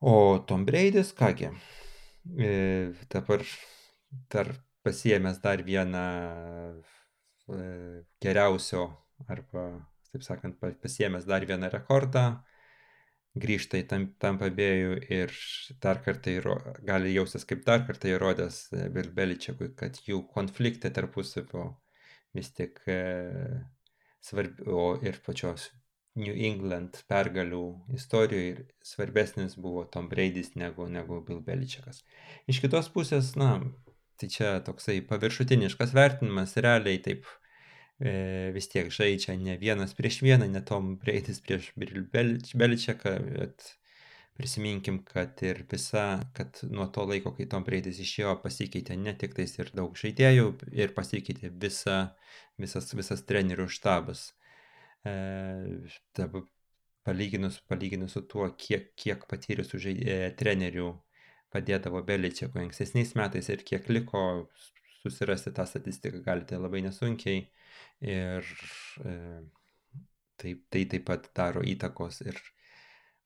O 0.00 0.38
Tom 0.46 0.64
Braidis, 0.68 1.12
kągi, 1.16 1.50
e, 2.38 2.50
dabar 3.10 3.42
dar 4.30 4.52
pasiėmęs 4.86 5.40
dar 5.42 5.64
vieną 5.66 6.04
e, 7.56 7.64
geriausio 8.22 8.84
arba, 9.26 9.64
taip 10.12 10.22
sakant, 10.26 10.60
pasiėmęs 10.84 11.26
dar 11.26 11.46
vieną 11.48 11.72
rekordą, 11.72 12.28
grįžta 13.42 13.80
į 13.80 13.86
tam, 13.90 14.06
Tampa 14.22 14.50
Bėjų 14.54 14.98
ir 15.14 15.34
dar 15.82 16.02
kartą 16.04 16.34
įro, 16.34 16.56
gali 16.86 17.14
jaustis 17.14 17.46
kaip 17.48 17.64
dar 17.66 17.84
kartą 17.88 18.12
įrodęs 18.12 18.60
e, 18.72 18.86
Bill 18.94 19.10
Beličiakui, 19.14 19.72
kad 19.78 19.98
jų 20.06 20.22
konfliktai 20.34 20.92
tarpusavio 20.94 21.70
vis 22.36 22.52
tik 22.56 22.80
e, 22.90 23.00
svarbi, 24.24 24.66
o 24.68 24.92
ir 25.04 25.20
pačios 25.24 25.70
New 26.18 26.34
England 26.34 27.02
pergalių 27.10 27.64
istorijoje 27.94 28.66
svarbesnis 28.84 29.54
buvo 29.60 29.84
Tom 29.86 30.08
Braidys 30.10 30.54
negu, 30.58 30.88
negu 30.90 31.20
Bill 31.26 31.42
Beličiakas. 31.44 32.02
Iš 32.50 32.62
kitos 32.64 32.90
pusės, 32.94 33.34
na, 33.38 33.58
tai 34.18 34.30
čia 34.32 34.56
toksai 34.66 34.98
paviršutiniškas 35.06 35.94
vertinimas, 35.94 36.56
realiai 36.58 36.98
taip 37.04 37.28
e, 38.00 38.50
vis 38.54 38.70
tiek 38.72 38.90
žaidžia 38.94 39.36
ne 39.40 39.56
vienas 39.60 39.94
prieš 39.98 40.22
vieną, 40.26 40.48
ne 40.52 40.62
Tom 40.66 40.96
Braidys 41.02 41.40
prieš 41.44 41.72
Bill 41.76 42.06
Beličiaką, 42.12 43.14
bet 43.34 43.72
prisiminkim, 44.38 45.00
kad 45.06 45.42
ir 45.42 45.64
visa, 45.70 46.04
kad 46.34 46.60
nuo 46.70 46.86
to 46.94 47.04
laiko, 47.10 47.32
kai 47.34 47.48
Tom 47.50 47.64
Braidys 47.66 47.98
išėjo, 48.04 48.36
pasikeitė 48.44 48.96
ne 49.00 49.14
tik 49.18 49.34
tais 49.34 49.56
ir 49.58 49.72
daug 49.74 49.98
žaidėjų, 49.98 50.52
ir 50.78 50.94
pasikeitė 50.94 51.50
visa, 51.64 51.98
visas, 52.62 52.92
visas 52.94 53.24
trenerių 53.26 53.66
štabas. 53.74 54.28
E, 55.02 55.16
dabar 56.18 56.46
palyginus, 57.08 57.58
palyginus 57.66 58.14
su 58.14 58.22
tuo, 58.30 58.46
kiek, 58.62 58.92
kiek 59.00 59.26
patyrusių 59.30 59.82
e, 59.90 60.18
trenerių 60.38 60.88
padėdavo 61.54 62.02
Beličiakui 62.06 62.62
ankstesniais 62.66 63.14
metais 63.18 63.48
ir 63.52 63.64
kiek 63.66 63.88
liko, 63.90 64.22
susirasti 65.02 65.52
tą 65.56 65.66
statistiką 65.66 66.22
galite 66.26 66.58
labai 66.60 66.82
nesunkiai. 66.86 67.46
Ir 68.00 68.46
e, 69.04 69.12
tai, 70.38 70.54
tai 70.70 70.84
taip 70.86 71.06
pat 71.08 71.30
daro 71.34 71.64
įtakos 71.66 72.20
ir 72.22 72.38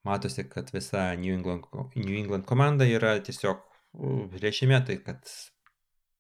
matosi, 0.07 0.47
kad 0.49 0.71
visa 0.73 1.11
New 1.17 1.35
England, 1.35 1.69
New 1.97 2.17
England 2.17 2.49
komanda 2.49 2.89
yra 2.89 3.19
tiesiog 3.21 3.61
režime, 4.41 4.81
tai 4.87 4.97
kad 5.05 5.29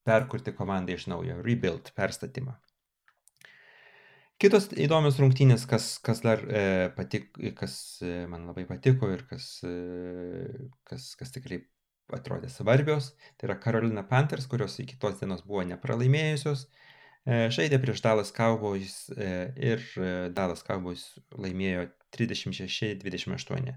perkurti 0.05 0.53
komandą 0.53 0.92
iš 0.98 1.09
naujo, 1.09 1.38
rebuild, 1.46 1.92
perstatymą. 1.96 2.59
Kitos 4.42 4.66
įdomios 4.74 5.20
rungtynės, 5.22 5.64
kas, 5.70 6.00
kas 6.03 6.20
dar 6.24 6.40
e, 6.50 6.62
patik, 6.96 7.30
kas 7.55 7.74
e, 8.03 8.24
man 8.28 8.48
labai 8.48 8.64
patiko 8.66 9.07
ir 9.14 9.22
kas, 9.28 9.61
e, 9.62 10.66
kas, 10.88 11.12
kas 11.16 11.30
tikrai 11.30 11.61
atrodė 12.12 12.50
svarbios. 12.50 13.12
Tai 13.38 13.46
yra 13.48 13.57
Carolina 13.62 14.03
Panthers, 14.03 14.48
kurios 14.50 14.74
iki 14.82 14.98
tos 14.98 15.20
dienos 15.20 15.44
buvo 15.46 15.62
nepralaimėjusios. 15.68 16.66
E, 16.66 16.91
žaidė 17.27 17.79
prieš 17.83 18.03
Dallas 18.05 18.33
Cowboys 18.35 19.09
e, 19.14 19.53
ir 19.57 19.83
e, 19.97 20.12
Dallas 20.35 20.64
Cowboys 20.66 21.05
laimėjo 21.39 21.89
36-28. 22.16 23.77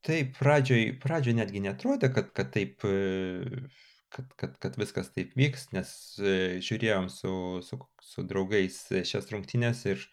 Taip, 0.00 0.36
pradžioj, 0.38 0.84
pradžioj 1.02 1.34
netgi 1.36 1.60
netrodė, 1.64 2.08
kad, 2.14 2.30
kad 2.36 2.52
taip, 2.54 2.84
kad, 4.14 4.30
kad, 4.40 4.54
kad 4.62 4.78
viskas 4.80 5.10
taip 5.12 5.34
vyks, 5.36 5.66
nes 5.76 5.90
žiūrėjom 6.64 7.10
su, 7.12 7.32
su, 7.66 7.80
su 8.00 8.24
draugais 8.24 8.78
šias 9.10 9.28
rungtynės 9.34 9.82
ir, 9.90 10.06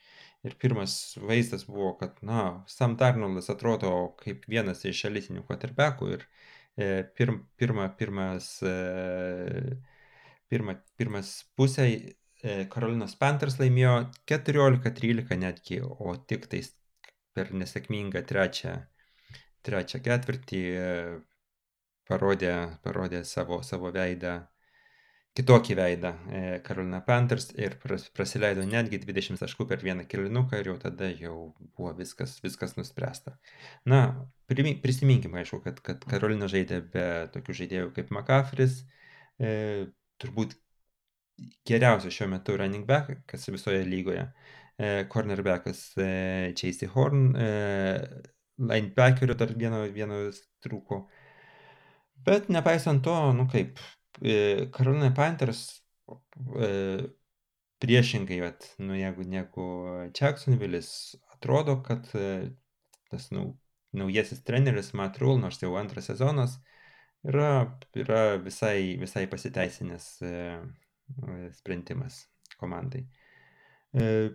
ir 0.43 0.57
pirmas 0.59 0.97
vaizdas 1.21 1.67
buvo, 1.69 1.93
kad, 2.01 2.17
na, 2.25 2.65
Sam 2.67 2.97
Darnoldas 2.99 3.47
atrodo 3.53 3.93
kaip 4.19 4.43
vienas 4.49 4.83
iš 4.89 5.05
elitinių 5.11 5.45
quarterbackų 5.47 6.11
ir 6.17 6.27
E, 6.77 7.03
pirm, 7.15 7.39
pirma, 7.57 7.89
pirmas, 7.89 8.61
e, 8.61 9.77
pirma, 10.49 10.77
pirmas 10.99 11.33
Karolinos 12.73 13.15
e, 13.15 13.19
Panthers 13.19 13.57
laimėjo 13.61 13.95
14-13 14.29 15.39
netgi, 15.41 15.81
o 15.83 16.15
tik 16.29 16.49
tais 16.51 16.73
per 17.37 17.53
nesėkmingą 17.53 18.23
trečią, 18.25 18.75
trečią 19.65 20.01
ketvirtį 20.05 20.61
parodė, 22.07 22.53
parodė 22.83 23.23
savo, 23.27 23.61
savo 23.65 23.91
veidą 23.93 24.39
kitokį 25.37 25.75
veidą 25.77 26.11
Carolina 26.65 26.99
Panthers 27.05 27.51
ir 27.59 27.75
praleido 27.81 28.63
netgi 28.65 28.99
20 29.03 29.41
taškų 29.43 29.67
per 29.69 29.83
vieną 29.85 30.07
kilinuką 30.09 30.61
ir 30.61 30.71
jau 30.71 30.77
tada 30.81 31.11
jau 31.13 31.35
buvo 31.77 31.93
viskas, 31.99 32.37
viskas 32.41 32.73
nuspręsta. 32.79 33.35
Na, 33.85 34.01
prisiminkime, 34.49 35.43
aišku, 35.43 35.61
kad, 35.65 35.81
kad 35.85 36.07
Karolina 36.09 36.49
žaidė 36.49 36.81
be 36.93 37.07
tokių 37.35 37.57
žaidėjų 37.61 37.91
kaip 37.99 38.09
McCaffrey's, 38.15 38.79
e, 39.37 39.51
turbūt 40.21 40.55
geriausias 41.67 42.15
šiuo 42.15 42.29
metu 42.31 42.57
running 42.57 42.85
back, 42.87 43.21
kas 43.29 43.47
visoje 43.49 43.83
lygoje, 43.85 44.25
e, 44.77 45.05
cornerbackas 45.11 45.81
e, 46.01 46.09
Chasey 46.57 46.89
Horn, 46.93 47.29
e, 47.35 47.49
linebackerio 48.57 49.37
dar 49.37 49.53
vieno, 49.57 49.83
vieno 49.93 50.21
trūko. 50.65 51.03
Bet 52.27 52.49
nepaisant 52.49 53.03
to, 53.05 53.15
nu 53.37 53.45
kaip, 53.51 53.79
Carolina 54.73 55.11
Panthers 55.13 55.59
priešingai, 57.77 58.39
vat, 58.41 58.65
nu, 58.81 58.95
jeigu 58.97 59.27
negu 59.29 59.67
Jacksonville'is, 60.17 60.89
atrodo, 61.35 61.75
kad 61.85 62.09
tas 62.09 63.27
nu, 63.29 63.51
naujasis 63.93 64.41
treneris 64.47 64.89
Matt 64.97 65.21
Rule, 65.21 65.37
nors 65.43 65.61
jau 65.61 65.75
antras 65.77 66.09
sezonas, 66.09 66.57
yra, 67.23 67.79
yra 67.95 68.21
visai, 68.43 68.97
visai 69.01 69.25
pasiteisinęs 69.31 70.09
e, 70.21 70.33
sprendimas 71.57 72.25
komandai. 72.59 73.05
E, 73.93 74.29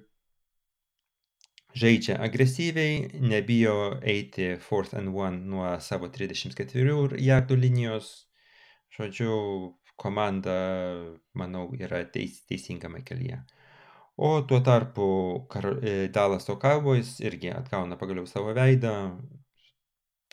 žaidžia 1.78 2.18
agresyviai, 2.24 3.20
nebijo 3.20 3.76
eiti 4.02 4.56
fourth 4.60 4.94
and 4.94 5.14
one 5.14 5.46
nuo 5.48 5.70
savo 5.80 6.10
34 6.12 7.20
jardų 7.22 7.56
linijos, 7.56 8.12
Žodžiu, 8.92 9.34
komanda, 9.96 10.54
manau, 11.32 11.70
yra 11.80 12.02
teis, 12.12 12.42
teisingame 12.48 13.00
kelyje. 13.08 13.38
O 14.20 14.42
tuo 14.44 14.58
tarpu 14.60 15.06
Kar 15.48 15.70
e, 15.80 15.94
Dalaso 16.12 16.58
Cowboys 16.60 17.14
irgi 17.24 17.48
atgauna 17.54 17.96
pagaliau 17.96 18.26
savo 18.28 18.52
veidą. 18.58 18.92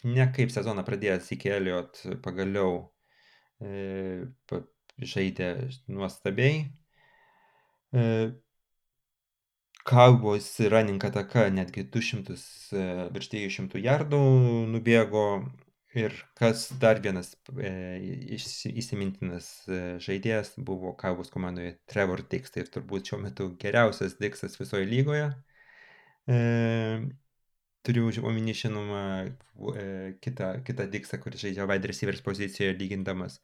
Ne 0.04 0.28
kaip 0.36 0.52
sezoną 0.56 0.84
pradėjęs 0.88 1.32
iki 1.36 1.52
Eliot 1.52 2.02
pagaliau 2.24 2.76
e, 3.60 4.28
pa, 4.48 4.62
žaidė 5.14 5.50
nuostabiai. 5.92 6.62
E, 7.92 8.06
Cowboys 9.90 10.52
running 10.72 11.04
ataka 11.04 11.50
netgi 11.52 11.84
200, 11.92 12.38
e, 12.80 12.86
virš 13.16 13.32
200 13.36 13.84
jardų 13.84 14.22
nubėgo 14.72 15.26
Ir 15.98 16.14
kas 16.38 16.68
dar 16.78 17.00
vienas 17.02 17.32
e, 17.58 17.70
įsimintinas 18.78 19.48
e, 19.66 19.78
žaidėjas 20.06 20.52
buvo 20.62 20.92
Kavos 20.94 21.32
komandoje 21.34 21.80
Trevor 21.90 22.22
Dix, 22.30 22.54
tai 22.54 22.62
turbūt 22.70 23.10
šiuo 23.10 23.18
metu 23.24 23.48
geriausias 23.64 24.14
Dixas 24.22 24.60
visoje 24.60 24.86
lygoje. 24.86 25.32
E, 26.30 26.38
turiu 27.84 28.12
omeny 28.24 28.54
žinoma 28.54 29.02
e, 29.26 30.14
kitą, 30.22 30.52
kitą 30.68 30.88
Dixą, 30.92 31.20
kuris 31.24 31.44
žaidžia 31.46 31.68
wide 31.70 31.92
receivers 31.92 32.22
pozicijoje 32.26 32.78
lygindamas. 32.80 33.40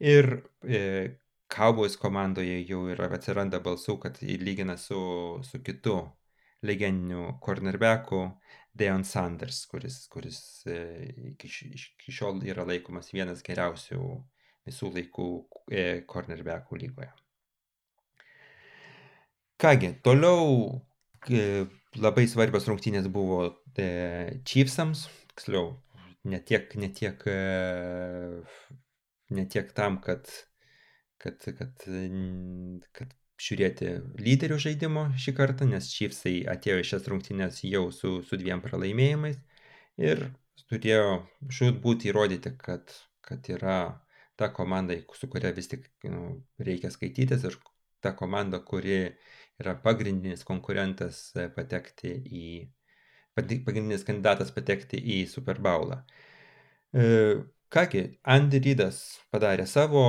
Ir 0.00 0.30
e, 0.64 0.80
Cowboys 1.48 1.96
komandoje 1.96 2.60
jau 2.68 2.84
yra 2.92 3.08
atsiranda 3.16 3.60
balsų, 3.64 3.98
kad 4.02 4.20
jį 4.22 4.38
lygina 4.42 4.76
su, 4.76 4.98
su 5.48 5.62
kitu 5.64 6.00
legendiniu 6.62 7.38
cornerbacku 7.44 8.24
Deon 8.78 9.04
Sanders, 9.04 9.64
kuris, 9.66 10.06
kuris 10.12 10.40
e, 10.66 10.80
iki, 11.32 11.48
iki 11.74 12.14
šiol 12.14 12.42
yra 12.46 12.66
laikomas 12.68 13.10
vienas 13.14 13.42
geriausių 13.46 14.02
visų 14.68 14.92
laikų 14.94 15.28
e, 15.72 15.86
cornerbackų 16.10 16.82
lygoje. 16.84 17.10
Kągi, 19.58 19.96
toliau 20.06 20.76
labai 21.96 22.26
svarbios 22.28 22.68
rungtynės 22.68 23.08
buvo 23.12 23.54
Chiefsams, 23.78 25.06
tiksliau, 25.32 25.72
ne 26.28 26.42
tiek, 26.44 26.74
ne 26.76 26.90
tiek, 26.92 27.24
ne 29.38 29.48
tiek 29.48 29.72
tam, 29.76 30.02
kad 30.04 30.28
kad, 31.22 31.42
kad, 31.58 31.86
kad 32.94 33.14
žiūrėti 33.42 33.92
lyderių 34.18 34.58
žaidimo 34.62 35.06
šį 35.18 35.34
kartą, 35.38 35.68
nes 35.70 35.90
Chiefsai 35.92 36.40
atėjo 36.50 36.82
į 36.82 36.88
šias 36.92 37.08
rungtynės 37.10 37.62
jau 37.66 37.86
su, 37.94 38.18
su 38.26 38.38
dviem 38.40 38.62
pralaimėjimais 38.64 39.38
ir 40.02 40.28
turėjo 40.70 41.22
žūtbūt 41.58 42.08
įrodyti, 42.10 42.54
kad, 42.60 42.94
kad 43.24 43.46
yra 43.50 43.78
ta 44.38 44.50
komanda, 44.54 44.96
su 45.18 45.30
kuria 45.30 45.52
vis 45.54 45.70
tik 45.70 45.86
nu, 46.06 46.42
reikia 46.62 46.90
skaitytis 46.94 47.46
ir 47.46 47.58
ta 48.02 48.14
komanda, 48.18 48.60
kuri 48.62 49.14
yra 49.62 49.74
pagrindinis 49.82 50.44
konkurentas 50.48 51.20
patekti 51.56 52.14
į, 52.14 52.48
pagrindinis 53.36 54.06
kandidatas 54.06 54.52
patekti 54.54 54.98
į 54.98 55.20
Super 55.30 55.60
Bowlą. 55.62 56.00
E, 56.94 57.04
kągi, 57.74 58.04
Andy 58.22 58.62
Rydas 58.64 59.02
padarė 59.32 59.66
savo, 59.68 60.04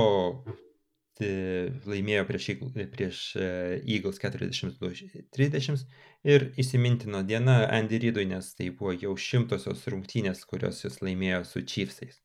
laimėjo 1.20 2.24
prieš, 2.28 2.46
prieš 2.94 3.18
e, 3.36 3.48
Eagles 3.84 4.20
40-30 4.22 5.84
ir 6.24 6.46
įsimintino 6.60 7.22
diena 7.26 7.66
Andy 7.68 8.00
Rydui, 8.00 8.26
nes 8.30 8.54
tai 8.56 8.70
buvo 8.70 8.94
jau 8.96 9.16
šimtosios 9.16 9.86
rungtynės, 9.92 10.44
kurios 10.48 10.84
jis 10.84 11.00
laimėjo 11.04 11.44
su 11.44 11.62
Chiefsais. 11.62 12.20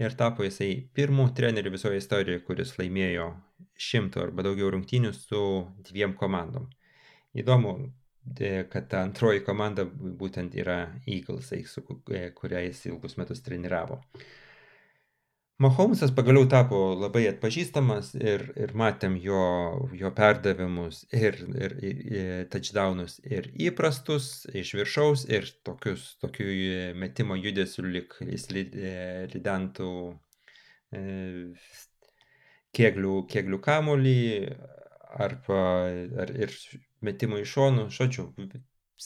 Ir 0.00 0.14
tapo 0.18 0.44
jisai 0.46 0.70
pirmų 0.96 1.28
trenerių 1.36 1.74
visoje 1.74 2.00
istorijoje, 2.00 2.42
kuris 2.46 2.76
laimėjo 2.78 3.26
šimto 3.78 4.22
arba 4.22 4.44
daugiau 4.46 4.70
rungtynių 4.72 5.12
su 5.16 5.42
dviem 5.88 6.14
komandom. 6.18 6.68
Įdomu, 7.38 7.74
kad 8.72 8.88
ta 8.88 9.02
antroji 9.06 9.42
komanda 9.44 9.84
būtent 9.84 10.54
yra 10.58 10.78
Eaglesai, 11.06 11.62
su 11.66 11.82
e, 12.12 12.30
kuria 12.36 12.62
jis 12.66 12.86
ilgus 12.90 13.18
metus 13.20 13.42
treniravo. 13.42 14.00
Mahomesas 15.62 16.10
pagaliau 16.16 16.46
tapo 16.50 16.78
labai 16.98 17.20
atpažįstamas 17.28 18.08
ir, 18.30 18.42
ir 18.64 18.72
matėm 18.80 19.14
jo, 19.22 19.42
jo 20.00 20.10
perdavimus 20.16 21.02
ir, 21.14 21.38
ir, 21.64 21.74
ir 21.82 22.48
touchdownus 22.54 23.18
ir 23.36 23.46
įprastus 23.68 24.26
iš 24.62 24.72
viršaus 24.80 25.22
ir 25.36 25.46
tokius, 25.68 26.08
tokių 26.24 26.48
metimo 27.04 27.38
judesių 27.38 27.86
lik 27.98 28.18
jis 28.26 28.48
lidentų 28.56 29.92
e, 30.98 31.04
kėglių, 32.80 33.14
kėglių 33.36 33.62
kamolį 33.68 34.18
arba 35.28 35.62
ar, 36.26 36.36
ir 36.42 36.58
metimų 37.06 37.42
iš 37.44 37.56
šonų. 37.58 37.88
Žodžiu, 38.00 38.30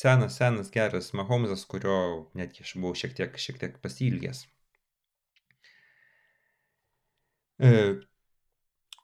senas, 0.02 0.40
senas, 0.40 0.72
geras 0.72 1.12
Mahomesas, 1.12 1.68
kurio 1.68 2.02
netgi 2.38 2.64
aš 2.64 2.76
buvau 2.78 2.96
šiek 3.04 3.18
tiek, 3.18 3.42
šiek 3.48 3.60
tiek 3.64 3.82
pasilgęs. 3.84 4.46
E, 4.46 4.52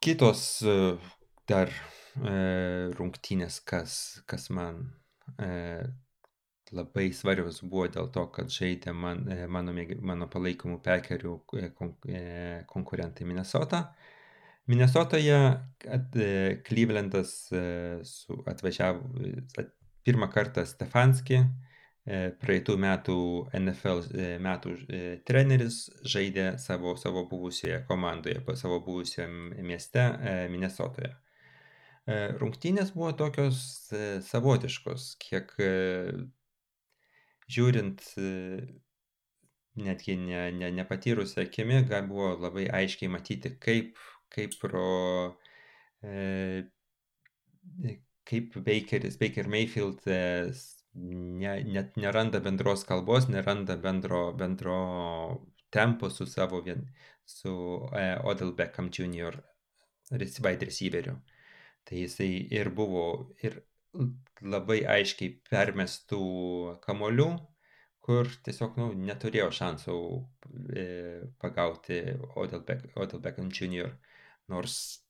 kitos 0.03 0.61
e, 0.61 0.75
dar 1.49 1.71
e, 1.71 2.33
rungtynės, 2.97 3.59
kas, 3.65 4.21
kas 4.29 4.49
man 4.53 4.83
labai 6.73 7.07
svarbios 7.15 7.61
buvo 7.63 7.87
dėl 7.89 8.09
to, 8.13 8.27
kad 8.33 8.49
žaidė 8.53 8.93
man, 8.97 9.23
mano, 9.49 9.73
mano 10.01 10.27
palaikomų 10.29 10.79
pekerių 10.85 11.33
konkurentai 12.69 13.27
Minnesota. 13.29 13.83
Minnesotoje 14.69 15.37
Clevelandas 16.67 17.33
atvažiavo 17.51 19.09
pirmą 20.05 20.29
kartą 20.31 20.63
Stefanski, 20.65 21.41
E, 21.41 21.72
praeitų 22.03 22.75
metų 22.83 23.17
NFL 23.55 24.01
e, 24.11 24.23
metų 24.43 24.73
e, 24.91 25.01
treneris 25.23 25.85
žaidė 26.03 26.57
savo, 26.59 26.97
savo 26.99 27.23
buvusioje 27.31 27.79
komandoje, 27.87 28.41
savo 28.59 28.81
buvusiam 28.83 29.53
mieste 29.63 30.03
Minnesotoje. 30.51 31.13
Rungtynės 32.41 32.89
buvo 32.91 33.13
tokios 33.15 33.61
savotiškos, 34.27 35.13
kiek 35.23 35.53
žiūrint 37.47 38.03
netgi 39.79 40.17
ne, 40.19 40.41
ne, 40.51 40.73
nepatyrusią 40.81 41.45
akimi, 41.45 41.79
gal 41.87 42.03
buvo 42.09 42.33
labai 42.43 42.67
aiškiai 42.81 43.07
matyti, 43.13 43.53
kaip, 43.63 43.95
kaip 44.35 44.59
pro 44.59 44.83
kaip 48.27 48.59
Bakeris, 48.67 49.15
Baker 49.15 49.47
Mayfield 49.47 50.03
ne, 50.93 51.53
net 51.75 51.97
neranda 51.97 52.39
bendros 52.43 52.85
kalbos, 52.89 53.27
neranda 53.29 53.77
bendro, 53.77 54.31
bendro 54.37 54.77
tempo 55.73 56.09
su 56.09 56.25
savo 56.25 56.61
vien, 56.61 56.85
su 57.25 57.53
uh, 57.53 58.25
Odell 58.25 58.53
Beckham 58.53 58.89
Jr. 58.91 59.39
wide 60.11 60.65
receiveriu. 60.65 61.15
Tai 61.83 61.97
jisai 61.97 62.47
ir 62.51 62.69
buvo 62.69 63.33
ir 63.43 63.63
labai 64.41 64.83
aiškiai 64.89 65.33
permestų 65.49 66.21
kamolių, 66.85 67.27
kur 68.03 68.29
tiesiog 68.45 68.77
nu, 68.79 68.87
neturėjo 69.07 69.49
šansų 69.55 69.97
e, 70.75 70.85
pagauti 71.39 71.99
Odell, 72.35 72.63
Beck, 72.67 72.89
Odell 72.99 73.21
Beckham 73.23 73.51
Jr. 73.51 73.93
Nors 74.51 75.02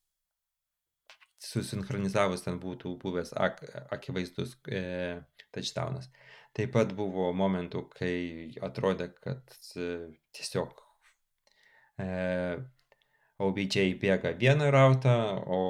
susinchronizavus 1.44 2.46
ten 2.46 2.60
būtų 2.62 2.96
buvęs 3.02 3.34
ak, 3.36 3.64
akivaizdus 3.96 4.56
e, 4.72 5.22
touchdownas. 5.56 6.10
Taip 6.54 6.74
pat 6.76 6.94
buvo 6.98 7.32
momentų, 7.36 7.88
kai 7.98 8.16
atrodė, 8.64 9.10
kad 9.24 9.56
e, 9.76 9.90
tiesiog 10.38 10.84
e, 12.04 12.08
OBJ 13.44 13.80
bėga 14.02 14.36
vieną 14.40 14.70
rautą, 14.74 15.16
o, 15.50 15.62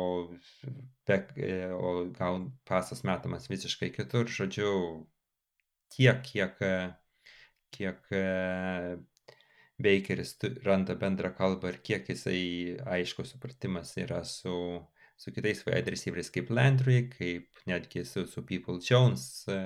bek, 1.07 1.31
e, 1.37 1.71
o 1.73 1.93
gal 2.17 2.43
pasas 2.67 3.05
metamas 3.07 3.47
visiškai 3.51 3.89
kitur. 3.95 4.27
Žodžiu, 4.27 4.73
tiek, 5.95 6.21
kiek, 6.27 6.59
kiek 7.73 8.11
e, 8.11 8.23
Bakeris 9.83 10.35
randa 10.65 10.95
bendrą 10.99 11.33
kalbą 11.37 11.71
ir 11.73 11.79
kiek 11.87 12.09
jisai 12.11 12.77
aiškus 12.97 13.33
supratimas 13.33 13.95
yra 13.97 14.21
su 14.27 14.53
su 15.23 15.31
kitais 15.31 15.63
wide 15.63 15.91
receiveriais 15.91 16.29
kaip 16.35 16.49
Landry, 16.51 17.07
kaip 17.07 17.63
netgi 17.69 18.03
su, 18.05 18.25
su 18.27 18.43
People 18.45 18.79
Jones, 18.83 19.47
e, 19.47 19.59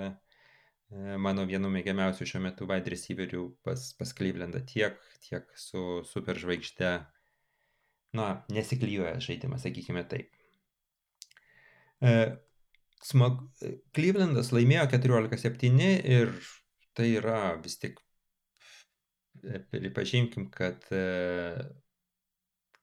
e, 0.94 1.16
mano 1.18 1.48
vienu 1.50 1.72
mėgiamiausių 1.74 2.28
šiuo 2.30 2.42
metu 2.44 2.68
wide 2.70 2.94
receiverių 2.94 3.44
pas, 3.66 3.88
pas 3.98 4.14
Clevelandą, 4.14 4.62
tiek, 4.70 5.00
tiek 5.26 5.50
su 5.58 6.04
superžvaigžde, 6.12 6.92
na, 8.18 8.28
nesiklyjoja 8.54 9.18
žaidimas, 9.24 9.66
sakykime 9.66 10.06
taip. 10.12 10.30
E, 12.06 12.14
smag... 13.02 13.42
Clevelandas 13.98 14.54
laimėjo 14.54 14.86
14-7 14.94 15.90
ir 16.06 16.38
tai 16.94 17.10
yra 17.18 17.42
vis 17.64 17.82
tik, 17.82 17.98
pripažinkim, 19.74 20.52
kad 20.54 20.86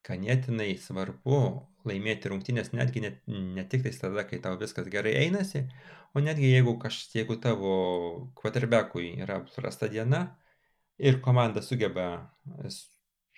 ganėtinai 0.05 0.75
svarbu 0.81 1.41
laimėti 1.89 2.31
rungtynės 2.33 2.73
netgi 2.77 3.03
ne, 3.05 3.11
ne 3.29 3.65
tik 3.69 3.85
tais 3.85 3.99
tada, 4.01 4.25
kai 4.29 4.41
tau 4.45 4.59
viskas 4.61 4.89
gerai 4.93 5.15
einasi, 5.25 5.65
o 6.15 6.23
netgi 6.25 6.53
jeigu, 6.53 6.77
kaž, 6.81 7.01
jeigu 7.15 7.37
tavo 7.43 7.75
quarterbackui 8.39 9.15
yra 9.25 9.41
prasta 9.55 9.89
diena 9.93 10.25
ir 10.99 11.21
komanda 11.25 11.63
sugeba 11.63 12.09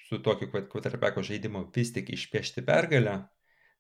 su 0.06 0.20
tokiu 0.22 0.50
quarterbacko 0.52 1.24
žaidimu 1.26 1.66
vis 1.74 1.92
tik 1.94 2.12
išpiešti 2.14 2.62
pergalę, 2.66 3.16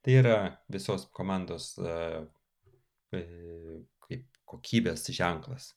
tai 0.02 0.18
yra 0.22 0.38
visos 0.72 1.06
komandos 1.14 1.74
uh, 1.78 2.24
kaip 3.12 4.24
kokybės 4.46 5.06
ženklas. 5.14 5.74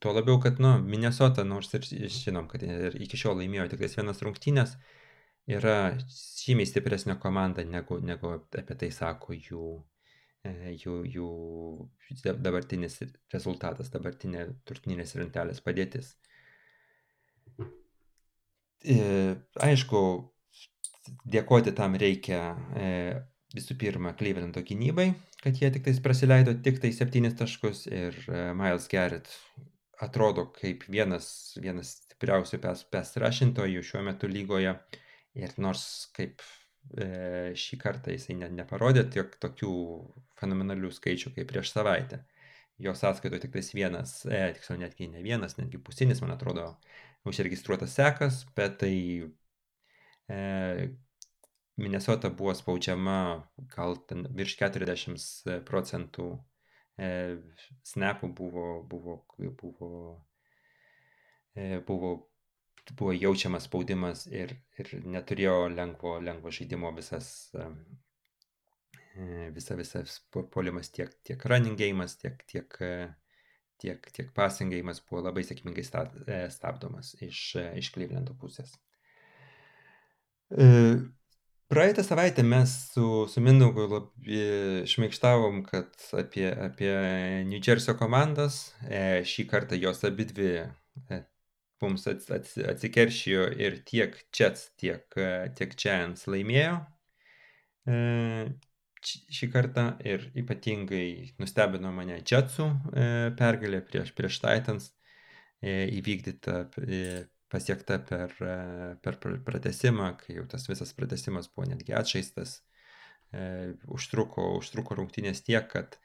Tuo 0.00 0.14
labiau, 0.16 0.38
kad, 0.40 0.60
nu, 0.64 0.78
Minnesota, 0.80 1.44
nors 1.44 1.74
ir 1.76 1.84
žinom, 1.84 2.46
kad 2.48 2.62
ir 2.64 2.96
iki 3.04 3.18
šiol 3.20 3.36
laimėjo 3.42 3.66
tik 3.72 3.82
vienas 3.84 4.22
rungtynės, 4.24 4.78
yra 5.48 5.76
žymiai 6.10 6.68
stipresnė 6.68 7.16
komanda 7.20 7.64
negu, 7.64 8.00
negu 8.04 8.34
apie 8.36 8.76
tai 8.82 8.90
sako 8.94 9.36
jų, 9.36 9.68
e, 10.44 10.74
jų, 10.82 10.96
jų 11.14 11.30
dabartinis 12.42 13.00
rezultatas, 13.32 13.92
dabartinė 13.94 14.48
turtinės 14.68 15.16
lentelės 15.18 15.62
padėtis. 15.64 16.14
E, 18.80 19.00
aišku, 19.60 20.02
dėkoti 21.28 21.74
tam 21.76 21.96
reikia 22.00 22.44
e, 22.76 22.92
visų 23.54 23.76
pirma 23.80 24.14
Clevelando 24.16 24.62
gynybai, 24.64 25.10
kad 25.42 25.58
jie 25.58 25.72
tik 25.72 25.84
tais 25.88 25.98
praleido 26.00 26.54
tik 26.64 26.78
tai 26.80 26.92
septynis 26.94 27.34
taškus 27.36 27.86
ir 27.90 28.16
Miles 28.56 28.86
Garrett 28.92 29.28
atrodo 30.00 30.46
kaip 30.54 30.86
vienas, 30.88 31.28
vienas 31.60 31.94
stipriausių 32.06 32.60
pes 32.62 33.16
rašintojų 33.20 33.84
šiuo 33.84 34.02
metu 34.06 34.30
lygoje. 34.30 34.74
Ir 35.38 35.52
nors 35.62 35.84
kaip 36.16 36.42
e, 36.98 37.52
šį 37.58 37.78
kartą 37.82 38.14
jisai 38.14 38.36
ne, 38.40 38.48
neparodė 38.60 39.04
tiek 39.14 39.36
tokių 39.42 39.74
fenomenalių 40.40 40.90
skaičių 40.96 41.34
kaip 41.36 41.50
prieš 41.52 41.74
savaitę. 41.74 42.24
Jo 42.80 42.94
sąskaito 42.96 43.38
tik 43.42 43.52
tais 43.54 43.74
vienas, 43.76 44.22
e, 44.26 44.40
tiksliau 44.56 44.80
netgi 44.80 45.10
ne 45.12 45.22
vienas, 45.22 45.58
netgi 45.60 45.78
pusinis, 45.84 46.22
man 46.24 46.32
atrodo, 46.34 46.72
užregistruotas 47.28 47.94
sekas, 47.98 48.42
bet 48.56 48.78
tai 48.80 48.94
e, 50.32 50.40
Minnesota 51.80 52.30
buvo 52.30 52.54
spaudžiama 52.54 53.18
gal 53.76 53.96
ten 54.08 54.26
virš 54.36 54.56
40 54.60 55.60
procentų 55.68 56.26
e, 57.00 57.10
snapų 57.88 58.28
buvo, 58.36 58.66
buvo, 58.88 59.16
buvo, 59.62 59.92
e, 61.54 61.78
buvo, 61.86 62.12
buvo 62.98 63.12
jaučiamas 63.16 63.68
spaudimas 63.68 64.26
ir, 64.30 64.54
ir 64.78 64.92
neturėjo 65.06 65.68
lengvo, 65.74 66.18
lengvo 66.24 66.52
žaidimo 66.54 66.92
visas, 66.96 67.30
visa, 69.54 69.76
visas 69.78 70.20
polimas 70.54 70.92
tiek, 70.94 71.12
tiek 71.26 71.46
running 71.50 71.78
game'as, 71.78 72.16
tiek, 72.20 72.42
tiek, 72.50 72.78
tiek, 73.80 74.12
tiek 74.12 74.34
passing 74.36 74.72
game'as 74.72 75.02
buvo 75.06 75.24
labai 75.28 75.44
sėkmingai 75.46 75.86
stabdomas 75.86 77.14
iš, 77.24 77.56
iš 77.80 77.90
Clevelando 77.94 78.36
pusės. 78.40 78.76
E, 80.50 80.66
praeitą 81.70 82.02
savaitę 82.02 82.42
mes 82.42 82.72
su, 82.92 83.26
su 83.30 83.42
Mindaugu 83.44 83.86
labai 83.86 84.86
šmaikštavom, 84.90 85.62
kad 85.68 85.94
apie, 86.18 86.48
apie 86.50 86.92
New 87.46 87.60
Jersey 87.62 87.94
komandas, 87.98 88.62
e, 88.88 89.22
šį 89.26 89.46
kartą 89.52 89.78
jos 89.78 90.02
abi 90.08 90.26
dvi 90.32 90.50
e, 90.58 91.20
mums 91.84 92.06
atsikeršijo 92.10 93.48
ir 93.58 93.80
tiek 93.88 94.16
Jets, 94.36 94.70
tiek, 94.80 95.06
tiek 95.58 95.76
Giants 95.80 96.26
laimėjo. 96.30 96.78
Šį 99.00 99.48
kartą 99.52 99.86
ir 100.04 100.28
ypatingai 100.36 101.32
nustebino 101.40 101.92
mane 101.96 102.20
Jetsų 102.20 102.68
pergalė 103.40 103.80
prieš, 103.88 104.12
prieš 104.16 104.40
Titans 104.44 104.90
įvykdyta 105.64 106.64
pasiekta 107.50 107.98
per, 108.06 108.34
per 109.02 109.18
pratesimą, 109.46 110.14
kai 110.22 110.38
jau 110.38 110.46
tas 110.50 110.68
visas 110.70 110.92
pratesimas 110.96 111.50
buvo 111.50 111.66
netgi 111.72 111.94
atšaistas, 111.98 112.60
e, 113.34 113.72
užtruko, 113.90 114.52
užtruko 114.60 114.98
rungtynės 115.00 115.42
tiek, 115.46 115.66
kad, 115.72 115.98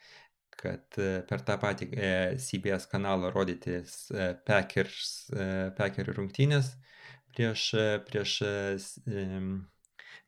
kad 0.60 0.99
e, 0.99 1.10
per 1.30 1.43
tą 1.47 1.58
patį 1.62 1.88
e, 1.91 2.12
CBS 2.41 2.88
kanalą 2.91 3.32
rodyti 3.34 3.80
e, 3.80 4.28
Packers, 4.47 5.12
Packerių 5.78 6.16
rungtynės 6.20 6.72
prieš, 7.36 7.66
prieš, 8.08 8.38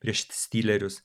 prieš 0.03 0.25
Steelerius. 0.36 0.99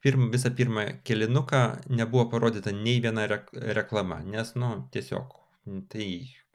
Pirm, 0.00 0.30
visą 0.32 0.52
pirmą 0.56 0.86
kelinuką 1.04 1.60
nebuvo 1.92 2.28
parodyta 2.32 2.72
nei 2.72 3.02
viena 3.04 3.26
rek, 3.28 3.50
reklama, 3.76 4.22
nes, 4.24 4.54
nu, 4.56 4.70
tiesiog 4.94 5.34
tai 5.92 6.06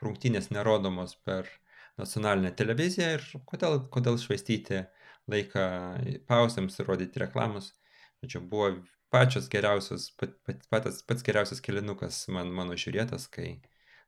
rungtynės 0.01 0.49
nerodomos 0.55 1.13
per 1.27 1.51
nacionalinę 1.99 2.55
televiziją 2.57 3.11
ir 3.19 3.27
kodėl, 3.51 3.83
kodėl 3.93 4.17
švaistyti 4.21 4.81
laiką 5.31 5.67
pauzėms 6.31 6.79
ir 6.79 6.89
rodyti 6.89 7.21
reklamus. 7.21 7.73
Tačiau 8.23 8.41
buvo 8.49 8.71
pačios 9.15 9.47
geriausios, 9.51 10.09
pat, 10.19 10.35
pat, 10.47 10.67
patas, 10.73 10.99
pats 11.07 11.23
geriausias 11.25 11.63
kilinukas 11.63 12.25
man, 12.35 12.51
mano 12.59 12.75
žiūrėtas, 12.79 13.29
kai 13.31 13.55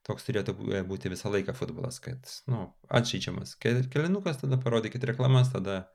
toks 0.08 0.28
turėtų 0.28 0.55
būti 0.88 1.12
visą 1.12 1.32
laiką 1.34 1.55
futbolas, 1.58 1.99
kad, 2.03 2.28
nu, 2.51 2.66
atšyčiamas 2.99 3.55
kilinukas, 3.64 4.41
tada 4.43 4.60
parodykit 4.62 5.03
reklamas, 5.10 5.51
tada 5.55 5.86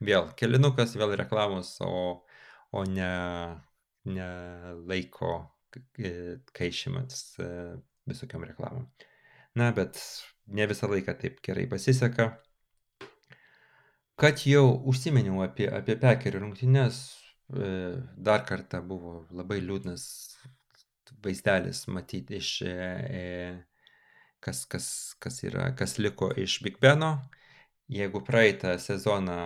vėl 0.00 0.30
kilinukas, 0.36 0.96
vėl 0.96 1.16
reklamos, 1.20 1.74
o, 1.84 2.24
o 2.72 2.84
ne, 2.88 3.14
ne 4.08 4.28
laiko 4.88 5.32
kaišimas 6.56 7.22
e, 7.38 7.48
visokiam 8.08 8.44
reklamam. 8.44 8.88
Na, 9.54 9.70
bet 9.76 9.98
ne 10.46 10.66
visą 10.70 10.88
laiką 10.90 11.14
taip 11.20 11.40
gerai 11.46 11.66
pasiseka. 11.70 12.30
Kad 14.20 14.42
jau 14.44 14.66
užsimeniau 14.90 15.40
apie, 15.44 15.68
apie 15.72 15.96
pekerių 16.00 16.42
rungtynes, 16.44 17.00
e, 17.08 17.29
dar 17.50 18.44
kartą 18.46 18.80
buvo 18.86 19.26
labai 19.34 19.60
liūdnas 19.64 20.04
vaizdelis 21.24 21.84
matyti 21.90 22.38
iš, 22.38 22.50
e, 22.62 22.74
e, 23.20 23.24
kas, 24.40 24.64
kas, 24.70 24.86
kas, 25.20 25.42
yra, 25.44 25.70
kas 25.76 25.98
liko 25.98 26.30
iš 26.36 26.60
Big 26.64 26.78
Beno. 26.80 27.16
Jeigu 27.90 28.20
praeitą 28.22 28.76
sezoną 28.78 29.40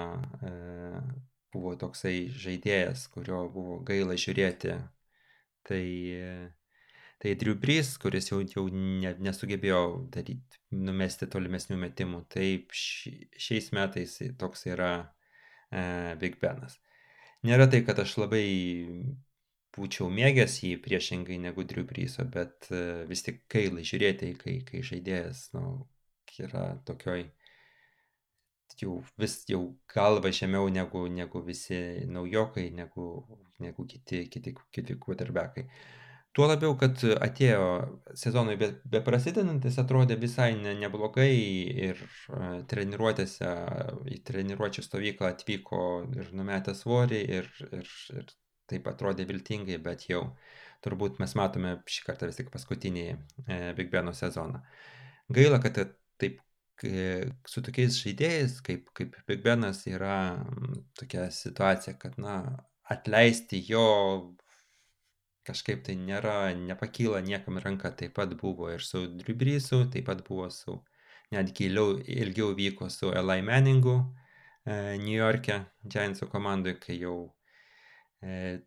buvo 1.54 1.72
toksai 1.80 2.28
žaidėjas, 2.28 3.06
kurio 3.14 3.46
buvo 3.54 3.78
gaila 3.88 4.18
žiūrėti, 4.20 4.74
tai 5.64 5.84
Tai 7.24 7.34
Drew 7.40 7.54
Brees, 7.56 7.94
kuris 7.96 8.26
jau, 8.28 8.42
jau 8.44 8.66
ne, 8.68 9.14
nesugebėjo 9.24 9.78
daryti, 10.12 10.58
numesti 10.76 11.24
tolimesnių 11.32 11.78
metimų, 11.80 12.18
taip 12.28 12.74
ši, 12.76 13.12
šiais 13.40 13.70
metais 13.72 14.18
toks 14.36 14.66
yra 14.68 14.90
e, 15.72 15.84
Big 16.20 16.36
Benas. 16.42 16.76
Nėra 17.44 17.68
tai, 17.70 17.82
kad 17.84 17.98
aš 18.00 18.16
labai 18.22 18.44
būčiau 19.74 20.08
mėgęs 20.08 20.60
jį 20.64 20.76
priešingai 20.84 21.38
negu 21.42 21.64
Drew 21.68 21.84
Breeso, 21.88 22.24
bet 22.36 22.70
e, 22.70 23.04
vis 23.10 23.24
tik 23.26 23.42
gaila 23.52 23.84
žiūrėti, 23.84 24.30
kai, 24.40 24.58
kai 24.68 24.82
žaidėjas 24.86 25.48
nu, 25.56 25.64
yra 26.40 26.68
tokioj 26.88 27.26
jau 28.80 28.94
vis 29.20 29.36
jau 29.48 29.60
galva 29.94 30.32
žemiau 30.34 30.68
negu, 30.72 31.04
negu 31.08 31.42
visi 31.46 31.76
naujokai, 32.10 32.70
negu, 32.74 33.04
negu 33.62 33.86
kiti, 33.86 34.24
kiti, 34.30 34.54
kiti 34.74 34.96
quarterbackai. 35.04 35.66
Tuo 36.34 36.48
labiau, 36.50 36.74
kad 36.78 36.98
atėjo 37.22 37.66
sezonui 38.18 38.56
be, 38.58 38.72
beprasidedantis, 38.90 39.76
atrodė 39.78 40.16
visai 40.18 40.50
ne, 40.58 40.72
neblogai 40.80 41.30
ir 41.88 42.00
treniruotėse, 42.70 43.50
į 44.10 44.18
treniruočio 44.26 44.82
stovyklą 44.82 45.30
atvyko 45.30 45.82
ir 46.18 46.32
numetė 46.34 46.74
svorį 46.74 47.20
ir, 47.38 47.50
ir, 47.70 47.92
ir 48.18 48.32
taip 48.70 48.88
atrodė 48.90 49.28
viltingai, 49.30 49.78
bet 49.84 50.08
jau 50.10 50.24
turbūt 50.82 51.20
mes 51.22 51.36
matome 51.38 51.76
šį 51.86 52.08
kartą 52.08 52.28
vis 52.28 52.40
tik 52.40 52.50
paskutinį 52.52 53.06
e, 53.12 53.16
Big 53.78 53.92
Beno 53.94 54.12
sezoną. 54.16 54.64
Gaila, 55.32 55.62
kad 55.62 55.78
taip 55.78 56.42
su 56.82 57.62
tokiais 57.62 57.96
žaidėjais 58.02 58.58
kaip, 58.64 58.88
kaip 58.96 59.14
Big 59.28 59.42
Benas 59.44 59.84
yra 59.86 60.42
tokia 60.98 61.28
situacija, 61.30 61.94
kad 62.00 62.18
na, 62.18 62.40
atleisti 62.90 63.62
jo 63.68 64.34
kažkaip 65.46 65.84
tai 65.86 65.96
nėra, 66.00 66.54
nepakyla 66.58 67.20
niekam 67.24 67.60
ranka, 67.62 67.92
taip 67.92 68.16
pat 68.18 68.34
buvo 68.40 68.70
ir 68.72 68.84
su 68.84 69.04
Dribrysu, 69.20 69.84
taip 69.92 70.08
pat 70.10 70.22
buvo 70.26 70.48
su, 70.50 70.78
netgi 71.34 71.68
ilgiau, 71.68 71.98
ilgiau 72.00 72.52
vyko 72.58 72.90
su 72.90 73.12
Eli 73.12 73.42
Manningu 73.46 73.96
e, 74.00 74.96
New 75.02 75.16
York'e, 75.16 75.60
Giantsų 75.84 76.28
komandai, 76.32 76.76
kai 76.80 76.98
jau 77.00 77.16
e, 78.22 78.60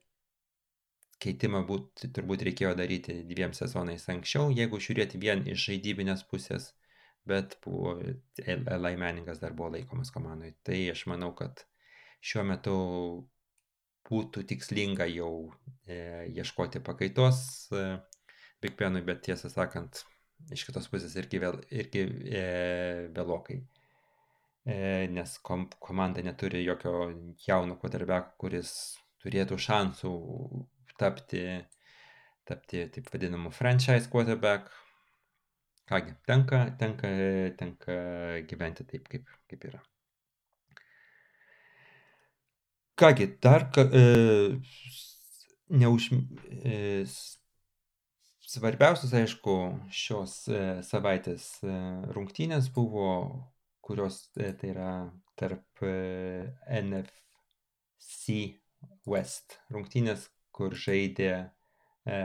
keitimą 1.23 1.63
būt, 1.67 2.07
turbūt 2.15 2.45
reikėjo 2.47 2.73
daryti 2.77 3.21
dviem 3.27 3.55
sezonais 3.57 4.05
anksčiau, 4.13 4.51
jeigu 4.53 4.81
žiūrėti 4.83 5.21
vien 5.21 5.41
iš 5.49 5.69
žaidybinės 5.71 6.23
pusės, 6.29 6.71
bet 7.27 7.57
buvo, 7.65 7.97
Eli 8.45 8.93
Manningas 9.01 9.41
dar 9.41 9.55
buvo 9.57 9.73
laikomas 9.75 10.13
komandai. 10.13 10.53
Tai 10.63 10.77
aš 10.93 11.07
manau, 11.11 11.33
kad 11.35 11.65
šiuo 12.23 12.45
metu 12.47 12.77
būtų 14.07 14.43
tikslinga 14.49 15.07
jau 15.11 15.31
e, 15.85 16.27
ieškoti 16.35 16.81
pakaitos 16.83 17.39
e, 17.71 17.87
Big 18.63 18.77
Benui, 18.79 19.03
bet 19.05 19.23
tiesą 19.27 19.51
sakant, 19.53 20.03
iš 20.53 20.63
kitos 20.67 20.87
pusės 20.91 21.15
irgi, 21.19 21.41
vėl, 21.43 21.59
irgi 21.73 22.05
e, 22.31 22.45
vėlokai. 23.15 23.59
E, 24.67 24.77
nes 25.13 25.37
kom, 25.47 25.67
komanda 25.83 26.23
neturi 26.25 26.63
jokio 26.65 26.93
jauno 27.45 27.77
quarterbacko, 27.79 28.35
kuris 28.43 28.71
turėtų 29.23 29.59
šansų 29.63 30.11
tapti, 30.99 31.43
tapti 32.47 32.83
taip 32.95 33.13
vadinamu 33.13 33.53
franchise 33.55 34.11
quarterback. 34.11 34.71
Kągi, 35.87 36.17
tenka, 36.27 36.65
tenka, 36.79 37.09
tenka 37.59 37.93
gyventi 38.49 38.83
taip, 38.89 39.07
kaip, 39.07 39.29
kaip 39.47 39.69
yra. 39.69 39.79
Kągi, 42.97 43.27
dar 43.41 43.71
ka, 43.71 43.81
e, 43.81 44.59
neuž, 45.69 46.09
e, 46.65 47.05
svarbiausias, 48.41 49.13
aišku, 49.13 49.53
šios 49.93 50.33
e, 50.49 50.61
savaitės 50.87 51.45
e, 51.61 51.75
rungtynės 52.15 52.71
buvo, 52.73 53.11
kurios 53.85 54.17
e, 54.41 54.49
tai 54.57 54.71
yra 54.73 54.91
tarp 55.37 55.85
e, 55.85 55.93
NFC 56.81 58.39
West 59.05 59.59
rungtynės, 59.69 60.25
kur 60.49 60.73
žaidė 60.73 61.31
e, 61.37 62.17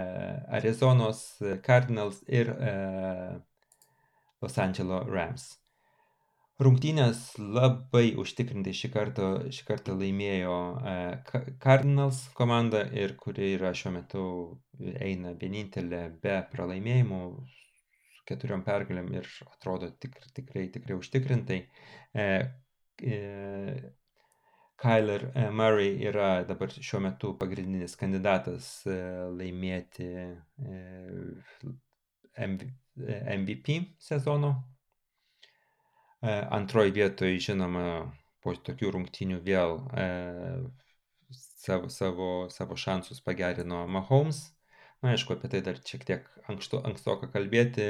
Arizonos 0.56 1.24
Cardinals 1.68 2.24
ir 2.32 2.48
e, 2.56 2.72
Los 4.40 4.56
Angeles 4.56 5.04
Rams. 5.12 5.50
Rungtynės 6.60 7.20
labai 7.40 8.12
užtikrintai 8.20 8.74
šį 8.76 8.88
kartą, 8.92 9.28
šį 9.56 9.64
kartą 9.66 9.94
laimėjo 9.96 10.56
e, 10.90 10.96
Cardinals 11.62 12.18
komanda 12.36 12.82
ir 12.92 13.14
kuri 13.18 13.54
yra 13.56 13.72
šiuo 13.74 13.92
metu 13.94 14.24
eina 14.78 15.32
vienintelė 15.40 16.02
be 16.22 16.36
pralaimėjimų 16.52 17.20
su 17.48 18.26
keturiom 18.28 18.62
pergalėm 18.66 19.08
ir 19.16 19.30
atrodo 19.48 19.88
tik, 19.96 20.20
tikrai, 20.36 20.66
tikrai 20.74 20.98
užtikrintai. 21.00 21.58
E, 22.12 22.28
e, 23.00 23.20
Kyler 24.82 25.24
Murray 25.54 25.96
yra 26.10 26.42
dabar 26.44 26.72
šiuo 26.74 27.00
metu 27.04 27.32
pagrindinis 27.38 27.94
kandidatas 27.96 28.82
laimėti 28.84 30.08
MVP 32.26 33.78
sezono. 34.02 34.52
Antroji 36.22 36.92
vietoje, 36.94 37.40
žinoma, 37.42 38.12
po 38.42 38.52
tokių 38.54 38.92
rungtynių 38.94 39.40
vėl 39.42 39.80
savo, 41.34 41.88
savo, 41.90 42.28
savo 42.50 42.76
šansus 42.78 43.18
pagerino 43.26 43.86
Mahomes. 43.90 44.44
Na, 45.02 45.16
aišku, 45.16 45.34
apie 45.34 45.50
tai 45.50 45.60
dar 45.66 45.80
šiek 45.82 46.04
tiek 46.06 46.28
anksto, 46.46 46.78
ankstoka 46.86 47.26
kalbėti, 47.32 47.82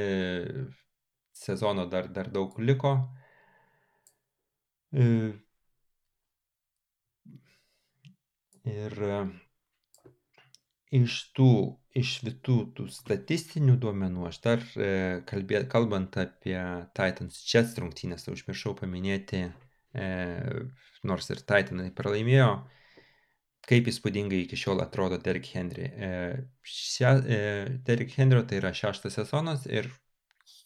sezono 1.36 1.84
dar, 1.92 2.08
dar 2.08 2.30
daug 2.32 2.56
liko. 2.56 2.94
Ir 8.72 8.96
iš 11.02 11.18
tų, 11.36 11.52
iš 11.98 12.12
visų 12.26 12.58
tų 12.76 12.86
statistinių 12.92 13.76
duomenų, 13.80 14.26
aš 14.28 14.38
dar 14.44 14.62
kalbė, 15.28 15.64
kalbant 15.72 16.16
apie 16.20 16.56
Titans 16.96 17.42
Jets 17.48 17.76
rungtynės, 17.80 18.24
tai 18.24 18.36
užmiršau 18.36 18.72
paminėti, 18.78 19.44
nors 21.04 21.28
ir 21.34 21.42
Titanai 21.44 21.90
pralaimėjo, 21.96 22.52
kaip 23.68 23.88
įspūdingai 23.90 24.42
iki 24.44 24.58
šiol 24.58 24.82
atrodo 24.82 25.18
Derek 25.22 25.46
Henry. 25.54 25.86
E, 25.86 26.10
šia, 26.66 27.14
e, 27.20 27.40
Derek 27.86 28.14
Henry 28.16 28.42
tai 28.48 28.58
yra 28.62 28.72
šeštas 28.74 29.18
sezonas 29.20 29.66
ir 29.70 29.88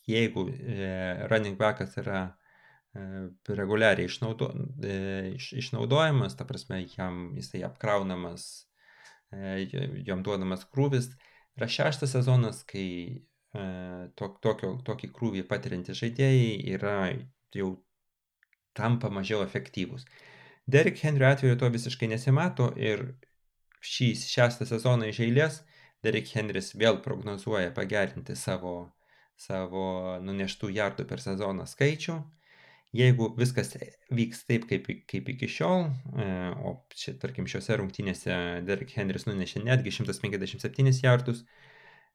jeigu 0.08 0.46
e, 0.48 1.28
running 1.30 1.58
backas 1.60 1.96
yra 2.00 2.26
reguliariai 2.96 4.08
išnaudo, 4.08 4.46
iš, 5.36 5.50
išnaudojamas, 5.60 6.32
ta 6.38 6.46
prasme, 6.48 6.78
jam 6.94 7.26
jisai 7.36 7.60
apkraunamas, 7.66 8.46
jam 10.06 10.22
duodamas 10.26 10.66
krūvis, 10.72 11.10
yra 11.58 11.68
šeštas 11.70 12.16
sezonas, 12.16 12.62
kai 12.68 12.88
tok, 14.18 14.40
tokio, 14.44 14.76
tokį 14.86 15.12
krūvį 15.16 15.44
patiriantys 15.48 16.00
žaidėjai 16.00 16.56
yra 16.76 16.96
jau 17.56 17.70
tampa 18.76 19.08
mažiau 19.08 19.40
efektyvūs. 19.44 20.04
Derek 20.66 20.98
Henry 21.00 21.28
atveju 21.28 21.56
to 21.60 21.70
visiškai 21.72 22.10
nesimato 22.10 22.72
ir 22.76 23.06
šį 23.86 24.10
šeštą 24.18 24.66
sezoną 24.68 25.08
iš 25.12 25.22
eilės 25.24 25.62
Derek 26.06 26.28
Henris 26.36 26.74
vėl 26.78 27.00
prognozuoja 27.02 27.72
pagerinti 27.74 28.36
savo, 28.38 28.74
savo 29.36 30.16
nuneštų 30.22 30.70
jardų 30.76 31.06
per 31.08 31.22
sezoną 31.24 31.66
skaičių. 31.66 32.18
Jeigu 32.94 33.34
viskas 33.36 33.72
vyks 34.14 34.44
taip, 34.46 34.68
kaip, 34.70 34.86
kaip 35.10 35.28
iki 35.32 35.48
šiol, 35.50 35.88
e, 36.16 36.24
o 36.64 36.86
čia, 36.94 37.12
tarkim, 37.20 37.46
šiuose 37.50 37.76
rungtynėse 37.80 38.34
Derek 38.66 38.90
Henris 38.96 39.26
nunešė 39.26 39.58
netgi 39.66 39.90
157 39.98 41.02
jardus, 41.02 41.38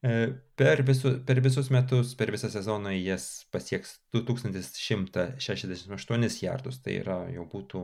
e, 0.01 0.31
per, 0.57 0.81
visu, 0.87 1.09
per 1.27 1.37
visus 1.43 1.69
metus, 1.75 2.15
per 2.17 2.31
visą 2.33 2.49
sezoną 2.53 2.91
jis 2.95 3.23
pasieks 3.53 3.89
2168 4.15 6.45
jardus, 6.47 6.75
tai 6.81 6.93
yra 7.03 7.17
jau 7.35 7.45
būtų 7.51 7.79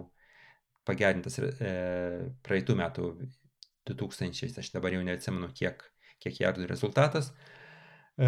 pagerintas 0.87 1.35
e, 1.43 1.45
praeitų 2.47 2.73
metų 2.79 3.03
2000, 3.91 4.59
aš 4.63 4.67
dabar 4.73 4.91
jau 4.95 5.03
neatsimenu, 5.05 5.47
kiek, 5.55 5.77
kiek 6.23 6.35
jardų 6.41 6.63
rezultatas. 6.71 7.25
E, 8.17 8.27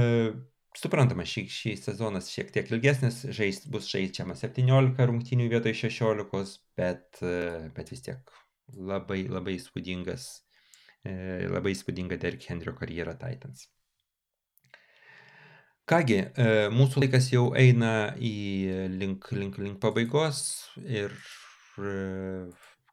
suprantama, 0.78 1.26
šį, 1.26 1.46
šį 1.50 1.74
sezonas 1.82 2.30
šiek 2.34 2.52
tiek 2.54 2.70
ilgesnis, 2.72 3.24
žais, 3.36 3.64
bus 3.72 3.90
žaidžiama 3.90 4.36
17 4.38 5.08
rungtynių 5.10 5.50
vietoj 5.54 5.74
16, 5.82 6.60
bet, 6.78 7.22
e, 7.26 7.70
bet 7.76 7.90
vis 7.94 8.06
tiek 8.06 8.34
labai, 8.78 9.24
labai 9.32 9.58
įspūdingas, 9.58 10.30
e, 11.04 11.14
labai 11.50 11.74
įspūdinga 11.74 12.20
Derek 12.22 12.46
Henrio 12.52 12.76
karjera 12.78 13.18
Titans. 13.18 13.68
Kągi, 15.90 16.20
e, 16.22 16.50
mūsų 16.70 17.02
laikas 17.02 17.32
jau 17.34 17.48
eina 17.58 18.14
į 18.22 18.36
link, 18.94 19.32
link, 19.34 19.58
link 19.58 19.80
pabaigos 19.82 20.70
ir 20.86 21.16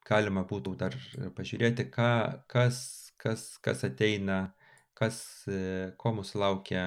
galima 0.06 0.46
būtų 0.46 0.72
dar 0.80 0.94
pažiūrėti, 1.36 1.90
ką, 1.92 2.12
kas, 2.48 2.78
kas, 3.20 3.58
kas 3.60 3.82
ateina, 3.84 4.54
kas, 4.96 5.18
ko 5.98 6.12
mūsų 6.14 6.40
laukia 6.40 6.84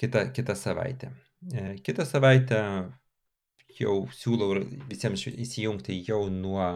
kitą, 0.00 0.22
kitą 0.36 0.56
savaitę. 0.56 1.12
Kitą 1.84 2.06
savaitę 2.08 2.60
jau 3.80 3.96
siūlau 4.16 4.62
visiems 4.90 5.26
įsijungti 5.30 5.98
jau 6.08 6.26
nuo, 6.32 6.66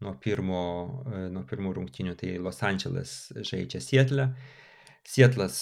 nuo, 0.00 0.14
pirmo, 0.22 0.62
nuo 1.34 1.42
pirmų 1.48 1.74
rungtynių, 1.78 2.14
tai 2.20 2.36
Los 2.38 2.62
Angeles 2.62 3.32
žaidžia 3.34 3.82
Sietlę. 3.82 4.30
Sietlas 5.02 5.56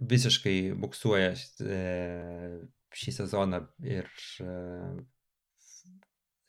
visiškai 0.00 0.74
buksuoja 0.76 1.32
šį 2.94 3.16
sezoną 3.16 3.64
ir 3.88 4.10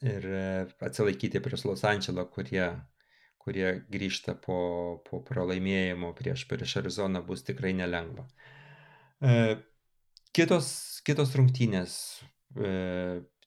ir 0.06 0.28
e, 0.28 0.44
atsilaikyti 0.86 1.42
prieš 1.44 1.66
Los 1.70 1.84
Andželą, 1.88 2.26
kurie, 2.34 2.66
kurie 3.46 3.70
grįžta 3.94 4.34
po, 4.42 4.58
po 5.06 5.22
pralaimėjimo 5.26 6.10
prieš, 6.18 6.48
prieš 6.50 6.80
Arizoną 6.82 7.22
bus 7.28 7.46
tikrai 7.46 7.76
nelengva. 7.78 8.26
E, 9.22 9.58
kitos, 10.34 10.70
kitos 11.06 11.36
rungtynės, 11.38 11.98
e, 12.58 12.72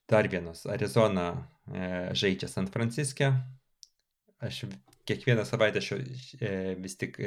dar 0.08 0.30
vienas, 0.30 0.62
Arizona 0.70 1.32
žaidžia 2.16 2.48
San 2.48 2.70
Franciske. 2.72 3.32
Aš 4.40 4.62
kiekvieną 5.08 5.42
savaitę 5.44 5.82
šio, 5.84 5.98
vis 6.78 6.94
tik 6.96 7.18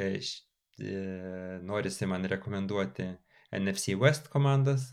norisi 1.68 2.08
man 2.10 2.26
rekomenduoti 2.32 3.06
NFC 3.60 3.94
West 4.00 4.32
komandas. 4.34 4.88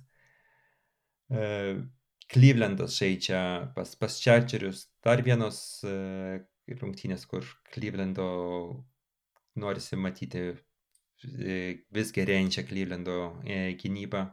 Klyvlendas 2.28 2.98
žaidžia 2.98 3.40
pas, 3.72 3.94
pas 3.96 4.20
Čerčerius. 4.20 4.88
Dar 5.04 5.22
vienos 5.24 5.80
uh, 5.86 6.42
rungtynės, 6.76 7.26
kur 7.30 7.46
Klyvlendo 7.72 8.28
norisi 9.58 9.98
matyti 9.98 10.42
uh, 10.52 10.64
vis 11.98 12.12
gerėjančią 12.16 12.66
Klyvlendo 12.68 13.18
uh, 13.30 13.68
gynybą. 13.82 14.24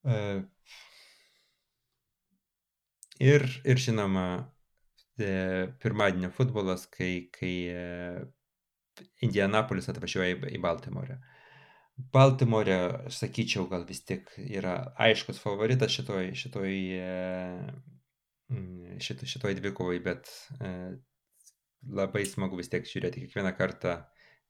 Uh, 0.00 0.40
ir, 3.20 3.46
ir 3.68 3.84
žinoma, 3.88 4.26
pirmadienio 5.20 6.30
futbolas, 6.32 6.86
kai, 6.88 7.28
kai 7.34 7.52
Indianapolis 9.26 9.90
atvažiuoja 9.92 10.38
į 10.48 10.60
Baltimorę. 10.64 11.18
Baltimore, 12.14 12.76
aš 13.10 13.20
sakyčiau, 13.24 13.66
gal 13.70 13.84
vis 13.88 14.00
tik 14.08 14.30
yra 14.40 14.74
aiškus 15.08 15.40
favoritas 15.42 15.92
šitoj, 15.92 16.30
šitoj, 16.42 16.76
šitoj, 19.00 19.30
šitoj 19.32 19.56
dvikovai, 19.58 19.98
bet 20.04 20.30
e, 20.60 20.72
labai 22.00 22.24
smagu 22.28 22.58
vis 22.60 22.70
tiek 22.72 22.86
žiūrėti 22.88 23.24
kiekvieną 23.24 23.54
kartą 23.58 23.96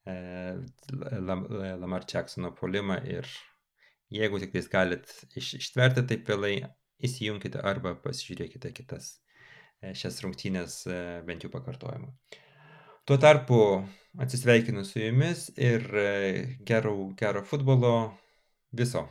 e, 0.09 0.17
Lamar 1.21 2.07
Jacksono 2.09 2.53
polimą 2.57 3.01
ir 3.09 3.29
jeigu 4.11 4.41
tik 4.43 4.55
vis 4.57 4.69
galit 4.73 5.11
iš, 5.39 5.55
ištverti 5.61 6.07
taip 6.11 6.29
vėlai, 6.29 6.55
įsijunkite 7.01 7.63
arba 7.65 7.95
pasižiūrėkite 8.05 8.73
kitas 8.77 9.15
e, 9.81 9.95
šias 9.97 10.21
rungtynės 10.25 10.83
bent 11.27 11.47
jau 11.47 11.53
pakartojimą. 11.53 12.13
Tuo 13.11 13.17
tarpu 13.19 13.57
atsisveikinu 14.23 14.85
su 14.85 15.01
jumis 15.01 15.49
ir 15.57 15.87
e, 15.97 16.59
gero, 16.67 16.93
gero 17.19 17.43
futbolo 17.43 17.95
viso. 18.71 19.09